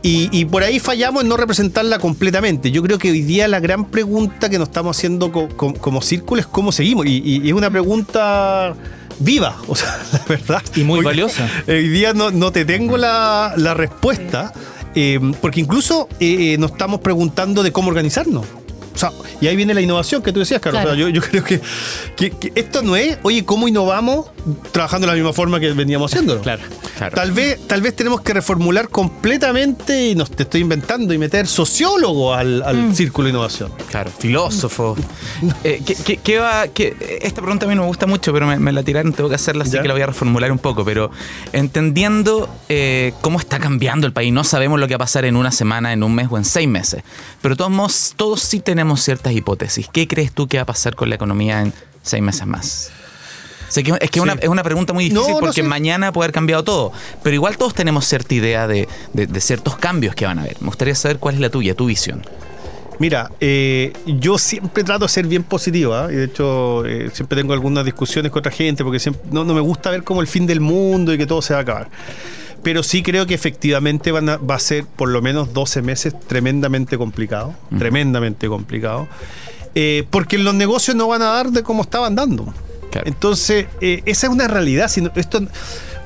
Y, 0.03 0.29
y 0.39 0.45
por 0.45 0.63
ahí 0.63 0.81
fallamos 0.81 1.23
en 1.23 1.29
no 1.31 1.37
representarla 1.39 1.99
completamente. 1.99 2.71
Yo 2.71 2.83
creo 2.83 2.99
que 2.99 3.11
hoy 3.11 3.23
día 3.23 3.49
la 3.49 3.59
gran 3.61 3.87
pregunta 3.87 4.51
que 4.51 4.59
nos 4.59 4.69
estamos 4.69 4.97
haciendo 4.97 5.33
co- 5.33 5.49
co- 5.57 5.73
como 5.75 6.03
círculo 6.03 6.41
es 6.43 6.47
cómo 6.47 6.73
seguimos. 6.73 7.07
Y, 7.07 7.41
es 7.49 7.55
una 7.55 7.71
pregunta 7.71 8.75
viva, 9.19 9.57
o 9.69 9.75
sea, 9.75 9.99
la 10.13 10.21
verdad. 10.29 10.63
Y 10.77 10.83
muy 10.83 10.99
Hoy- 10.99 11.05
valiosa. 11.07 11.49
Hoy 11.67 11.89
día 11.89 12.13
no, 12.13 12.31
no 12.31 12.53
te 12.53 12.67
tengo 12.67 12.99
la, 12.99 13.55
la 13.57 13.73
respuesta, 13.73 14.53
eh, 14.95 15.21
porque 15.41 15.61
incluso 15.61 16.09
eh, 16.21 16.57
nos 16.59 16.73
estamos 16.73 17.01
preguntando 17.01 17.63
de 17.63 17.73
cómo 17.73 17.89
organizarnos. 17.89 18.47
O 18.95 18.99
sea, 18.99 19.11
y 19.41 19.49
ahí 19.49 19.57
viene 19.57 19.75
la 19.75 19.81
innovación 19.81 20.23
que 20.23 20.33
tú 20.33 20.39
decías, 20.41 20.61
Carlos. 20.61 20.83
Claro. 20.83 20.95
O 20.95 20.97
sea, 20.97 21.05
yo, 21.05 21.09
yo 21.09 21.21
creo 21.21 21.43
que, 21.43 21.61
que- 22.17 22.31
que 22.31 22.53
esto 22.55 22.83
no 22.83 22.95
es, 22.95 23.19
oye, 23.25 23.45
¿cómo 23.45 23.67
innovamos 23.67 24.27
trabajando 24.73 25.07
de 25.07 25.13
la 25.13 25.17
misma 25.17 25.33
forma 25.33 25.59
que 25.59 25.73
veníamos 25.73 26.13
haciéndolo? 26.13 26.41
Claro, 26.43 26.63
claro. 26.97 27.15
Tal 27.17 27.33
vez, 27.33 27.59
tal 27.67 27.83
vez 27.83 27.97
tenemos 27.97 28.21
que 28.21 28.33
reformular 28.35 28.89
completamente, 28.89 30.09
y 30.11 30.15
nos 30.15 30.31
te 30.31 30.45
estoy 30.45 30.61
inventando, 30.61 31.13
y 31.13 31.19
meter 31.19 31.47
sociólogo 31.47 32.35
al, 32.35 32.63
al 32.63 32.77
Mm. 32.91 32.95
círculo 32.95 33.25
de 33.27 33.31
innovación. 33.31 33.73
Claro, 33.91 34.11
filósofo. 34.17 34.97
Eh, 35.65 35.83
¿qué, 35.85 36.19
qué- 36.19 36.39
va, 36.39 36.69
qué- 36.69 36.95
esta 37.23 37.41
pregunta 37.41 37.67
a 37.67 37.69
mí 37.69 37.75
no 37.75 37.83
me 37.83 37.89
gusta 37.89 38.07
mucho, 38.07 38.33
pero 38.33 38.47
me, 38.47 38.59
me 38.59 38.71
la 38.73 38.83
tiraron, 38.83 39.13
tengo 39.13 39.29
que 39.29 39.35
hacerla, 39.35 39.65
así 39.65 39.73
Ya. 39.73 39.83
que 39.83 39.89
la 39.89 39.95
voy 39.95 40.03
a 40.03 40.07
reformular 40.07 40.53
un 40.53 40.59
poco. 40.59 40.85
Pero 40.85 41.11
entendiendo 41.53 42.49
eh, 42.69 43.15
cómo 43.23 43.39
está 43.41 43.59
cambiando 43.59 44.07
el 44.07 44.13
país, 44.13 44.33
no 44.33 44.45
sabemos 44.45 44.79
lo 44.79 44.87
que 44.87 44.95
va 44.95 44.97
a 44.97 44.99
pasar 44.99 45.25
en 45.25 45.37
una 45.37 45.51
semana, 45.51 45.93
en 45.93 46.03
un 46.03 46.15
mes 46.15 46.29
o 46.31 46.37
en 46.39 46.45
seis 46.45 46.69
meses. 46.69 47.03
Pero 47.41 47.57
todos, 47.57 48.13
todos 48.17 48.41
sí 48.43 48.61
tenemos 48.61 48.84
ciertas 48.97 49.33
hipótesis. 49.33 49.89
¿Qué 49.93 50.07
crees 50.09 50.33
tú 50.33 50.47
que 50.49 50.59
va 50.59 50.63
a 50.63 50.67
pasar 50.67 50.95
con 50.95 51.09
la 51.09 51.15
economía 51.17 51.61
en 51.63 51.73
seis 52.03 52.23
meses 52.23 52.47
más? 52.47 52.91
Sé 53.69 53.83
que 53.83 53.93
es 54.01 54.11
que 54.11 54.21
Sí. 54.21 54.21
una, 54.21 54.35
es 54.35 54.49
una 54.49 54.63
pregunta 54.63 54.93
muy 54.93 55.05
difícil 55.05 55.27
No, 55.29 55.35
no 55.35 55.41
porque 55.41 55.63
sé. 55.63 55.69
mañana 55.69 56.13
puede 56.13 56.27
haber 56.27 56.35
cambiado 56.35 56.63
todo. 56.63 56.93
Pero 57.23 57.35
igual 57.35 57.57
todos 57.57 57.75
tenemos 57.75 58.05
cierta 58.07 58.35
idea 58.35 58.67
de, 58.69 58.87
de- 59.13 59.27
de 59.27 59.41
ciertos 59.41 59.77
cambios 59.77 60.15
que 60.15 60.27
van 60.27 60.39
a 60.39 60.43
haber. 60.43 60.61
Me 60.61 60.67
gustaría 60.69 60.95
saber 60.95 61.19
cuál 61.19 61.35
es 61.37 61.41
la 61.41 61.51
tuya, 61.51 61.75
tu 61.75 61.87
visión. 61.87 62.23
Mira, 63.01 63.33
eh, 63.41 63.93
yo 64.07 64.39
siempre 64.39 64.85
trato 64.85 65.07
de 65.07 65.09
ser 65.09 65.27
bien 65.27 65.43
positiva, 65.43 66.07
y 66.13 66.15
de 66.15 66.25
hecho 66.27 66.87
eh, 66.87 67.11
siempre 67.13 67.37
tengo 67.37 67.53
algunas 67.53 67.85
discusiones 67.85 68.31
con 68.31 68.39
otra 68.39 68.53
gente, 68.53 68.85
porque 68.85 69.01
siempre, 69.01 69.21
no, 69.33 69.43
no 69.45 69.53
me 69.53 69.61
gusta 69.61 69.91
ver 69.91 70.05
como 70.05 70.21
el 70.21 70.29
fin 70.29 70.47
del 70.47 70.61
mundo 70.61 71.13
y 71.13 71.19
que 71.19 71.27
todo 71.27 71.43
se 71.43 71.55
va 71.55 71.59
a 71.59 71.63
acabar. 71.63 71.89
Pero 72.65 72.83
sí 72.83 73.03
creo 73.03 73.27
que 73.27 73.35
efectivamente 73.35 74.11
van 74.11 74.29
a- 74.29 74.37
va 74.39 74.57
a 74.57 74.59
ser 74.59 74.85
por 74.87 75.09
lo 75.11 75.23
menos 75.23 75.53
12 75.53 75.83
meses 75.83 76.19
tremendamente 76.27 76.99
complicado, 76.99 77.55
tremendamente 77.79 78.49
complicado, 78.49 79.07
eh, 79.77 80.05
porque 80.11 80.39
los 80.39 80.55
negocios 80.55 80.97
no 80.97 81.07
van 81.07 81.23
a 81.23 81.27
dar 81.27 81.51
de 81.51 81.63
como 81.63 81.83
estaban 81.83 82.15
dando. 82.17 82.53
Claro. 82.91 83.07
Entonces, 83.07 83.67
eh, 83.81 84.03
esa 84.07 84.27
es 84.27 84.33
una 84.33 84.49
realidad. 84.49 84.89
si 84.89 85.01
no- 85.03 85.11
esto, 85.15 85.41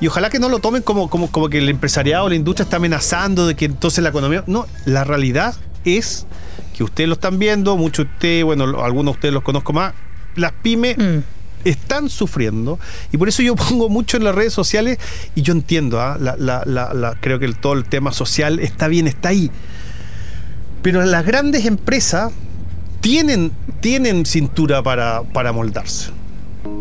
y 0.01 0.07
ojalá 0.07 0.29
que 0.29 0.39
no 0.39 0.49
lo 0.49 0.59
tomen 0.59 0.81
como, 0.81 1.09
como, 1.09 1.31
como 1.31 1.49
que 1.49 1.57
el 1.59 1.69
empresariado, 1.69 2.27
la 2.29 2.35
industria 2.35 2.63
está 2.65 2.77
amenazando 2.77 3.47
de 3.47 3.55
que 3.55 3.65
entonces 3.65 4.03
la 4.03 4.09
economía. 4.09 4.43
No, 4.47 4.65
la 4.85 5.03
realidad 5.03 5.55
es 5.85 6.25
que 6.75 6.83
ustedes 6.83 7.07
lo 7.07 7.13
están 7.13 7.39
viendo, 7.39 7.77
muchos 7.77 8.05
de 8.05 8.11
ustedes, 8.13 8.43
bueno, 8.43 8.83
algunos 8.83 9.13
de 9.13 9.17
ustedes 9.17 9.33
los 9.33 9.43
conozco 9.43 9.71
más, 9.73 9.93
las 10.35 10.51
pymes 10.53 10.97
Mm. 10.97 11.19
Están 11.65 12.09
sufriendo 12.09 12.79
y 13.11 13.17
por 13.17 13.29
eso 13.29 13.41
yo 13.41 13.55
pongo 13.69 13.89
mucho 13.89 14.17
en 14.17 14.23
las 14.23 14.35
redes 14.35 14.53
sociales 14.53 14.97
y 15.35 15.41
yo 15.41 15.53
entiendo, 15.53 15.97
la- 15.99 17.17
creo 17.21 17.39
que 17.39 17.45
el- 17.45 17.55
todo 17.57 17.73
el 17.73 17.85
tema 17.85 18.11
social 18.11 18.59
está 18.59 18.87
bien, 18.87 19.07
está 19.07 19.29
ahí. 19.29 19.51
Pero 20.81 21.03
las 21.05 21.25
grandes 21.25 21.65
empresas 21.65 22.31
tienen, 23.01 23.51
tienen 23.81 24.25
cintura 24.25 24.81
para, 24.83 25.23
para 25.23 25.51
moldarse. 25.51 26.11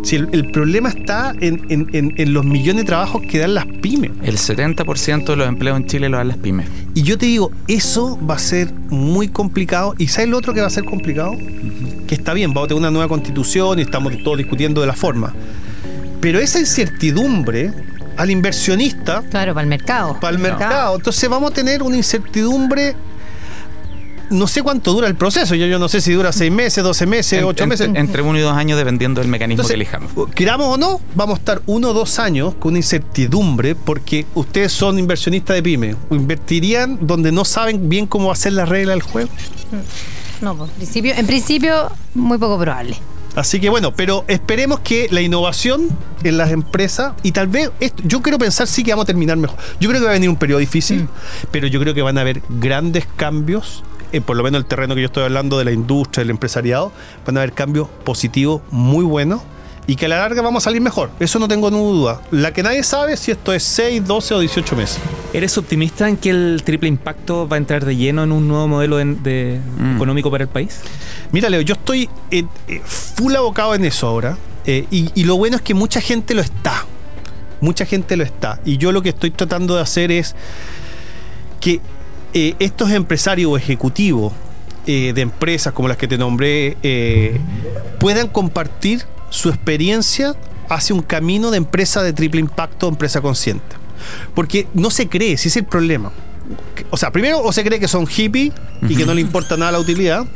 Si 0.03 0.17
el, 0.17 0.29
el 0.33 0.51
problema 0.51 0.89
está 0.89 1.33
en, 1.41 1.65
en- 1.69 1.89
en- 1.93 2.15
en 2.17 2.33
los 2.33 2.45
millones 2.45 2.83
de 2.83 2.87
trabajos 2.87 3.23
que 3.29 3.39
dan 3.39 3.55
las 3.55 3.67
pymes. 3.67 4.11
El 4.23 4.37
70% 4.37 5.25
de 5.25 5.37
los 5.37 5.49
empleos 5.49 5.77
en 5.77 5.87
Chile 5.87 6.09
lo 6.09 6.17
dan 6.17 6.29
las 6.29 6.37
pymes. 6.39 6.67
Y 6.95 7.03
yo 7.03 7.19
te 7.19 7.27
digo, 7.27 7.51
eso 7.67 8.19
va 8.29 8.35
a 8.35 8.39
ser 8.39 8.73
muy 8.91 9.29
complicado. 9.29 9.95
¿Y 9.99 10.09
sabes 10.09 10.31
lo 10.31 10.39
otro 10.39 10.55
que 10.55 10.61
va 10.61 10.67
a 10.67 10.71
ser 10.71 10.85
complicado? 10.85 11.33
Que 12.07 12.15
está 12.15 12.33
bien, 12.33 12.55
vamos 12.55 12.67
a 12.67 12.69
tener 12.69 12.81
una 12.81 12.91
nueva 12.91 13.09
constitución 13.09 13.79
y 13.79 13.83
estamos 13.83 14.13
todos 14.23 14.39
discutiendo 14.39 14.81
de 14.81 14.87
la 14.87 14.95
forma. 14.95 15.35
Pero 16.21 16.39
esa 16.41 16.59
incertidumbre 16.59 17.73
al 18.17 18.31
inversionista, 18.31 19.23
Claro, 19.31 19.55
para 19.55 19.63
el 19.63 19.69
mercado. 19.69 20.19
para 20.21 20.37
el 20.37 20.43
mercado, 20.43 20.97
entonces 20.97 21.29
vamos 21.29 21.51
a 21.53 21.55
tener 21.55 21.83
una 21.83 21.97
incertidumbre. 21.97 22.97
No 24.31 24.47
sé 24.47 24.63
cuánto 24.63 24.93
dura 24.93 25.07
el 25.09 25.15
proceso, 25.15 25.55
yo, 25.55 25.67
yo 25.67 25.79
no 25.79 25.89
sé 25.89 26.01
si 26.01 26.13
dura 26.13 26.33
seis 26.33 26.53
meses, 26.53 26.85
12 26.85 27.07
meses, 27.07 27.39
En- 27.39 27.45
ocho 27.45 27.63
en- 27.65 27.69
meses. 27.71 27.91
Entre 27.95 28.21
uno 28.23 28.39
y 28.39 28.43
dos 28.43 28.53
años 28.55 28.77
dependiendo 28.79 29.21
del 29.21 29.29
mecanismo 29.31 29.63
Entonces, 29.63 29.75
que 29.75 29.97
elijamos. 29.97 30.13
queramos 30.35 30.67
o 30.75 30.77
no, 30.77 31.01
vamos 31.15 31.37
a 31.37 31.39
estar 31.39 31.63
uno 31.67 31.91
o 31.91 31.93
dos 31.95 32.19
años 32.19 32.55
con 32.59 32.71
una 32.71 32.79
incertidumbre 32.79 33.75
porque 33.75 34.27
ustedes 34.35 34.73
son 34.73 34.99
inversionistas 34.99 35.55
de 35.57 35.63
pyme. 35.63 35.97
¿Invertirían 36.11 36.99
donde 37.01 37.33
no 37.33 37.45
saben 37.45 37.89
bien 37.89 38.07
cómo 38.07 38.27
va 38.27 38.33
a 38.35 38.37
ser 38.37 38.53
la 38.53 38.67
regla 38.67 38.93
del 38.93 39.03
juego? 39.03 39.29
No, 40.41 40.57
pues, 40.57 40.71
en 40.71 40.77
principio, 40.77 41.15
en 41.17 41.27
principio, 41.27 41.91
muy 42.15 42.39
poco 42.39 42.59
probable. 42.59 42.97
Así 43.35 43.61
que 43.61 43.69
bueno, 43.69 43.93
pero 43.95 44.25
esperemos 44.27 44.81
que 44.81 45.07
la 45.11 45.21
innovación 45.21 45.89
en 46.25 46.39
las 46.39 46.51
empresas 46.51 47.13
y 47.23 47.33
tal 47.33 47.47
vez 47.47 47.71
esto- 47.79 48.03
yo 48.05 48.21
quiero 48.21 48.37
pensar 48.39 48.67
sí 48.67 48.83
que 48.83 48.91
vamos 48.91 49.05
a 49.05 49.07
terminar 49.07 49.37
mejor. 49.37 49.57
Yo 49.81 49.89
creo 49.89 50.01
que 50.01 50.07
va 50.07 50.11
a 50.11 50.15
venir 50.15 50.29
un 50.29 50.37
periodo 50.37 50.59
difícil, 50.59 51.09
pero 51.53 51.67
yo 51.69 51.79
creo 51.81 51.95
que 51.95 52.03
van 52.03 52.19
a 52.19 52.23
haber 52.23 52.43
grandes 52.49 53.07
cambios. 53.17 53.85
En 54.13 54.23
por 54.23 54.37
lo 54.37 54.43
menos 54.43 54.61
el 54.61 54.67
terreno 54.67 54.95
que 54.95 55.03
yo 55.03 55.07
estoy 55.07 55.25
hablando 55.25 55.59
de 55.59 55.65
la 55.65 55.73
industria, 55.73 56.23
del 56.25 56.31
empresariado, 56.31 56.93
van 57.27 57.37
a 57.37 57.41
haber 57.41 57.53
cambios 57.53 57.89
positivos 58.05 58.63
muy 58.71 59.05
buenos 59.05 59.43
y 59.87 59.97
que 59.97 60.05
a 60.07 60.09
la 60.09 60.19
larga 60.19 60.43
vamos 60.43 60.63
a 60.63 60.65
salir 60.65 60.81
mejor. 60.83 61.11
Eso 61.19 61.39
no 61.39 61.49
tengo 61.49 61.71
ninguna 61.71 61.93
duda. 61.99 62.21
La 62.31 62.53
que 62.53 62.63
nadie 62.63 62.83
sabe 62.83 63.15
es 63.15 63.21
si 63.21 63.31
esto 63.31 63.53
es 63.55 63.63
6, 63.63 64.07
12 64.07 64.35
o 64.35 64.39
18 64.41 64.77
meses. 64.77 64.99
¿Eres 65.33 65.57
optimista 65.57 66.09
en 66.09 66.17
que 66.19 66.29
el 66.31 66.63
triple 66.65 66.89
impacto 66.89 67.49
va 67.49 67.57
a 67.57 67.59
entrar 67.59 67.85
de 67.87 67.97
lleno 67.97 68.23
en 68.23 68.33
un 68.33 68.47
nuevo 68.49 68.69
modelo 68.69 68.97
de, 68.99 69.05
de- 69.15 69.61
Mm. 69.79 69.97
económico 69.97 70.31
para 70.31 70.45
el 70.45 70.51
país? 70.51 70.81
Mira, 71.33 71.49
Leo, 71.49 71.61
yo 71.63 71.75
estoy 71.75 72.09
eh, 72.31 72.45
eh, 72.69 72.83
full 72.85 73.35
abocado 73.35 73.75
en 73.75 73.85
eso 73.85 74.07
ahora. 74.07 74.37
eh, 74.67 74.87
y, 74.91 75.11
y 75.15 75.25
lo 75.25 75.37
bueno 75.37 75.57
es 75.57 75.63
que 75.63 75.73
mucha 75.73 76.01
gente 76.03 76.35
lo 76.35 76.43
está. 76.43 76.85
Mucha 77.63 77.87
gente 77.87 78.17
lo 78.17 78.25
está. 78.25 78.61
Y 78.67 78.77
yo 78.77 78.93
lo 78.93 79.01
que 79.01 79.09
estoy 79.09 79.31
tratando 79.31 79.75
de 79.77 79.81
hacer 79.83 80.13
es 80.13 80.35
que 81.61 81.81
eh, 82.35 82.55
estos 82.59 82.91
empresarios 82.91 83.53
o 83.53 83.57
ejecutivos 83.57 84.33
eh, 84.87 85.13
de 85.15 85.21
empresas 85.21 85.73
como 85.73 85.89
las 85.89 85.97
que 85.97 86.09
te 86.09 86.19
nombré 86.19 86.77
eh, 86.83 87.41
puedan 88.01 88.29
compartir 88.29 89.05
su 89.31 89.49
experiencia 89.49 90.35
hacia 90.69 90.95
un 90.95 91.03
camino 91.03 91.51
de 91.51 91.59
empresa 91.59 92.03
de 92.03 92.13
triple 92.13 92.41
impacto, 92.41 92.89
empresa 92.89 93.21
consciente. 93.21 93.77
Porque 94.35 94.67
no 94.75 94.91
se 94.91 95.09
cree, 95.09 95.37
si 95.37 95.49
es 95.49 95.57
el 95.57 95.65
problema. 95.65 96.13
O 96.91 96.97
sea, 96.97 97.11
primero 97.11 97.43
o 97.43 97.53
se 97.53 97.65
cree 97.65 97.81
que 97.81 97.89
son 97.89 98.07
hippies 98.07 98.53
y 98.83 98.97
que 98.97 99.05
no 99.05 99.13
le 99.13 99.21
importa 99.21 99.57
nada 99.57 99.73
la 99.73 99.81
utilidad, 99.81 100.27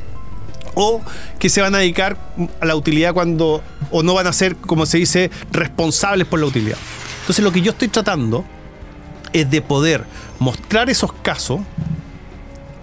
o 0.74 1.00
que 1.38 1.48
se 1.48 1.60
van 1.60 1.74
a 1.74 1.78
dedicar 1.78 2.16
a 2.60 2.66
la 2.66 2.76
utilidad 2.76 3.14
cuando, 3.14 3.62
o 3.90 4.02
no 4.02 4.14
van 4.14 4.26
a 4.26 4.32
ser, 4.32 4.56
como 4.56 4.86
se 4.86 4.98
dice, 4.98 5.30
responsables 5.50 6.26
por 6.26 6.40
la 6.40 6.46
utilidad. 6.46 6.78
Entonces 7.20 7.44
lo 7.44 7.52
que 7.52 7.60
yo 7.60 7.72
estoy 7.72 7.88
tratando 7.88 8.44
es 9.32 9.50
de 9.50 9.60
poder 9.62 10.04
mostrar 10.38 10.90
esos 10.90 11.12
casos 11.12 11.60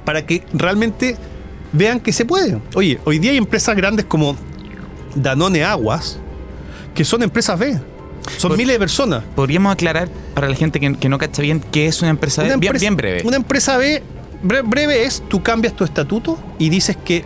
para 0.06 0.26
que 0.26 0.44
realmente 0.54 1.18
vean 1.72 2.00
que 2.00 2.12
se 2.14 2.26
puede. 2.26 2.58
Oye, 2.76 3.00
hoy 3.06 3.20
día 3.20 3.32
hay 3.32 3.38
empresas 3.38 3.76
grandes 3.76 4.06
como 4.06 4.36
Danone 5.16 5.64
Aguas, 5.64 6.18
que 6.96 7.04
son 7.06 7.22
empresas 7.24 7.58
B. 7.60 7.80
Son 8.38 8.50
Por- 8.50 8.58
miles 8.58 8.76
de 8.76 8.80
personas. 8.80 9.24
Podríamos 9.36 9.72
aclarar 9.74 10.10
para 10.34 10.48
la 10.50 10.56
gente 10.56 10.80
que, 10.80 10.94
que 10.96 11.10
no 11.10 11.18
cacha 11.18 11.42
bien 11.42 11.62
qué 11.72 11.88
es 11.88 12.02
una 12.02 12.10
empresa 12.12 12.42
B? 12.44 12.50
Una 12.50 12.58
bien, 12.58 12.70
empresa- 12.70 12.84
bien 12.84 12.96
breve. 12.96 13.22
Una 13.26 13.38
empresa 13.38 13.78
B, 13.78 14.04
bre- 14.44 14.64
breve 14.68 15.04
es, 15.06 15.24
tú 15.28 15.42
cambias 15.42 15.76
tu 15.76 15.84
estatuto 15.84 16.38
y 16.58 16.70
dices 16.70 16.98
que 17.04 17.24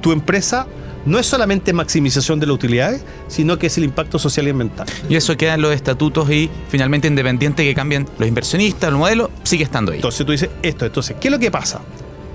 tu 0.00 0.12
empresa 0.12 0.66
no 1.06 1.18
es 1.18 1.26
solamente 1.26 1.72
maximización 1.72 2.40
de 2.40 2.46
las 2.46 2.54
utilidades, 2.54 3.02
sino 3.28 3.58
que 3.58 3.68
es 3.68 3.78
el 3.78 3.84
impacto 3.84 4.18
social 4.18 4.46
y 4.46 4.50
ambiental. 4.50 4.86
Y 5.08 5.16
eso 5.16 5.36
queda 5.36 5.54
en 5.54 5.62
los 5.62 5.74
estatutos 5.74 6.30
y 6.30 6.50
finalmente 6.68 7.08
independiente 7.08 7.64
que 7.64 7.74
cambien 7.74 8.06
los 8.18 8.28
inversionistas, 8.28 8.90
el 8.90 8.96
modelo, 8.96 9.30
sigue 9.42 9.64
estando 9.64 9.92
ahí. 9.92 9.98
Entonces 9.98 10.26
tú 10.26 10.32
dices 10.32 10.50
esto. 10.62 10.86
Entonces, 10.86 11.16
¿qué 11.20 11.28
es 11.28 11.32
lo 11.32 11.38
que 11.38 11.50
pasa? 11.50 11.80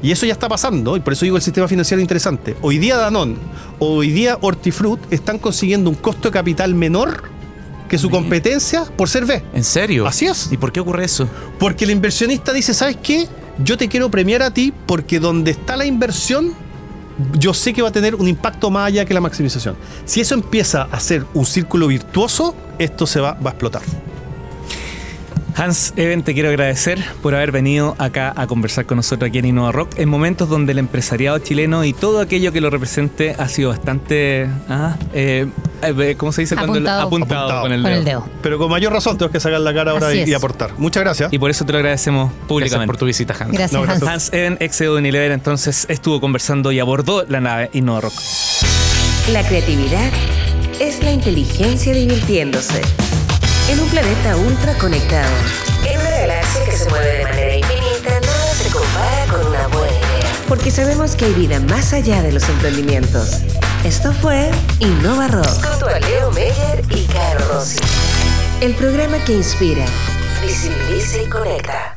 Y 0.01 0.11
eso 0.11 0.26
ya 0.26 0.34
está 0.34 0.47
pasando, 0.47 0.97
y 0.97 0.99
por 0.99 1.13
eso 1.13 1.26
digo 1.26 1.38
el 1.38 1.41
sistema 1.41 1.68
financiero 1.68 1.99
interesante. 1.99 2.55
Hoy 2.61 2.78
día 2.78 2.95
Danone 2.97 3.38
o 3.80 3.95
hoy 3.95 4.11
día 4.11 4.38
Hortifruit 4.39 4.99
están 5.09 5.39
consiguiendo 5.39 5.89
un 5.89 5.95
costo 5.95 6.28
de 6.30 6.32
capital 6.32 6.76
menor 6.76 7.24
que 7.89 7.97
su 7.97 8.09
competencia 8.09 8.86
por 8.86 9.09
ser 9.09 9.26
B. 9.26 9.43
¿En 9.53 9.63
serio? 9.63 10.05
Así 10.05 10.26
es. 10.26 10.51
¿Y 10.51 10.57
por 10.57 10.72
qué 10.72 10.80
ocurre 10.80 11.05
eso? 11.05 11.28
Porque 11.59 11.86
el 11.86 11.91
inversionista 11.91 12.51
dice, 12.53 12.74
¿sabes 12.74 12.97
qué? 13.01 13.28
Yo 13.63 13.78
te 13.78 13.88
quiero 13.88 14.11
premiar 14.11 14.41
a 14.41 14.51
ti 14.51 14.74
porque 14.86 15.20
donde 15.20 15.51
está 15.51 15.78
la 15.78 15.86
inversión, 15.86 16.53
yo 17.38 17.53
sé 17.53 17.74
que 17.74 17.82
va 17.82 17.89
a 17.89 17.91
tener 17.91 18.16
un 18.16 18.28
impacto 18.28 18.70
más 18.70 18.88
allá 18.88 19.05
que 19.05 19.13
la 19.13 19.22
maximización. 19.22 19.76
Si 20.05 20.22
eso 20.22 20.36
empieza 20.36 20.84
a 20.84 20.99
ser 20.99 21.26
un 21.34 21.45
círculo 21.45 21.88
virtuoso, 21.88 22.55
esto 22.78 23.07
se 23.07 23.20
va, 23.20 23.34
va 23.34 23.51
a 23.51 23.53
explotar. 23.53 23.82
Hans 25.58 25.93
Even, 25.95 26.22
te 26.24 26.34
quiero 26.34 26.49
agradecer 26.49 27.01
por 27.22 27.34
haber 27.34 27.53
venido 27.53 27.95
acá 27.97 28.34
a 28.36 28.45
conversar 28.45 28.86
con 28.86 28.97
nosotros 28.97 29.30
aquí 29.30 29.38
en 29.39 29.45
Innova 29.45 29.72
Rock 29.72 29.91
en 29.97 30.10
momentos 30.10 30.49
donde 30.49 30.74
el 30.74 30.80
empresariado 30.80 31.39
chileno 31.39 31.86
y 31.86 31.93
todo 31.93 32.20
aquello 32.20 32.51
que 32.51 32.60
lo 32.60 32.70
represente 32.70 33.36
ha 33.39 33.47
sido 33.47 33.70
bastante. 33.70 34.49
ah, 34.68 34.97
eh, 35.14 35.47
eh, 35.82 36.16
¿Cómo 36.18 36.34
se 36.34 36.41
dice? 36.41 36.56
Cuando 36.56 36.76
el- 36.78 36.86
Apuntado. 36.88 37.08
apuntado 37.08 37.62
con 37.62 37.72
el 37.72 37.82
Con 37.84 37.89
dedo. 37.91 37.99
el 37.99 38.06
dedo. 38.06 38.30
Pero 38.41 38.58
con 38.58 38.70
mayor 38.70 38.91
razón 38.91 39.18
tengo 39.18 39.32
que 39.32 39.39
sacar 39.39 39.62
la 39.62 39.74
cara 39.74 39.91
ahora 39.91 40.14
y, 40.14 40.34
aportar. 40.34 40.72
Muchas 40.78 41.03
gracias. 41.03 41.32
Y 41.32 41.39
por 41.39 41.49
eso 41.49 41.64
te 41.66 41.72
lo 41.72 41.78
agradecemos 41.78 42.30
Gracias 42.32 42.47
públicamente. 42.49 42.88
por 42.88 42.97
tu 42.97 43.06
visita, 43.06 43.34
Hans. 43.39 43.51
Gracias, 43.51 43.72
No, 43.72 43.84
gracias. 43.84 44.01
Hans. 44.10 44.12
Hans 44.26 44.34
Even, 44.34 44.58
ex 44.60 44.76
CEO 44.78 44.93
de 44.95 44.99
Unilever, 44.99 45.32
entonces 45.32 45.86
estuvo 45.89 46.20
conversando 46.20 46.74
y 46.74 46.80
abordó 46.80 47.24
la 47.30 47.39
nave 47.39 47.70
Innova 47.72 48.01
Rock. 48.01 48.14
La 49.32 49.41
creatividad 49.47 50.12
es 50.82 51.01
la 51.01 51.12
inteligencia 51.14 51.93
divirtiéndose. 51.93 52.82
En 53.68 53.80
un 53.80 53.89
planeta 53.89 54.36
ultra 54.38 54.78
conectado. 54.78 55.30
En 55.88 55.99
una 55.99 56.09
galaxia 56.09 56.66
que 56.66 56.72
se 56.72 56.88
mueve 56.89 57.18
de 57.18 57.24
manera 57.24 57.55
infinita, 57.55 58.20
nada 58.22 58.53
se 58.53 58.70
compara 58.70 59.26
con 59.32 59.47
una 59.47 59.68
buena 59.68 59.91
idea. 59.91 60.32
Porque 60.47 60.70
sabemos 60.70 61.16
que 61.16 61.26
hay 61.26 61.34
vida 61.34 61.59
más 61.61 61.91
allá 61.91 62.22
de 62.22 62.32
los 62.32 62.47
emprendimientos. 62.47 63.41
Esto 63.84 64.13
fue 64.13 64.51
Innova 64.80 65.28
Rock. 65.30 65.66
Junto 65.66 65.88
a 65.88 65.99
Leo 65.99 66.32
Meyer 66.32 66.84
y 66.91 67.05
Caro 67.05 67.53
Rossi. 67.53 67.80
El 68.61 68.76
programa 68.76 69.18
que 69.26 69.34
inspira, 69.34 69.86
visibiliza 70.43 71.22
y 71.24 71.26
conecta. 71.28 71.94